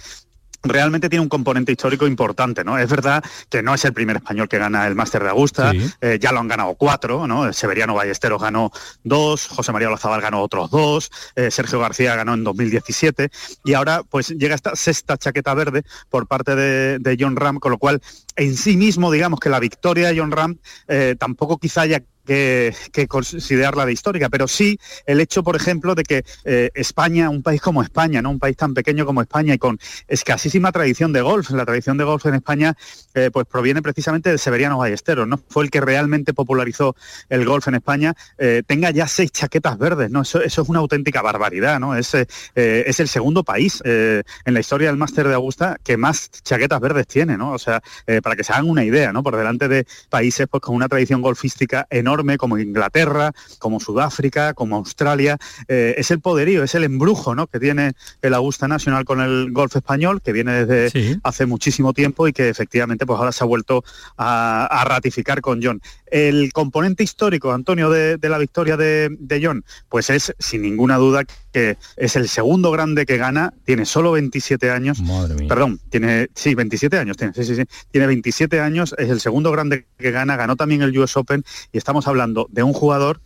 realmente 0.62 1.08
tiene 1.08 1.22
un 1.22 1.28
componente 1.28 1.72
histórico 1.72 2.06
importante, 2.06 2.64
¿no? 2.64 2.78
Es 2.78 2.88
verdad 2.88 3.22
que 3.48 3.62
no 3.62 3.74
es 3.74 3.84
el 3.84 3.92
primer 3.92 4.16
español 4.16 4.48
que 4.48 4.58
gana 4.58 4.86
el 4.86 4.94
Máster 4.94 5.22
de 5.22 5.30
Augusta, 5.30 5.72
eh, 6.00 6.18
ya 6.20 6.32
lo 6.32 6.40
han 6.40 6.48
ganado 6.48 6.74
cuatro, 6.74 7.26
¿no? 7.26 7.52
Severiano 7.52 7.94
Ballesteros 7.94 8.40
ganó 8.40 8.70
dos, 9.02 9.48
José 9.48 9.72
María 9.72 9.88
Olazabal 9.88 10.20
ganó 10.20 10.40
otros 10.40 10.70
dos, 10.70 11.10
eh, 11.36 11.50
Sergio 11.50 11.80
García 11.80 12.14
ganó 12.14 12.34
en 12.34 12.44
2017 12.44 13.30
y 13.64 13.74
ahora 13.74 14.02
pues 14.08 14.28
llega 14.28 14.54
esta 14.54 14.76
sexta 14.76 15.16
chaqueta 15.16 15.54
verde 15.54 15.82
por 16.08 16.26
parte 16.26 16.54
de, 16.54 17.16
John 17.18 17.36
Ram, 17.36 17.58
con 17.58 17.72
lo 17.72 17.78
cual 17.78 18.00
en 18.36 18.56
sí 18.56 18.76
mismo 18.76 19.10
digamos 19.10 19.38
que 19.38 19.50
la 19.50 19.60
victoria 19.60 20.08
de 20.08 20.18
John 20.18 20.30
Ram 20.30 20.56
eh, 20.88 21.14
tampoco 21.18 21.58
quizá 21.58 21.82
haya 21.82 22.02
que, 22.24 22.74
considerarla 23.08 23.84
de 23.86 23.92
histórica, 23.92 24.28
pero 24.28 24.46
sí 24.46 24.78
el 25.06 25.20
hecho, 25.20 25.42
por 25.42 25.56
ejemplo, 25.56 25.94
de 25.94 26.04
que 26.04 26.24
eh, 26.44 26.70
España, 26.74 27.30
un 27.30 27.42
país 27.42 27.60
como 27.60 27.82
España, 27.82 28.22
¿no? 28.22 28.30
un 28.30 28.38
país 28.38 28.56
tan 28.56 28.74
pequeño 28.74 29.04
como 29.04 29.20
España 29.20 29.54
y 29.54 29.58
con 29.58 29.78
escasísima 30.08 30.72
tradición 30.72 31.12
de 31.12 31.20
golf, 31.20 31.50
la 31.50 31.64
tradición 31.64 31.98
de 31.98 32.04
golf 32.04 32.24
en 32.26 32.34
España 32.34 32.76
eh, 33.14 33.30
pues 33.32 33.46
proviene 33.46 33.82
precisamente 33.82 34.30
de 34.30 34.38
Severiano 34.38 34.78
Ballesteros, 34.78 35.26
¿no? 35.26 35.40
fue 35.48 35.64
el 35.64 35.70
que 35.70 35.80
realmente 35.80 36.32
popularizó 36.32 36.94
el 37.28 37.44
golf 37.44 37.66
en 37.68 37.74
España, 37.74 38.14
eh, 38.38 38.62
tenga 38.66 38.90
ya 38.90 39.08
seis 39.08 39.32
chaquetas 39.32 39.76
verdes, 39.78 40.10
¿no? 40.10 40.22
eso, 40.22 40.40
es 40.42 40.58
una 40.58 40.78
auténtica 40.78 41.22
barbaridad, 41.22 41.80
¿no? 41.80 41.96
es, 41.96 42.14
es 42.54 43.00
el 43.00 43.08
segundo 43.08 43.42
país 43.42 43.82
en 43.84 44.54
la 44.54 44.60
historia 44.60 44.88
del 44.88 44.96
Máster 44.96 45.26
de 45.26 45.34
Augusta 45.34 45.78
que 45.82 45.96
más 45.96 46.30
chaquetas 46.30 46.80
verdes 46.80 47.06
tiene, 47.06 47.36
¿no? 47.36 47.52
o 47.52 47.58
sea, 47.58 47.82
para 48.22 48.36
que 48.36 48.44
se 48.44 48.52
hagan 48.52 48.68
una 48.68 48.84
idea, 48.84 49.12
¿no? 49.12 49.22
por 49.22 49.36
delante 49.36 49.68
de 49.68 49.86
países 50.08 50.46
pues, 50.48 50.60
con 50.60 50.76
una 50.76 50.88
tradición 50.88 51.20
golfística 51.20 51.86
enorme 51.90 52.11
como 52.38 52.58
Inglaterra, 52.58 53.32
como 53.58 53.80
Sudáfrica, 53.80 54.54
como 54.54 54.76
Australia. 54.76 55.38
Eh, 55.68 55.94
es 55.96 56.10
el 56.10 56.20
poderío, 56.20 56.62
es 56.62 56.74
el 56.74 56.84
embrujo 56.84 57.34
¿no? 57.34 57.46
que 57.46 57.58
tiene 57.58 57.92
el 58.20 58.34
Augusta 58.34 58.68
Nacional 58.68 59.04
con 59.04 59.20
el 59.20 59.50
golf 59.52 59.76
español, 59.76 60.20
que 60.22 60.32
viene 60.32 60.64
desde 60.64 61.20
hace 61.22 61.46
muchísimo 61.46 61.92
tiempo 61.92 62.28
y 62.28 62.32
que 62.32 62.48
efectivamente 62.48 63.06
pues 63.06 63.18
ahora 63.18 63.32
se 63.32 63.44
ha 63.44 63.46
vuelto 63.46 63.84
a, 64.16 64.84
ratificar 64.84 65.40
con 65.40 65.62
John. 65.62 65.80
El 66.06 66.52
componente 66.52 67.02
histórico, 67.02 67.52
Antonio, 67.52 67.88
de, 67.90 68.18
la 68.28 68.38
victoria 68.38 68.76
de, 68.76 69.40
John, 69.42 69.64
pues 69.88 70.10
es 70.10 70.34
sin 70.38 70.62
ninguna 70.62 70.96
duda 70.96 71.24
que 71.53 71.76
es 71.96 72.16
el 72.16 72.28
segundo 72.28 72.70
grande 72.70 73.07
que 73.07 73.16
gana, 73.16 73.53
tiene 73.64 73.84
solo 73.84 74.12
27 74.12 74.70
años, 74.70 75.03
perdón, 75.48 75.80
tiene, 75.90 76.28
sí, 76.34 76.55
27 76.55 76.98
años, 76.98 77.16
tiene, 77.16 77.34
sí, 77.34 77.44
sí, 77.44 77.55
sí, 77.55 77.62
tiene 77.90 78.07
27 78.07 78.61
años, 78.61 78.94
es 78.98 79.11
el 79.11 79.20
segundo 79.20 79.50
grande 79.53 79.86
que 79.98 80.11
gana, 80.11 80.36
ganó 80.36 80.57
también 80.57 80.82
el 80.82 80.96
US 80.98 81.16
Open 81.16 81.44
y 81.72 81.78
estamos 81.78 82.09
hablando 82.09 82.46
de 82.50 82.62
un 82.62 82.72
jugador 82.72 83.20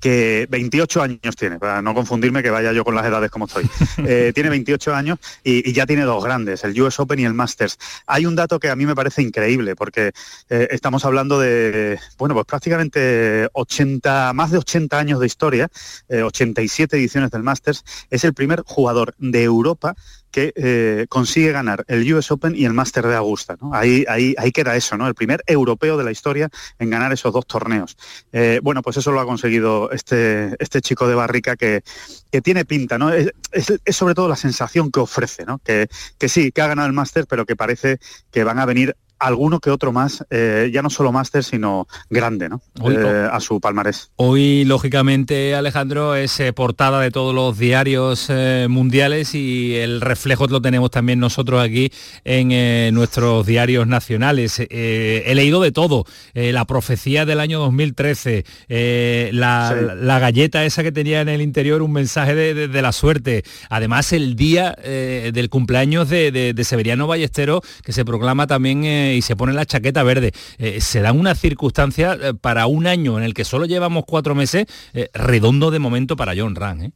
que 0.00 0.46
28 0.50 1.02
años 1.02 1.36
tiene, 1.36 1.58
para 1.58 1.82
no 1.82 1.94
confundirme 1.94 2.42
que 2.42 2.50
vaya 2.50 2.72
yo 2.72 2.84
con 2.84 2.94
las 2.94 3.06
edades 3.06 3.30
como 3.30 3.46
estoy. 3.46 3.68
Eh, 4.08 4.32
tiene 4.34 4.50
28 4.50 4.94
años 4.94 5.18
y, 5.42 5.72
ya 5.72 5.86
tiene 5.86 6.02
dos 6.02 6.22
grandes, 6.22 6.62
el 6.64 6.80
US 6.80 7.00
Open 7.00 7.18
y 7.18 7.24
el 7.24 7.34
Masters. 7.34 7.78
Hay 8.06 8.26
un 8.26 8.36
dato 8.36 8.60
que 8.60 8.68
a 8.68 8.76
mí 8.76 8.86
me 8.86 8.94
parece 8.94 9.22
increíble 9.22 9.74
porque 9.74 10.12
eh, 10.48 10.68
estamos 10.70 11.04
hablando 11.04 11.40
de, 11.40 11.98
bueno, 12.18 12.34
pues 12.34 12.46
prácticamente 12.46 13.48
80, 13.52 14.32
más 14.34 14.50
de 14.50 14.58
80 14.58 14.98
años 14.98 15.20
de 15.20 15.26
historia, 15.26 15.68
87 16.08 16.96
eh, 16.96 17.00
ediciones 17.00 17.30
del 17.30 17.42
Masters. 17.42 17.84
Es 18.10 18.24
el 18.24 18.34
primer 18.34 18.62
jugador 18.64 19.14
de 19.18 19.42
Europa 19.42 19.96
que 20.36 20.52
eh, 20.54 21.06
consigue 21.08 21.50
ganar 21.50 21.82
el 21.88 22.12
US 22.12 22.30
Open 22.30 22.54
y 22.54 22.66
el 22.66 22.74
Master 22.74 23.06
de 23.06 23.14
Augusta. 23.14 23.56
Ahí, 23.72 24.04
ahí, 24.06 24.34
ahí 24.36 24.52
queda 24.52 24.76
eso, 24.76 24.98
¿no? 24.98 25.08
El 25.08 25.14
primer 25.14 25.42
europeo 25.46 25.96
de 25.96 26.04
la 26.04 26.10
historia 26.10 26.50
en 26.78 26.90
ganar 26.90 27.10
esos 27.10 27.32
dos 27.32 27.46
torneos. 27.46 27.96
Eh, 28.32 28.60
bueno, 28.62 28.82
pues 28.82 28.98
eso 28.98 29.12
lo 29.12 29.20
ha 29.20 29.24
conseguido 29.24 29.90
este, 29.92 30.54
este 30.58 30.82
chico 30.82 31.08
de 31.08 31.14
Barrica 31.14 31.56
que, 31.56 31.82
que 32.30 32.42
tiene 32.42 32.66
pinta, 32.66 32.98
¿no? 32.98 33.14
Es, 33.14 33.32
sobre 33.88 34.14
todo 34.14 34.28
la 34.28 34.36
sensación 34.36 34.90
que 34.90 35.00
ofrece, 35.00 35.46
¿no? 35.46 35.56
Que, 35.56 35.88
que 36.18 36.28
sí, 36.28 36.52
que 36.52 36.60
ha 36.60 36.66
ganado 36.66 36.86
el 36.86 36.92
Master, 36.92 37.24
pero 37.26 37.46
que 37.46 37.56
parece 37.56 37.98
que 38.30 38.44
van 38.44 38.58
a 38.58 38.66
venir 38.66 38.94
alguno 39.18 39.60
que 39.60 39.70
otro 39.70 39.92
más, 39.92 40.24
eh, 40.30 40.70
ya 40.72 40.82
no 40.82 40.90
solo 40.90 41.12
máster, 41.12 41.42
sino 41.42 41.88
grande, 42.10 42.48
¿no? 42.48 42.60
Eh, 42.84 43.28
a 43.30 43.40
su 43.40 43.60
palmarés. 43.60 44.10
Hoy, 44.16 44.64
lógicamente, 44.64 45.54
Alejandro, 45.54 46.14
es 46.14 46.38
eh, 46.40 46.52
portada 46.52 47.00
de 47.00 47.10
todos 47.10 47.34
los 47.34 47.58
diarios 47.58 48.30
mundiales 48.68 49.34
y 49.34 49.76
el 49.76 50.00
reflejo 50.00 50.46
lo 50.46 50.60
tenemos 50.60 50.90
también 50.90 51.18
nosotros 51.18 51.62
aquí 51.62 51.90
en 52.24 52.94
nuestros 52.94 53.46
diarios 53.46 53.86
nacionales. 53.86 54.60
he 54.60 55.32
leído 55.34 55.60
de 55.60 55.72
todo, 55.72 56.04
la 56.34 56.64
profecía 56.64 57.24
del 57.24 57.40
año 57.40 57.58
2013, 57.60 58.44
la, 59.32 60.18
galleta 60.20 60.64
esa 60.64 60.82
que 60.82 60.92
tenía 60.92 61.20
en 61.20 61.28
el 61.28 61.40
interior 61.40 61.82
un 61.82 61.92
mensaje 61.92 62.34
de, 62.34 62.82
la 62.82 62.92
suerte, 62.92 63.44
además 63.70 64.12
el 64.12 64.36
día 64.36 64.76
del 64.82 65.48
cumpleaños 65.48 66.08
de, 66.08 66.30
de, 66.30 66.64
Severiano 66.64 67.06
Ballestero, 67.06 67.62
que 67.82 67.92
se 67.92 68.04
proclama 68.04 68.46
también 68.46 68.84
y 69.14 69.22
se 69.22 69.36
pone 69.36 69.52
la 69.52 69.66
chaqueta 69.66 70.02
verde. 70.02 70.32
Eh, 70.58 70.80
se 70.80 71.00
dan 71.00 71.18
una 71.18 71.34
circunstancia 71.34 72.16
eh, 72.20 72.34
para 72.34 72.66
un 72.66 72.86
año 72.86 73.18
en 73.18 73.24
el 73.24 73.34
que 73.34 73.44
solo 73.44 73.66
llevamos 73.66 74.04
cuatro 74.06 74.34
meses, 74.34 74.66
eh, 74.94 75.08
redondo 75.14 75.70
de 75.70 75.78
momento 75.78 76.16
para 76.16 76.34
John 76.36 76.54
Rand. 76.54 76.92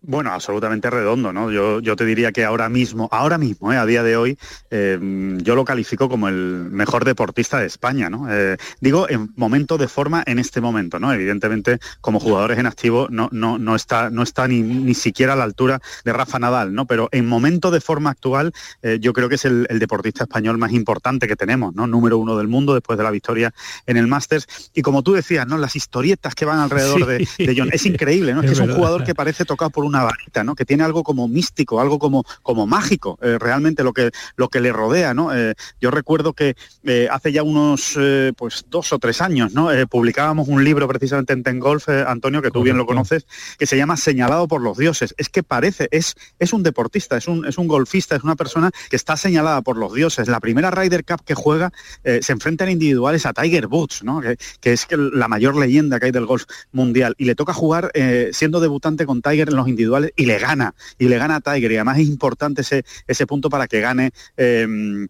Bueno, 0.00 0.30
absolutamente 0.30 0.90
redondo, 0.90 1.32
¿no? 1.32 1.50
Yo, 1.50 1.80
yo 1.80 1.96
te 1.96 2.04
diría 2.04 2.30
que 2.30 2.44
ahora 2.44 2.68
mismo, 2.68 3.08
ahora 3.10 3.36
mismo, 3.36 3.72
¿eh? 3.72 3.76
a 3.76 3.84
día 3.84 4.04
de 4.04 4.16
hoy, 4.16 4.38
eh, 4.70 4.96
yo 5.42 5.56
lo 5.56 5.64
califico 5.64 6.08
como 6.08 6.28
el 6.28 6.68
mejor 6.70 7.04
deportista 7.04 7.58
de 7.58 7.66
España, 7.66 8.08
¿no? 8.08 8.32
Eh, 8.32 8.56
digo, 8.80 9.08
en 9.10 9.32
momento 9.34 9.76
de 9.76 9.88
forma 9.88 10.22
en 10.24 10.38
este 10.38 10.60
momento, 10.60 11.00
¿no? 11.00 11.12
Evidentemente, 11.12 11.80
como 12.00 12.20
jugadores 12.20 12.58
en 12.58 12.66
activo, 12.66 13.08
no, 13.10 13.28
no, 13.32 13.58
no 13.58 13.74
está, 13.74 14.08
no 14.08 14.22
está 14.22 14.46
ni, 14.46 14.62
ni 14.62 14.94
siquiera 14.94 15.32
a 15.32 15.36
la 15.36 15.42
altura 15.42 15.80
de 16.04 16.12
Rafa 16.12 16.38
Nadal, 16.38 16.72
¿no? 16.72 16.86
Pero 16.86 17.08
en 17.10 17.26
momento 17.26 17.72
de 17.72 17.80
forma 17.80 18.10
actual, 18.10 18.52
yo 19.00 19.12
creo 19.12 19.28
que 19.28 19.34
es 19.34 19.44
el, 19.44 19.66
deportista 19.80 20.24
español 20.24 20.58
más 20.58 20.72
importante 20.72 21.26
que 21.26 21.34
tenemos, 21.34 21.74
¿no? 21.74 21.88
Número 21.88 22.18
uno 22.18 22.36
del 22.36 22.46
mundo 22.46 22.72
después 22.72 22.96
de 22.98 23.04
la 23.04 23.10
victoria 23.10 23.52
en 23.86 23.96
el 23.96 24.06
Masters. 24.06 24.70
Y 24.74 24.82
como 24.82 25.02
tú 25.02 25.12
decías, 25.12 25.46
¿no? 25.46 25.58
Las 25.58 25.74
historietas 25.74 26.36
que 26.36 26.44
van 26.44 26.60
alrededor 26.60 27.04
de, 27.04 27.26
John, 27.56 27.70
es 27.72 27.84
increíble, 27.84 28.32
¿no? 28.32 28.42
Es, 28.42 28.46
que 28.46 28.52
es 28.52 28.60
un 28.60 28.74
jugador 28.74 29.02
que 29.02 29.14
parece 29.14 29.44
tocado 29.44 29.70
por 29.70 29.87
una 29.88 30.04
varita, 30.04 30.44
¿no? 30.44 30.54
Que 30.54 30.64
tiene 30.64 30.84
algo 30.84 31.02
como 31.02 31.26
místico, 31.26 31.80
algo 31.80 31.98
como, 31.98 32.24
como 32.42 32.66
mágico, 32.66 33.18
eh, 33.22 33.38
realmente 33.38 33.82
lo 33.82 33.92
que, 33.92 34.10
lo 34.36 34.48
que 34.48 34.60
le 34.60 34.72
rodea, 34.72 35.14
¿no? 35.14 35.34
Eh, 35.34 35.54
yo 35.80 35.90
recuerdo 35.90 36.32
que 36.32 36.54
eh, 36.84 37.08
hace 37.10 37.32
ya 37.32 37.42
unos 37.42 37.98
pues 38.36 38.64
dos 38.68 38.92
o 38.92 38.98
tres 38.98 39.20
años, 39.20 39.52
¿no? 39.52 39.70
publicábamos 39.88 40.48
un 40.48 40.62
libro 40.62 40.86
precisamente 40.86 41.32
en 41.32 41.42
Tengolf, 41.42 41.88
Antonio, 41.88 42.42
que 42.42 42.50
tú 42.50 42.62
bien 42.62 42.76
lo 42.76 42.86
conoces, 42.86 43.26
que 43.58 43.66
se 43.66 43.76
llama 43.76 43.96
Señalado 43.96 44.46
por 44.46 44.60
los 44.60 44.76
dioses. 44.76 45.14
Es 45.16 45.28
que 45.28 45.42
parece, 45.42 45.88
es, 45.90 46.14
es 46.38 46.52
un 46.52 46.62
deportista, 46.62 47.16
es 47.16 47.26
un, 47.26 47.46
es 47.46 47.58
un 47.58 47.66
golfista, 47.66 48.16
es 48.16 48.22
una 48.22 48.36
persona 48.36 48.70
que 48.90 48.96
está 48.96 49.16
señalada 49.16 49.62
por 49.62 49.76
los 49.76 49.94
dioses. 49.94 50.28
La 50.28 50.40
primera 50.40 50.70
Ryder 50.70 51.04
Cup 51.04 51.24
que 51.24 51.34
juega 51.34 51.72
se 52.02 52.32
enfrenta 52.32 52.64
en 52.64 52.70
individuales 52.70 53.26
a 53.26 53.32
Tiger 53.32 53.66
Woods, 53.66 54.02
¿no? 54.02 54.20
Que, 54.20 54.36
que, 54.60 54.72
es 54.72 54.86
la 54.90 55.28
mayor 55.28 55.56
leyenda 55.56 55.98
que 55.98 56.06
hay 56.06 56.12
del 56.12 56.26
golf 56.26 56.44
mundial. 56.72 57.14
Y 57.18 57.24
le 57.24 57.34
toca 57.34 57.52
jugar 57.52 57.90
siendo 58.32 58.60
debutante 58.60 59.06
con 59.06 59.22
Tiger 59.22 59.48
en 59.48 59.56
los 59.56 59.68
y 59.78 60.26
le 60.26 60.38
gana, 60.38 60.74
y 60.98 61.08
le 61.08 61.18
gana 61.18 61.36
a 61.36 61.40
Tiger. 61.40 61.72
Y 61.72 61.76
además 61.76 61.98
es 61.98 62.08
importante 62.08 62.62
ese, 62.62 62.84
ese 63.06 63.26
punto 63.26 63.48
para 63.50 63.66
que 63.68 63.80
gane. 63.80 64.10
Em, 64.36 65.08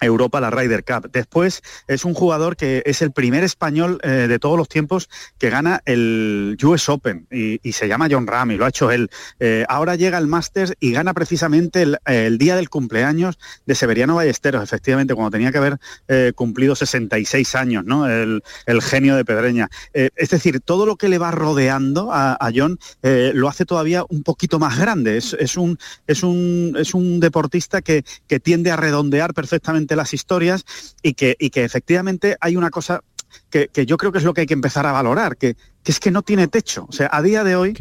Europa 0.00 0.40
la 0.40 0.50
Ryder 0.50 0.84
Cup. 0.84 1.10
Después 1.10 1.62
es 1.88 2.04
un 2.04 2.14
jugador 2.14 2.56
que 2.56 2.82
es 2.86 3.02
el 3.02 3.12
primer 3.12 3.44
español 3.44 3.98
eh, 4.02 4.26
de 4.28 4.38
todos 4.38 4.58
los 4.58 4.68
tiempos 4.68 5.08
que 5.38 5.50
gana 5.50 5.82
el 5.86 6.56
US 6.62 6.88
Open 6.88 7.26
y, 7.30 7.56
se 7.76 7.88
llama 7.88 8.08
John 8.10 8.26
Ram 8.26 8.52
y 8.52 8.56
lo 8.56 8.64
ha 8.64 8.68
hecho 8.68 8.90
él. 8.90 9.10
Eh, 9.38 9.66
ahora 9.68 9.96
llega 9.96 10.16
el 10.16 10.26
Masters 10.26 10.74
y 10.80 10.92
gana 10.92 11.12
precisamente 11.12 11.86
el, 12.06 12.38
día 12.38 12.56
del 12.56 12.70
cumpleaños 12.70 13.38
de 13.66 13.74
Severiano 13.74 14.14
Ballesteros, 14.14 14.62
efectivamente, 14.62 15.14
cuando 15.14 15.32
tenía 15.32 15.52
que 15.52 15.58
haber 15.58 15.78
eh, 16.08 16.32
cumplido 16.34 16.74
66 16.74 17.54
años, 17.54 17.84
¿no? 17.84 18.08
El, 18.08 18.42
genio 18.80 19.16
de 19.16 19.24
Pedreña. 19.24 19.68
es 19.92 20.30
decir, 20.30 20.60
todo 20.60 20.86
lo 20.86 20.96
que 20.96 21.08
le 21.08 21.18
va 21.18 21.30
rodeando 21.30 22.10
a, 22.12 22.38
John 22.54 22.78
lo 23.02 23.48
hace 23.48 23.64
todavía 23.64 24.04
un 24.08 24.22
poquito 24.22 24.58
más 24.58 24.78
grande. 24.78 25.16
Es, 25.16 25.56
un, 25.56 25.78
es, 26.06 26.22
un, 26.22 26.76
es 26.78 26.94
un 26.94 27.20
deportista 27.20 27.82
que, 27.82 28.04
que 28.26 28.40
tiende 28.40 28.70
a 28.70 28.76
redondear 28.76 29.34
perfectamente 29.34 29.85
las 29.94 30.12
historias 30.14 30.64
y 31.02 31.14
que, 31.14 31.36
y 31.38 31.50
que 31.50 31.62
efectivamente 31.62 32.36
hay 32.40 32.56
una 32.56 32.70
cosa 32.70 33.02
que, 33.50 33.68
yo 33.86 33.96
creo 33.96 34.12
que 34.12 34.18
es 34.18 34.24
lo 34.24 34.34
que 34.34 34.42
hay 34.42 34.46
que 34.46 34.54
empezar 34.54 34.86
a 34.86 34.92
valorar, 34.92 35.36
que, 35.36 35.56
que 35.82 35.92
es 35.92 36.00
que 36.00 36.10
no 36.10 36.22
tiene 36.22 36.48
techo. 36.48 36.86
O 36.88 36.92
sea, 36.92 37.08
a 37.12 37.22
día 37.22 37.44
de 37.44 37.56
hoy, 37.56 37.74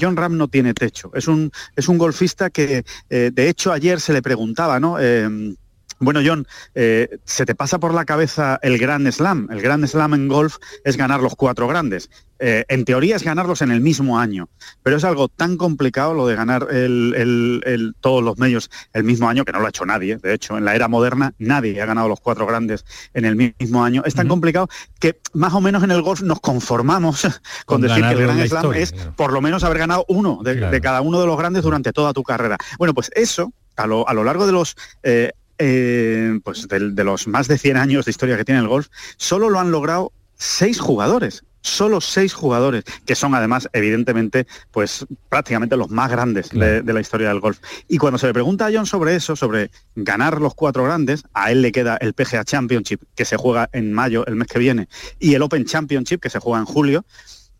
John 0.00 0.16
Ram 0.16 0.36
no 0.36 0.48
tiene 0.48 0.74
techo. 0.74 1.10
Es 1.14 1.28
un, 1.28 1.52
es 1.76 1.88
un 1.88 1.98
golfista 1.98 2.50
que, 2.50 2.84
eh, 3.10 3.30
de 3.32 3.48
hecho, 3.48 3.72
ayer 3.72 4.00
se 4.00 4.12
le 4.12 4.22
preguntaba, 4.22 4.80
¿no? 4.80 4.98
Em, 4.98 5.56
Bueno, 6.02 6.20
John, 6.24 6.48
eh, 6.74 7.18
se 7.24 7.46
te 7.46 7.54
pasa 7.54 7.78
por 7.78 7.94
la 7.94 8.04
cabeza 8.04 8.58
el 8.62 8.76
Grand 8.76 9.08
Slam. 9.08 9.46
El 9.52 9.62
Grand 9.62 9.86
Slam 9.86 10.14
en 10.14 10.26
golf 10.26 10.56
es 10.84 10.96
ganar 10.96 11.20
los 11.20 11.36
cuatro 11.36 11.68
grandes. 11.68 12.10
Eh, 12.40 12.64
en 12.66 12.84
teoría 12.84 13.14
es 13.14 13.22
ganarlos 13.22 13.62
en 13.62 13.70
el 13.70 13.80
mismo 13.80 14.18
año, 14.18 14.48
pero 14.82 14.96
es 14.96 15.04
algo 15.04 15.28
tan 15.28 15.56
complicado 15.56 16.12
lo 16.12 16.26
de 16.26 16.34
ganar 16.34 16.66
todos 18.00 18.24
los 18.24 18.36
medios 18.36 18.68
el 18.92 19.04
mismo 19.04 19.28
año, 19.28 19.44
que 19.44 19.52
no 19.52 19.60
lo 19.60 19.66
ha 19.66 19.68
hecho 19.68 19.86
nadie. 19.86 20.16
De 20.16 20.34
hecho, 20.34 20.58
en 20.58 20.64
la 20.64 20.74
era 20.74 20.88
moderna 20.88 21.34
nadie 21.38 21.80
ha 21.80 21.86
ganado 21.86 22.08
los 22.08 22.18
cuatro 22.18 22.46
grandes 22.46 22.84
en 23.14 23.24
el 23.24 23.36
mismo 23.36 23.84
año. 23.84 24.02
Es 24.04 24.16
tan 24.16 24.26
complicado 24.26 24.68
que 24.98 25.20
más 25.34 25.54
o 25.54 25.60
menos 25.60 25.84
en 25.84 25.92
el 25.92 26.02
golf 26.02 26.22
nos 26.22 26.40
conformamos 26.40 27.28
con, 27.64 27.80
decir 27.80 28.02
que 28.02 28.10
el 28.10 28.22
Grand 28.22 28.44
Slam 28.44 28.72
es 28.74 28.92
por 29.14 29.32
lo 29.32 29.40
menos 29.40 29.62
haber 29.62 29.78
ganado 29.78 30.04
uno 30.08 30.40
de, 30.42 30.80
cada 30.80 31.00
uno 31.00 31.20
de 31.20 31.26
los 31.28 31.38
grandes 31.38 31.62
durante 31.62 31.92
toda 31.92 32.12
tu 32.12 32.24
carrera. 32.24 32.58
Bueno, 32.76 32.92
pues 32.92 33.08
eso 33.14 33.52
a 33.76 33.86
lo, 33.86 34.24
largo 34.24 34.46
de 34.46 34.52
los 34.52 34.76
eh, 35.04 35.30
eh, 35.64 36.40
pues 36.42 36.66
de, 36.66 37.04
los 37.04 37.28
más 37.28 37.46
de 37.46 37.56
100 37.56 37.76
años 37.76 38.04
de 38.04 38.10
historia 38.10 38.36
que 38.36 38.44
tiene 38.44 38.60
el 38.60 38.68
golf, 38.68 38.88
solo 39.16 39.48
lo 39.48 39.60
han 39.60 39.70
logrado 39.70 40.12
seis 40.34 40.80
jugadores. 40.80 41.44
Solo 41.64 42.00
seis 42.00 42.34
jugadores, 42.34 42.82
que 43.06 43.14
son 43.14 43.36
además, 43.36 43.68
evidentemente, 43.72 44.48
pues 44.72 45.06
prácticamente 45.28 45.76
los 45.76 45.90
más 45.90 46.10
grandes 46.10 46.50
de, 46.50 46.82
la 46.82 47.00
historia 47.00 47.28
del 47.28 47.38
golf. 47.38 47.60
Y 47.86 47.98
cuando 47.98 48.18
se 48.18 48.26
le 48.26 48.32
pregunta 48.32 48.66
a 48.66 48.70
John 48.74 48.84
sobre 48.84 49.14
eso, 49.14 49.36
sobre 49.36 49.70
ganar 49.94 50.40
los 50.40 50.56
cuatro 50.56 50.82
grandes, 50.82 51.22
a 51.34 51.52
él 51.52 51.62
le 51.62 51.70
queda 51.70 51.96
el 51.98 52.14
PGA 52.14 52.44
Championship, 52.44 53.02
que 53.14 53.24
se 53.24 53.36
juega 53.36 53.70
en 53.72 53.92
mayo, 53.92 54.26
el 54.26 54.34
mes 54.34 54.48
que 54.48 54.58
viene, 54.58 54.88
y 55.20 55.34
el 55.34 55.42
Open 55.42 55.64
Championship, 55.64 56.20
que 56.20 56.30
se 56.30 56.40
juega 56.40 56.58
en 56.58 56.64
julio, 56.64 57.04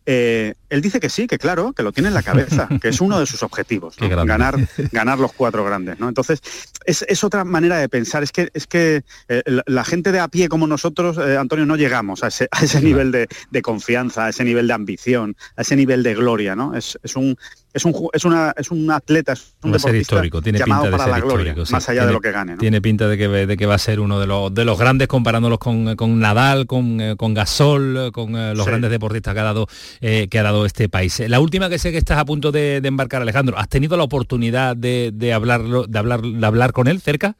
eh, 0.05 0.55
él 0.69 0.81
dice 0.81 0.99
que 0.99 1.09
sí, 1.09 1.27
que 1.27 1.37
claro, 1.37 1.73
que 1.73 1.83
lo 1.83 1.91
tiene 1.91 2.09
en 2.09 2.13
la 2.13 2.23
cabeza, 2.23 2.67
que 2.81 2.89
es 2.89 2.99
uno 2.99 3.19
de 3.19 3.25
sus 3.25 3.43
objetivos, 3.43 3.95
ganar, 4.25 4.57
ganar 4.91 5.19
los 5.19 5.31
cuatro 5.33 5.63
grandes. 5.63 5.99
¿no? 5.99 6.09
Entonces, 6.09 6.41
es, 6.85 7.23
otra 7.23 7.43
manera 7.45 7.77
de 7.77 7.87
pensar. 7.87 8.23
Es 8.23 8.31
que, 8.31 8.49
es 8.53 8.67
que 8.67 9.03
eh, 9.29 9.43
la, 9.65 9.83
gente 9.85 10.11
de 10.11 10.19
a 10.19 10.27
pie 10.27 10.49
como 10.49 10.67
nosotros, 10.67 11.17
eh, 11.17 11.37
Antonio, 11.37 11.65
no 11.65 11.75
llegamos 11.75 12.23
a 12.23 12.27
ese, 12.27 12.49
nivel 12.81 13.11
de, 13.11 13.61
confianza, 13.61 14.25
a 14.25 14.29
ese 14.29 14.43
nivel 14.43 14.67
de 14.67 14.73
ambición, 14.73 15.35
a 15.55 15.61
ese 15.61 15.75
nivel 15.75 16.03
de 16.03 16.15
gloria. 16.15 16.55
¿no? 16.55 16.75
Es, 16.75 16.97
un, 17.15 17.37
es 17.73 17.85
un, 17.85 18.09
es, 18.13 18.25
una, 18.25 18.53
es 18.55 18.71
un 18.71 18.89
atleta, 18.91 19.33
es 19.33 19.53
un 19.63 19.75
histórico, 19.95 20.41
tiene 20.41 20.59
pinta 20.59 20.89
de 20.89 20.99
ser 20.99 21.17
histórico, 21.17 21.63
más 21.71 21.89
allá 21.89 22.05
de 22.05 22.13
lo 22.13 22.21
que 22.21 22.31
gane. 22.31 22.57
Tiene 22.57 22.81
pinta 22.81 23.07
de 23.07 23.17
que, 23.17 23.27
de 23.27 23.57
que 23.57 23.65
va 23.65 23.75
a 23.75 23.79
ser 23.79 23.99
uno 23.99 24.19
de 24.19 24.27
los, 24.27 24.53
de 24.53 24.65
los 24.65 24.77
grandes 24.77 25.07
comparándolos 25.07 25.57
con, 25.57 26.19
Nadal, 26.19 26.67
con, 26.67 27.15
con 27.17 27.33
Gasol, 27.33 28.11
con 28.11 28.33
los 28.55 28.65
grandes 28.65 28.91
deportistas 28.91 29.33
que 29.33 29.39
ha 29.39 29.43
dado, 29.43 29.67
que 29.99 30.39
ha 30.39 30.43
dado 30.43 30.65
este 30.65 30.89
país. 30.89 31.21
La 31.27 31.39
última 31.39 31.69
que 31.69 31.79
sé 31.79 31.91
que 31.91 31.97
estás 31.97 32.17
a 32.17 32.25
punto 32.25 32.51
de, 32.51 32.77
embarcar, 32.83 33.21
Alejandro, 33.21 33.57
¿has 33.57 33.69
tenido 33.69 33.97
la 33.97 34.03
oportunidad 34.03 34.75
de, 34.75 35.11
de, 35.13 35.33
hablarlo, 35.33 35.87
de, 35.87 35.99
hablar, 35.99 36.21
de 36.21 36.45
hablar 36.45 36.73
con 36.73 36.87
él 36.87 37.01
cerca? 37.01 37.35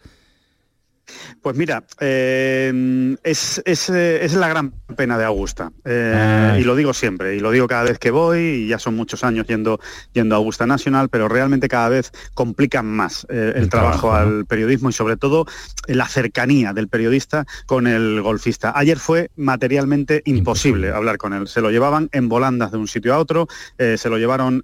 Pues 1.43 1.57
mira, 1.57 1.83
eh, 1.99 3.17
es, 3.21 3.61
es, 3.65 4.33
la 4.33 4.47
gran 4.47 4.71
pena 4.95 5.17
de 5.17 5.25
Augusta. 5.25 5.73
Eh, 5.83 6.59
y 6.61 6.63
lo 6.63 6.73
digo 6.73 6.93
siempre, 6.93 7.35
y 7.35 7.41
lo 7.41 7.51
digo 7.51 7.67
cada 7.67 7.83
vez 7.83 7.99
que 7.99 8.11
voy, 8.11 8.39
y 8.39 8.67
ya 8.69 8.79
son 8.79 8.95
muchos 8.95 9.25
años 9.25 9.45
yendo, 9.45 9.81
yendo 10.13 10.35
a 10.35 10.37
Augusta 10.37 10.65
Nacional, 10.65 11.09
pero 11.09 11.27
realmente 11.27 11.67
cada 11.67 11.89
vez 11.89 12.13
complican 12.33 12.85
más 12.85 13.27
eh, 13.29 13.51
el, 13.57 13.67
trabajo, 13.67 14.13
al 14.13 14.45
periodismo 14.45 14.89
y 14.89 14.93
sobre 14.93 15.17
todo 15.17 15.45
la 15.85 16.07
cercanía 16.07 16.71
del 16.71 16.87
periodista 16.87 17.45
con 17.65 17.87
el 17.87 18.21
golfista. 18.21 18.71
Ayer 18.73 18.97
fue 18.97 19.29
materialmente 19.35 20.21
imposible, 20.23 20.91
hablar 20.91 21.17
con 21.17 21.33
él. 21.33 21.49
Se 21.49 21.59
lo 21.59 21.71
llevaban 21.71 22.07
en 22.13 22.29
volandas 22.29 22.71
de 22.71 22.77
un 22.77 22.87
sitio 22.87 23.13
a 23.13 23.19
otro, 23.19 23.49
se 23.77 24.09
lo 24.09 24.17
llevaron 24.17 24.61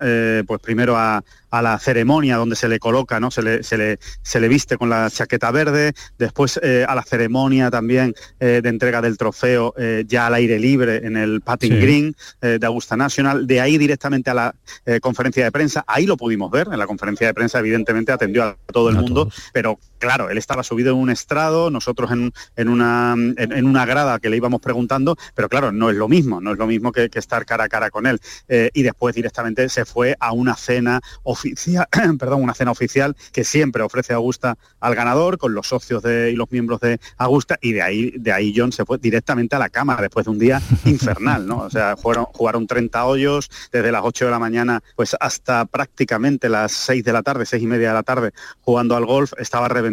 pues 0.47 0.61
primero 0.61 0.95
a, 0.95 1.21
a 1.51 1.61
la 1.61 1.77
ceremonia 1.79 2.37
donde 2.37 2.55
se 2.55 2.67
le 2.67 2.79
coloca, 2.79 3.19
¿no? 3.19 3.31
Se 3.31 3.41
le, 3.41 3.63
se 3.63 3.77
le, 3.77 3.99
se 4.21 4.39
le 4.39 4.47
viste 4.47 4.77
con 4.77 4.89
la 4.89 5.09
chaqueta 5.09 5.51
verde, 5.51 5.93
después 6.17 6.59
eh, 6.61 6.85
a 6.87 6.95
la 6.95 7.03
ceremonia 7.03 7.71
también 7.71 8.13
eh, 8.39 8.61
de 8.63 8.69
entrega 8.69 9.01
del 9.01 9.17
trofeo 9.17 9.73
eh, 9.77 10.05
ya 10.07 10.27
al 10.27 10.35
aire 10.35 10.59
libre 10.59 10.97
en 11.05 11.17
el 11.17 11.41
Patting 11.41 11.79
Green 11.79 12.15
de 12.41 12.65
Augusta 12.65 12.95
National, 12.95 13.47
de 13.47 13.61
ahí 13.61 13.77
directamente 13.77 14.29
a 14.29 14.33
la 14.33 14.55
conferencia 15.01 15.43
de 15.43 15.51
prensa, 15.51 15.83
ahí 15.87 16.05
lo 16.05 16.17
pudimos 16.17 16.49
ver, 16.51 16.67
en 16.71 16.79
la 16.79 16.87
conferencia 16.87 17.27
de 17.27 17.33
prensa 17.33 17.59
evidentemente 17.59 18.11
atendió 18.11 18.43
a 18.43 18.57
todo 18.71 18.89
el 18.89 18.95
mundo, 18.95 19.29
pero 19.53 19.79
claro, 19.99 20.29
él 20.29 20.37
estaba 20.37 20.63
subido 20.63 20.93
en 20.93 20.97
un 20.97 21.09
estrado, 21.09 21.69
nosotros 21.69 22.11
en, 22.11 22.33
en 22.55 22.69
una, 22.69 23.15
en, 23.15 23.65
una 23.65 23.85
grada 23.85 24.19
que 24.19 24.29
le 24.29 24.37
íbamos 24.37 24.61
preguntando, 24.61 25.17
pero 25.35 25.49
claro, 25.49 25.71
no 25.71 25.89
es 25.89 25.95
lo 25.95 26.07
mismo, 26.07 26.41
no 26.41 26.51
es 26.51 26.57
lo 26.57 26.67
mismo 26.67 26.91
que, 26.91 27.09
estar 27.19 27.45
cara 27.45 27.65
a 27.65 27.69
cara 27.69 27.89
con 27.89 28.07
él. 28.07 28.19
y 28.47 28.81
después 28.81 29.13
directamente 29.13 29.67
se 29.67 29.83
fue 29.83 30.15
a 30.21 30.31
una 30.31 30.55
cena 30.55 31.01
oficial, 31.23 31.87
perdón, 32.19 32.41
una 32.43 32.53
cena 32.53 32.71
oficial 32.71 33.15
que 33.33 33.43
siempre 33.43 33.83
ofrece 33.83 34.13
Augusta 34.13 34.57
al 34.79 34.95
ganador 34.95 35.37
con 35.37 35.53
los 35.53 35.67
socios 35.67 36.01
de, 36.01 36.31
y 36.31 36.35
los 36.35 36.49
miembros 36.51 36.79
de 36.79 36.99
Augusta 37.17 37.57
y 37.61 37.73
de 37.73 37.81
ahí, 37.81 38.13
de 38.17 38.31
ahí 38.31 38.53
John 38.55 38.71
se 38.71 38.85
fue 38.85 38.97
directamente 38.97 39.55
a 39.55 39.59
la 39.59 39.69
cama 39.69 39.97
después 39.99 40.25
de 40.25 40.31
un 40.31 40.39
día 40.39 40.61
infernal, 40.85 41.45
¿no? 41.45 41.59
O 41.59 41.69
sea, 41.69 41.97
fueron, 41.97 42.25
jugaron 42.25 42.67
30 42.67 43.05
hoyos 43.05 43.49
desde 43.71 43.91
las 43.91 44.01
8 44.03 44.25
de 44.25 44.31
la 44.31 44.39
mañana 44.39 44.81
pues 44.95 45.15
hasta 45.19 45.65
prácticamente 45.65 46.49
las 46.49 46.71
6 46.71 47.03
de 47.03 47.13
la 47.13 47.23
tarde, 47.23 47.45
6 47.45 47.63
y 47.63 47.67
media 47.67 47.89
de 47.89 47.93
la 47.95 48.03
tarde 48.03 48.31
jugando 48.61 48.95
al 48.95 49.05
golf, 49.05 49.33
estaba 49.37 49.67
reventado 49.67 49.88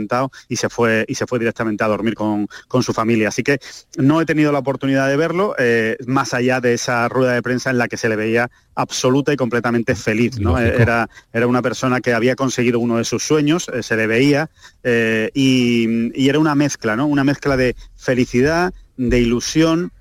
y 0.48 0.56
se 0.56 0.68
fue, 0.68 1.04
y 1.08 1.14
se 1.14 1.26
fue 1.26 1.38
directamente 1.38 1.84
a 1.84 1.88
dormir 1.88 2.14
con, 2.14 2.48
con 2.68 2.82
su 2.82 2.92
familia. 2.92 3.28
Así 3.28 3.42
que 3.42 3.58
no 3.96 4.20
he 4.20 4.26
tenido 4.26 4.52
la 4.52 4.58
oportunidad 4.58 5.08
de 5.08 5.16
verlo, 5.16 5.54
eh, 5.58 5.96
más 6.06 6.34
allá 6.34 6.60
de 6.60 6.74
esa 6.74 7.08
rueda 7.08 7.32
de 7.32 7.42
prensa 7.42 7.70
en 7.70 7.78
la 7.78 7.88
que 7.88 7.96
se 7.96 8.08
le 8.08 8.16
veía 8.16 8.50
absoluta 8.74 9.32
y 9.32 9.36
completamente 9.36 9.94
feliz. 9.94 10.38
¿no? 10.38 10.58
Era, 10.58 11.08
era 11.32 11.46
una 11.46 11.62
persona 11.62 12.00
que 12.00 12.12
había 12.12 12.36
conseguido 12.36 12.78
uno 12.78 12.98
de 12.98 13.04
sus 13.04 13.22
sueños, 13.22 13.68
eh, 13.72 13.82
se 13.82 13.96
le 13.96 14.06
veía, 14.06 14.50
eh, 14.82 15.30
y, 15.34 16.12
y, 16.14 16.28
era 16.28 16.38
una 16.38 16.54
mezcla, 16.54 16.96
¿no? 16.96 17.06
una 17.06 17.24
mezcla 17.24 17.56
de 17.56 17.76
felicidad, 17.96 18.72
de 18.96 19.20
ilusión 19.20 19.92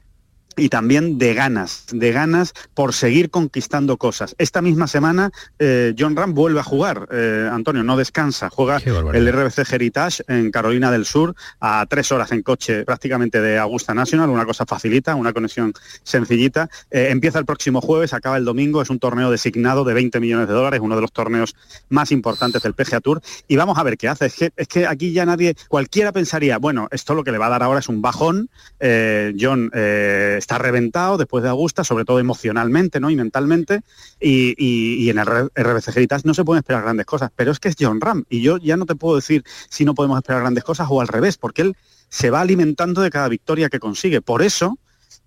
y 0.57 0.69
también 0.69 1.17
de 1.17 1.33
ganas, 1.33 1.85
de 1.91 2.11
ganas 2.11 2.53
por 2.73 2.93
seguir 2.93 3.29
conquistando 3.29 3.97
cosas. 3.97 4.35
Esta 4.37 4.61
misma 4.61 4.87
semana 4.87 5.31
eh, 5.59 5.93
John 5.97 6.15
Ram 6.15 6.33
vuelve 6.33 6.59
a 6.59 6.63
jugar, 6.63 7.07
eh, 7.11 7.49
Antonio, 7.51 7.83
no 7.83 7.97
descansa, 7.97 8.49
juega 8.49 8.77
el 8.77 9.31
RBC 9.31 9.71
Heritage 9.71 10.23
en 10.27 10.51
Carolina 10.51 10.91
del 10.91 11.05
Sur 11.05 11.35
a 11.59 11.85
tres 11.89 12.11
horas 12.11 12.31
en 12.31 12.41
coche 12.41 12.85
prácticamente 12.85 13.41
de 13.41 13.57
Augusta 13.57 13.93
National, 13.93 14.29
una 14.29 14.45
cosa 14.45 14.65
facilita, 14.65 15.15
una 15.15 15.33
conexión 15.33 15.73
sencillita. 16.03 16.69
Eh, 16.91 17.07
empieza 17.09 17.39
el 17.39 17.45
próximo 17.45 17.81
jueves, 17.81 18.13
acaba 18.13 18.37
el 18.37 18.45
domingo, 18.45 18.81
es 18.81 18.89
un 18.89 18.99
torneo 18.99 19.31
designado 19.31 19.83
de 19.83 19.93
20 19.93 20.19
millones 20.19 20.47
de 20.47 20.53
dólares, 20.53 20.79
uno 20.81 20.95
de 20.95 21.01
los 21.01 21.11
torneos 21.11 21.55
más 21.89 22.11
importantes 22.11 22.63
del 22.63 22.73
PGA 22.73 23.01
Tour 23.01 23.21
y 23.47 23.55
vamos 23.55 23.77
a 23.77 23.83
ver 23.83 23.97
qué 23.97 24.07
hace. 24.07 24.27
Es 24.27 24.35
que, 24.35 24.51
es 24.55 24.67
que 24.67 24.87
aquí 24.87 25.11
ya 25.11 25.25
nadie, 25.25 25.55
cualquiera 25.67 26.11
pensaría, 26.11 26.57
bueno, 26.57 26.87
esto 26.91 27.13
lo 27.13 27.23
que 27.23 27.31
le 27.31 27.37
va 27.37 27.47
a 27.47 27.49
dar 27.49 27.63
ahora 27.63 27.79
es 27.79 27.89
un 27.89 28.01
bajón, 28.01 28.49
John 29.39 29.71
está 30.45 30.59
reventado 30.59 31.17
después 31.17 31.43
de 31.43 31.49
Augusta, 31.49 31.83
sobre 31.83 32.05
todo 32.05 32.19
emocionalmente 32.19 32.99
¿no? 32.99 33.09
y 33.09 33.15
mentalmente, 33.15 33.81
y, 34.19 35.09
en 35.09 35.17
el 35.17 35.25
RBC 35.25 36.23
no 36.23 36.33
se 36.33 36.45
pueden 36.45 36.59
esperar 36.59 36.83
grandes 36.83 37.07
cosas, 37.07 37.31
pero 37.35 37.51
es 37.51 37.59
que 37.59 37.69
es 37.69 37.75
John 37.79 37.99
Ram, 37.99 38.25
y 38.29 38.41
yo 38.41 38.57
ya 38.57 38.77
no 38.77 38.85
te 38.85 38.95
puedo 38.95 39.15
decir 39.15 39.43
si 39.69 39.85
no 39.85 39.95
podemos 39.95 40.17
esperar 40.17 40.41
grandes 40.41 40.63
cosas 40.63 40.87
o 40.89 41.01
al 41.01 41.07
revés, 41.07 41.37
porque 41.37 41.63
él 41.63 41.75
se 42.09 42.29
va 42.29 42.41
alimentando 42.41 43.01
de 43.01 43.09
cada 43.09 43.27
victoria 43.27 43.69
que 43.69 43.79
consigue. 43.79 44.21
Por 44.21 44.43
eso, 44.43 44.77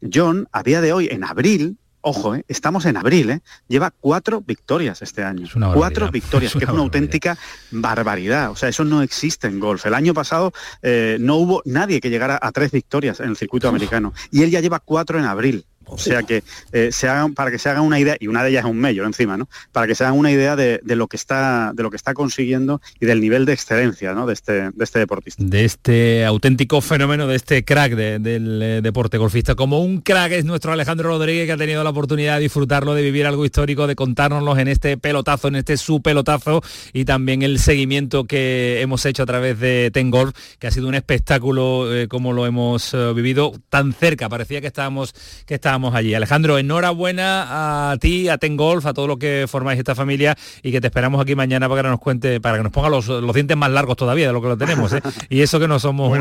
John, 0.01 0.49
a 0.53 0.63
día 0.63 0.81
de 0.81 0.93
hoy, 0.93 1.09
en 1.11 1.25
abril, 1.25 1.77
ojo, 2.01 2.35
eh, 2.35 2.45
estamos 2.49 2.85
en 2.87 2.97
abril, 2.97 3.31
eh, 3.31 3.41
lleva 3.69 3.91
cuatro 3.91 4.41
victorias 4.41 5.03
este 5.03 5.23
año. 5.25 5.47
cuatro 5.75 6.11
victorias, 6.11 6.53
que 6.59 6.65
es 6.65 6.71
una 6.71 6.83
auténtica 6.83 7.39
barbaridad. 7.71 8.51
O 8.51 8.57
sea, 8.57 8.69
eso 8.69 8.85
no 8.85 9.03
existe 9.03 9.47
en 9.47 9.61
golf. 9.61 9.87
El 9.87 9.95
año 9.95 10.15
pasado 10.15 10.53
eh, 10.83 11.17
no 11.21 11.37
hubo 11.37 11.63
nadie 11.65 12.01
que 12.01 12.11
llegara 12.11 12.39
a 12.41 12.53
tres 12.53 12.71
victorias 12.71 13.21
en 13.21 13.31
el 13.31 13.37
circuito 13.37 13.69
americano. 13.69 14.13
Y 14.31 14.43
él 14.43 14.51
ya 14.51 14.61
lleva 14.61 14.81
cuatro 14.81 15.19
en 15.19 15.25
abril. 15.25 15.67
O 15.91 15.99
sea 15.99 16.23
que 16.23 16.43
eh, 16.73 16.91
se 16.93 17.09
hagan, 17.09 17.35
para 17.35 17.51
que 17.51 17.59
se 17.59 17.69
hagan 17.69 17.83
una 17.83 17.99
idea, 17.99 18.17
y 18.21 18.27
una 18.27 18.43
de 18.43 18.51
ellas 18.51 18.65
es 18.65 18.71
un 18.71 18.79
mayor 18.79 19.07
encima, 19.07 19.37
¿no? 19.37 19.49
Para 19.73 19.87
que 19.87 19.95
se 19.95 20.05
hagan 20.05 20.19
una 20.19 20.31
idea 20.31 20.57
de, 20.57 20.81
lo 20.85 21.07
que 21.07 21.17
está 21.17 21.73
de 21.75 21.83
lo 21.83 21.91
que 21.91 21.97
está 21.97 22.15
consiguiendo 22.15 22.81
y 23.01 23.07
del 23.07 23.21
nivel 23.21 23.45
de 23.45 23.53
excelencia 23.53 24.13
¿no? 24.15 24.27
de, 24.27 24.35
este, 24.35 24.71
de 24.71 24.85
este 24.85 24.99
deportista. 24.99 25.43
De 25.45 25.65
este 25.65 26.25
auténtico 26.25 26.81
fenómeno, 26.81 27.27
de 27.27 27.37
este 27.37 27.65
crack 27.65 27.95
del 27.95 28.63
eh, 28.63 28.81
deporte 28.83 29.19
golfista. 29.19 29.55
Como 29.55 29.81
un 29.81 30.01
crack 30.01 30.33
es 30.33 30.45
nuestro 30.45 30.73
Alejandro 30.73 31.09
Rodríguez 31.09 31.47
que 31.47 31.53
ha 31.53 31.57
tenido 31.57 31.83
la 31.85 31.91
oportunidad 31.91 32.37
de 32.37 32.43
disfrutarlo, 32.43 32.95
de 32.95 33.03
vivir 33.03 33.27
algo 33.27 33.45
histórico, 33.45 33.87
de 33.87 33.97
contárnoslo 33.97 34.57
en 34.59 34.69
este 34.69 34.97
pelotazo, 34.97 35.49
en 35.49 35.57
este 35.57 35.77
su 35.77 36.03
pelotazo 36.03 36.63
y 36.93 37.05
también 37.05 37.43
el 37.43 37.59
seguimiento 37.59 38.25
que 38.25 38.81
hemos 38.81 39.05
hecho 39.07 39.23
a 39.23 39.27
través 39.27 39.59
de 39.59 39.91
Ten 39.93 40.11
Golf, 40.11 40.35
que 40.59 40.67
ha 40.67 40.71
sido 40.71 40.89
un 40.89 40.95
espectáculo 40.95 41.95
eh, 41.95 42.09
como 42.09 42.33
lo 42.33 42.47
hemos 42.47 42.95
vivido 43.15 43.53
tan 43.69 43.93
cerca. 43.93 44.29
Parecía 44.29 44.61
que 44.61 44.67
estábamos 44.67 45.15
que 45.47 45.55
estábamos 45.55 45.78
allí. 45.95 46.15
Alejandro, 46.15 46.59
enhorabuena 46.59 47.93
a 47.93 47.97
ti, 47.99 48.29
a 48.29 48.39
Ten 48.39 48.57
Golf, 48.57 48.87
a 48.87 48.95
todo 48.95 49.07
lo 49.07 49.19
que 49.19 49.47
formáis 49.49 49.79
esta 49.79 49.95
familia 49.95 50.37
y 50.63 50.73
que 50.73 50.81
te 50.81 50.89
esperamos 50.89 51.21
aquí 51.21 51.35
mañana 51.35 51.69
para 51.69 51.83
que 51.83 51.89
nos 51.89 52.01
cuente, 52.01 52.41
para 52.41 52.59
que 52.59 52.63
nos 52.63 52.73
ponga 52.73 52.89
los, 52.89 53.07
dientes 53.35 53.57
más 53.57 53.71
largos 53.71 53.97
todavía 53.97 54.27
de 54.27 54.33
lo 54.33 54.43
que 54.43 54.49
lo 54.49 54.57
tenemos. 54.57 54.93
¿eh? 54.93 55.01
y 55.31 55.41
eso 55.41 55.61
que 55.61 55.69
no 55.69 55.79
somos 55.79 56.17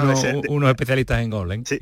unos, 0.47 0.69
especialistas 0.69 1.21
en 1.21 1.29
golf. 1.29 1.51
¿eh? 1.51 1.61
Sí, 1.65 1.79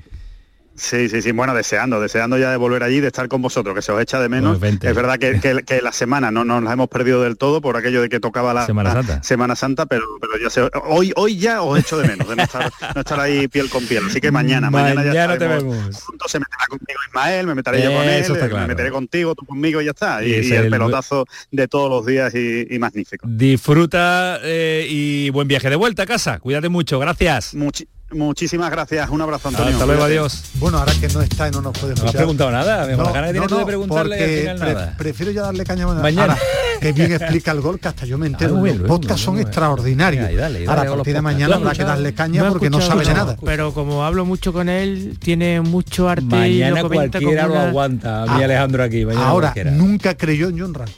sí, 1.09 1.21
sí, 1.21 1.31
bueno, 1.31 1.53
deseando, 1.53 1.99
deseando 2.01 2.37
ya 2.37 2.51
de 2.51 2.57
volver 2.57 2.83
allí, 2.83 2.99
de 2.99 3.07
estar 3.07 3.27
con 3.27 3.41
vosotros, 3.41 3.73
que 3.75 3.81
se 3.81 3.91
os 3.91 4.01
echa 4.01 4.19
de 4.19 4.29
menos. 4.29 4.59
Pues 4.59 4.73
es 4.81 4.95
verdad 4.95 5.17
que, 5.17 5.39
que- 5.39 5.63
que 5.65 5.81
la 5.81 5.91
semana 5.91 6.31
no 6.31 6.43
nos 6.45 6.63
la 6.63 6.73
hemos 6.73 6.87
perdido 6.89 7.21
del 7.23 7.37
todo 7.37 7.61
por 7.61 7.77
aquello 7.77 8.01
de 8.01 8.09
que 8.09 8.19
tocaba 8.19 8.53
la 8.53 8.65
Semana 8.65 8.93
la 8.93 9.03
Santa. 9.03 9.23
Semana 9.23 9.55
Santa, 9.55 9.85
pero, 9.85 10.03
pero 10.19 10.33
ya 10.41 10.49
sé, 10.49 10.61
hoy, 10.85 11.11
hoy 11.15 11.37
ya 11.37 11.61
os 11.61 11.79
echo 11.79 11.97
de 11.97 12.07
menos, 12.07 12.27
de 12.27 12.35
no 12.35 12.43
estar, 12.43 12.71
no 12.93 13.01
estar 13.01 13.19
ahí 13.19 13.47
piel 13.47 13.69
con 13.69 13.85
piel. 13.85 14.03
Así 14.07 14.19
que 14.21 14.31
mañana, 14.31 14.69
mañana, 14.69 15.01
ya 15.03 15.09
Mañana 15.09 15.37
te 15.37 15.47
vemos. 15.47 16.03
juntos, 16.03 16.31
se 16.31 16.39
meterá 16.39 16.65
conmigo 16.69 16.99
Ismael, 17.07 17.47
me 17.47 17.55
meteré 17.55 17.83
yo 17.83 17.91
con 17.93 18.03
él, 18.03 18.21
está 18.21 18.33
me 18.33 18.49
claro. 18.49 18.67
meteré 18.67 18.91
contigo, 18.91 19.35
tú 19.35 19.45
conmigo 19.45 19.81
y 19.81 19.85
ya 19.85 19.91
está. 19.91 20.23
Y, 20.23 20.31
Y 20.31 20.33
el 20.51 20.53
el- 20.65 20.69
pelotazo 20.69 21.25
de 21.51 21.67
todos 21.67 21.89
los 21.89 22.05
días 22.05 22.33
y, 22.35 22.67
y 22.69 22.79
magnífico. 22.79 23.25
Disfruta 23.27 24.39
eh, 24.43 24.85
y 24.89 25.29
buen 25.31 25.47
viaje 25.47 25.69
de 25.69 25.75
vuelta 25.75 26.03
a 26.03 26.05
casa. 26.05 26.39
Cuídate 26.39 26.69
mucho, 26.69 26.99
gracias. 26.99 27.53
Muchi- 27.55 27.87
muchísimas 28.11 28.71
gracias, 28.71 29.09
un 29.09 29.21
abrazo 29.21 29.49
Antonio. 29.49 29.73
Hasta 29.73 29.85
luego, 29.85 30.03
adiós. 30.03 30.43
Bueno, 30.55 30.77
ahora 30.79 30.93
que 30.99 31.07
no 31.09 31.21
está 31.21 31.47
y 31.47 31.51
no 31.51 31.61
nos 31.61 31.73
puede 31.73 31.87
No 31.87 31.93
has 31.93 31.97
escuchar. 31.99 32.15
preguntado 32.17 32.51
nada, 32.51 32.85
me- 32.87 32.95
con 32.95 33.05
la 33.05 33.11
gana 33.11 33.27
que 33.27 33.33
tienes 33.33 33.49
tú 33.49 33.57
de 33.57 33.65
preguntarle 33.65 34.17
y 34.17 34.21
al 34.23 34.39
final 34.39 34.57
pre- 34.59 34.73
nada. 34.73 34.95
prefiero 34.97 35.31
ya 35.31 35.41
darle 35.41 35.63
caña 35.63 35.85
mañana. 35.87 36.01
Mañana. 36.03 36.37
Que 36.81 36.91
bien 36.91 37.13
explica 37.13 37.51
el 37.51 37.61
gol, 37.61 37.79
que 37.79 37.87
hasta 37.87 38.05
yo 38.05 38.17
me 38.17 38.27
entero. 38.27 38.53
muy 38.55 38.65
bien, 38.69 38.77
Los 38.79 38.87
luego, 38.87 39.01
podcasts 39.01 39.23
son 39.23 39.39
extraordinarios. 39.39 40.29
Y 40.29 40.35
dale, 40.35 40.61
y 40.61 40.65
dale 40.65 40.67
Ahora, 40.69 40.81
con 40.85 40.93
a 40.93 40.95
partir 40.97 41.13
de 41.15 41.21
mañana 41.21 41.47
¿Lo 41.47 41.53
has 41.55 41.61
habrá 41.61 41.73
que 41.73 41.83
darle 41.83 42.13
caña 42.13 42.43
No 42.43 42.49
porque 42.51 42.69
no 42.69 42.81
sabe 42.81 43.05
de 43.05 43.13
nada. 43.13 43.37
Pero 43.43 43.73
como 43.73 44.05
hablo 44.05 44.25
mucho 44.25 44.51
con 44.53 44.69
él, 44.69 45.17
tiene 45.19 45.61
mucho 45.61 46.09
arte 46.09 46.23
y 46.25 46.25
Mañana 46.25 46.81
lo 46.81 46.89
comenta 46.89 47.19
cualquiera 47.19 47.43
como 47.47 47.55
lo 47.55 47.61
aguanta. 47.61 48.23
A 48.23 48.25
mí 48.25 48.31
Ah, 48.41 48.45
Alejandro 48.45 48.83
aquí. 48.83 49.05
Mañana 49.05 49.27
Ahora, 49.27 49.47
cualquiera. 49.47 49.71
nunca 49.71 50.15
creyó 50.15 50.49
en 50.49 50.59
John 50.59 50.73
Ram. 50.73 50.89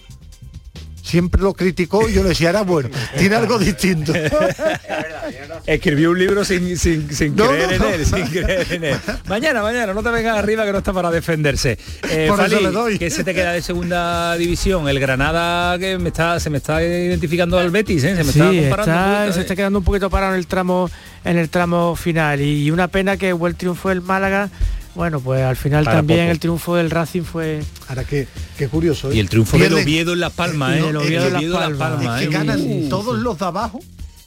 Siempre 1.07 1.41
lo 1.41 1.53
criticó 1.53 2.09
y 2.09 2.13
yo 2.13 2.21
le 2.21 2.29
decía, 2.29 2.49
era 2.49 2.63
bueno, 2.63 2.89
tiene 3.17 3.35
algo 3.35 3.57
distinto. 3.57 4.11
Escribió 5.65 6.11
un 6.11 6.19
libro 6.19 6.43
sin, 6.45 6.77
sin, 6.77 7.09
sin 7.13 7.35
No, 7.35 7.47
creer 7.49 7.79
no, 7.79 7.87
en 7.87 7.93
él, 7.93 8.05
sin 8.05 8.25
creer 8.27 8.67
en 8.73 8.83
él. 8.83 8.97
Mañana, 9.27 9.61
mañana, 9.61 9.93
no 9.93 10.03
te 10.03 10.09
vengas 10.09 10.37
arriba 10.37 10.65
que 10.65 10.71
no 10.71 10.77
está 10.79 10.93
para 10.93 11.09
defenderse. 11.11 11.77
Eh, 12.09 12.25
Por 12.29 12.39
eso 12.39 12.49
Fali, 12.55 12.63
le 12.63 12.71
doy. 12.71 12.99
¿qué 12.99 13.09
se 13.09 13.23
te 13.23 13.33
queda 13.33 13.53
de 13.53 13.61
segunda 13.61 14.35
división? 14.35 14.87
El 14.89 14.99
Granada 14.99 15.77
que 15.79 15.97
me 15.97 16.09
está, 16.09 16.39
se 16.39 16.49
me 16.49 16.57
está 16.57 16.83
identificando 16.83 17.57
al 17.57 17.69
Betis, 17.71 18.03
¿eh? 18.03 18.15
Se 18.15 18.23
me 18.23 18.31
Sí, 18.31 18.39
está 18.39 18.49
comparando. 18.51 18.91
un 18.93 18.97
está- 18.99 19.15
poquito, 19.17 19.33
se 19.33 19.39
¿eh? 19.39 19.41
está 19.43 19.55
quedando 19.55 19.79
un 19.79 19.85
poquito 19.85 20.09
parado 20.09 20.33
en 20.33 20.39
el 20.39 20.47
tramo 20.47 20.89
en 21.25 21.37
el 21.37 21.49
tramo 21.49 21.95
final 21.95 22.39
y 22.41 22.71
una 22.71 22.87
pena 22.87 23.17
que 23.17 23.35
fue 23.35 23.49
el 23.49 23.55
triunfo 23.55 23.89
del 23.89 24.01
Málaga. 24.01 24.49
Bueno, 24.97 25.19
pues 25.19 25.43
al 25.43 25.55
final 25.55 25.83
Para 25.85 25.97
también 25.97 26.21
poco. 26.21 26.31
el 26.31 26.39
triunfo 26.39 26.75
del 26.75 26.89
Racing 26.89 27.21
fue 27.21 27.61
Ahora 27.87 28.03
qué, 28.03 28.27
qué 28.57 28.67
curioso. 28.67 29.11
¿eh? 29.11 29.17
Y 29.17 29.19
el 29.19 29.29
triunfo 29.29 29.55
del 29.59 29.71
Oviedo 29.75 30.13
en 30.13 30.19
Las 30.19 30.33
Palmas, 30.33 30.75
¿eh? 30.75 30.89
El 30.89 30.95
Oviedo 30.97 31.27
en 31.27 31.33
Las 31.33 31.43
es 31.71 31.77
Palmas, 31.77 32.19
que 32.19 32.25
¿eh? 32.25 32.29
ganan 32.29 32.59
Uh. 32.59 32.89
todos 32.89 33.19
los 33.19 33.37
de 33.37 33.45
abajo, 33.45 33.79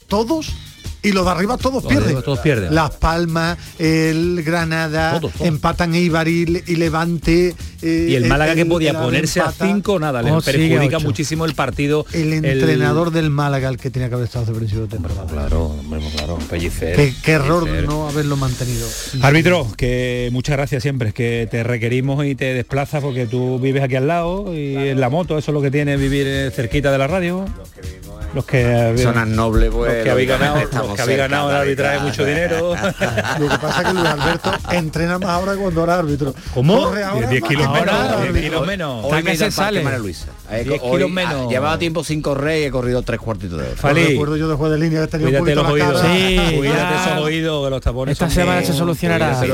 todos, 0.07 0.53
y 1.03 1.11
los 1.11 1.25
de 1.25 1.31
arriba 1.31 1.57
todos 1.57 1.83
Los 1.83 1.85
pierden. 1.85 2.05
arriba 2.07 2.21
todos 2.21 2.39
pierden. 2.39 2.73
Las 2.75 2.91
Palmas, 2.91 3.57
el 3.79 4.43
Granada, 4.43 5.19
empatan 5.39 5.95
Eibar 5.95 6.27
y, 6.27 6.63
y 6.67 6.75
Levante. 6.75 7.55
eh, 7.81 8.07
Y 8.09 8.15
el 8.15 8.25
Málaga 8.25 8.55
que 8.55 8.65
podía 8.65 8.93
ponerse 8.93 9.41
a. 9.41 9.51
5, 9.51 9.99
nada, 9.99 10.21
le 10.21 10.31
Oh, 10.31 10.41
perjudica 10.41 10.99
muchísimo 10.99 11.45
el 11.45 11.55
partido. 11.55 12.05
El 12.13 12.33
entrenador 12.33 13.11
del 13.11 13.29
Málaga, 13.29 13.69
el 13.69 13.77
que 13.77 13.89
tenía 13.89 14.09
que 14.09 14.15
haber 14.15 14.25
estado 14.27 14.45
el 14.51 14.57
principio 14.57 14.83
de 14.83 14.89
temporada. 14.89 15.25
Claro, 15.25 15.65
hombre, 15.67 15.99
claro, 16.15 16.37
Pellicer. 16.49 16.95
Qué, 16.95 17.13
qué 17.23 17.31
error 17.33 17.63
Pellicer. 17.63 17.87
no 17.87 18.07
haberlo 18.07 18.37
mantenido. 18.37 18.87
Árbitro, 19.21 19.67
que 19.77 20.29
muchas 20.31 20.55
gracias 20.57 20.83
siempre, 20.83 21.13
que 21.13 21.47
te 21.49 21.63
requerimos 21.63 22.25
y 22.25 22.35
te 22.35 22.53
desplazas 22.53 23.01
porque 23.03 23.25
tú 23.25 23.59
vives 23.59 23.83
aquí 23.83 23.95
al 23.95 24.07
lado 24.07 24.53
y 24.55 24.75
en 24.75 24.99
la 24.99 25.09
moto, 25.09 25.37
eso 25.37 25.51
es 25.51 25.53
lo 25.55 25.61
que 25.61 25.71
tiene 25.71 25.97
vivir 25.97 26.27
eh, 26.27 26.51
cerquita 26.55 26.91
de 26.91 26.97
la 26.97 27.07
radio. 27.07 27.45
Los 27.57 27.69
que 27.69 27.81
Zonas 28.97 29.27
nobles, 29.27 29.69
pues, 29.71 29.93
los 29.93 30.03
que 30.03 30.09
habéis 30.09 30.29
ganado, 30.29 30.59
los 30.59 30.95
que 30.95 31.01
habéis 31.01 31.17
ganado 31.17 31.49
el 31.49 31.55
de 31.55 31.61
arbitraje 31.61 31.99
mucho 31.99 32.25
dinero. 32.25 32.75
Lo 33.39 33.49
que 33.49 33.57
pasa 33.57 33.81
es 33.81 33.87
que 33.87 33.93
Luis 33.93 34.05
Alberto 34.05 34.51
entrena 34.71 35.19
más 35.19 35.29
ahora 35.29 35.53
que 35.53 35.57
cuando 35.59 35.83
era 35.83 35.99
árbitro. 35.99 36.33
¿Cómo? 36.53 36.81
Corre 36.83 37.03
ahora 37.03 37.27
10 37.27 37.41
más 37.41 37.49
kilos 37.49 37.67
que 37.67 37.73
menos, 37.73 37.85
cuando 37.85 37.91
era 37.91 38.07
10 38.07 38.29
árbitro. 38.29 38.41
kilos 38.41 38.67
menos. 38.67 39.05
Hoy 39.05 39.23
me 39.23 39.31
que 39.31 39.37
se 39.37 39.51
sale. 39.51 39.83
María 39.83 39.99
Luisa. 39.99 40.27
Eh, 40.49 40.63
10 40.63 40.81
hoy, 40.81 40.91
kilos 40.91 41.09
ah, 41.09 41.13
menos. 41.13 41.49
Llevaba 41.49 41.77
tiempo 41.77 42.03
sin 42.03 42.21
correr 42.21 42.61
y 42.61 42.63
he 42.65 42.71
corrido 42.71 43.01
tres 43.01 43.19
cuartitos 43.19 43.59
de 43.59 43.65
hora. 43.67 43.93
Recuerdo 43.93 44.37
yo 44.37 44.47
de 44.47 44.55
juego 44.55 44.71
de 44.73 44.79
línea 44.79 45.01
que 45.01 45.07
tenía 45.07 45.27
un 45.27 45.37
poquito 45.37 45.63
los 45.63 45.71
oídos. 45.71 46.01
Sí, 46.01 46.39
Cuídate 46.57 46.95
esos 47.09 47.23
oídos, 47.23 47.65
que 47.65 47.69
los 47.69 47.81
tapones 47.81 48.13
Esta 48.13 48.29
semana 48.29 48.63
se 48.63 48.73
solucionará. 48.73 49.39
Hoy 49.41 49.49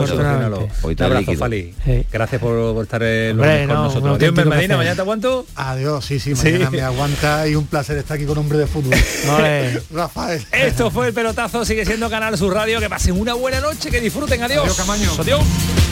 Un 0.98 1.04
abrazo, 1.04 1.20
líquido. 1.20 1.40
Fali. 1.40 1.76
Gracias 2.12 2.42
por, 2.42 2.74
por 2.74 2.84
estar 2.84 3.02
eh, 3.04 3.34
los 3.36 3.46
con 3.46 3.68
no, 3.68 3.74
un 3.74 3.88
nosotros. 3.88 4.04
Adiós, 4.04 4.30
auténtico 4.30 4.50
Medina, 4.50 4.78
mañana 4.78 4.96
te 4.96 5.02
aguanto. 5.02 5.46
Adiós, 5.56 6.06
sí, 6.06 6.20
sí, 6.20 6.36
Sí. 6.36 6.52
mañana 6.52 6.70
me 6.72 6.82
aguanta 6.82 7.48
y 7.48 7.56
un 7.56 7.66
placer 7.66 7.98
estar 7.98 8.16
aquí 8.18 8.26
con 8.26 8.38
hombre 8.38 8.58
de 8.58 8.67
fútbol. 8.68 8.94
Rafael. 9.92 10.46
Esto 10.52 10.92
fue 10.92 11.08
el 11.08 11.14
pelotazo, 11.14 11.66
sigue 11.66 11.86
siendo 11.86 12.10
Canal 12.10 12.38
Sur 12.38 12.54
Radio. 12.54 12.80
Que 12.80 12.90
pasen 12.90 13.20
una 13.20 13.34
buena 13.34 13.60
noche, 13.60 13.90
que 13.90 14.02
disfruten. 14.02 14.44
Adiós. 14.44 14.64
Adiós, 14.64 14.78
Camaño. 14.78 15.12
Adiós. 15.20 15.87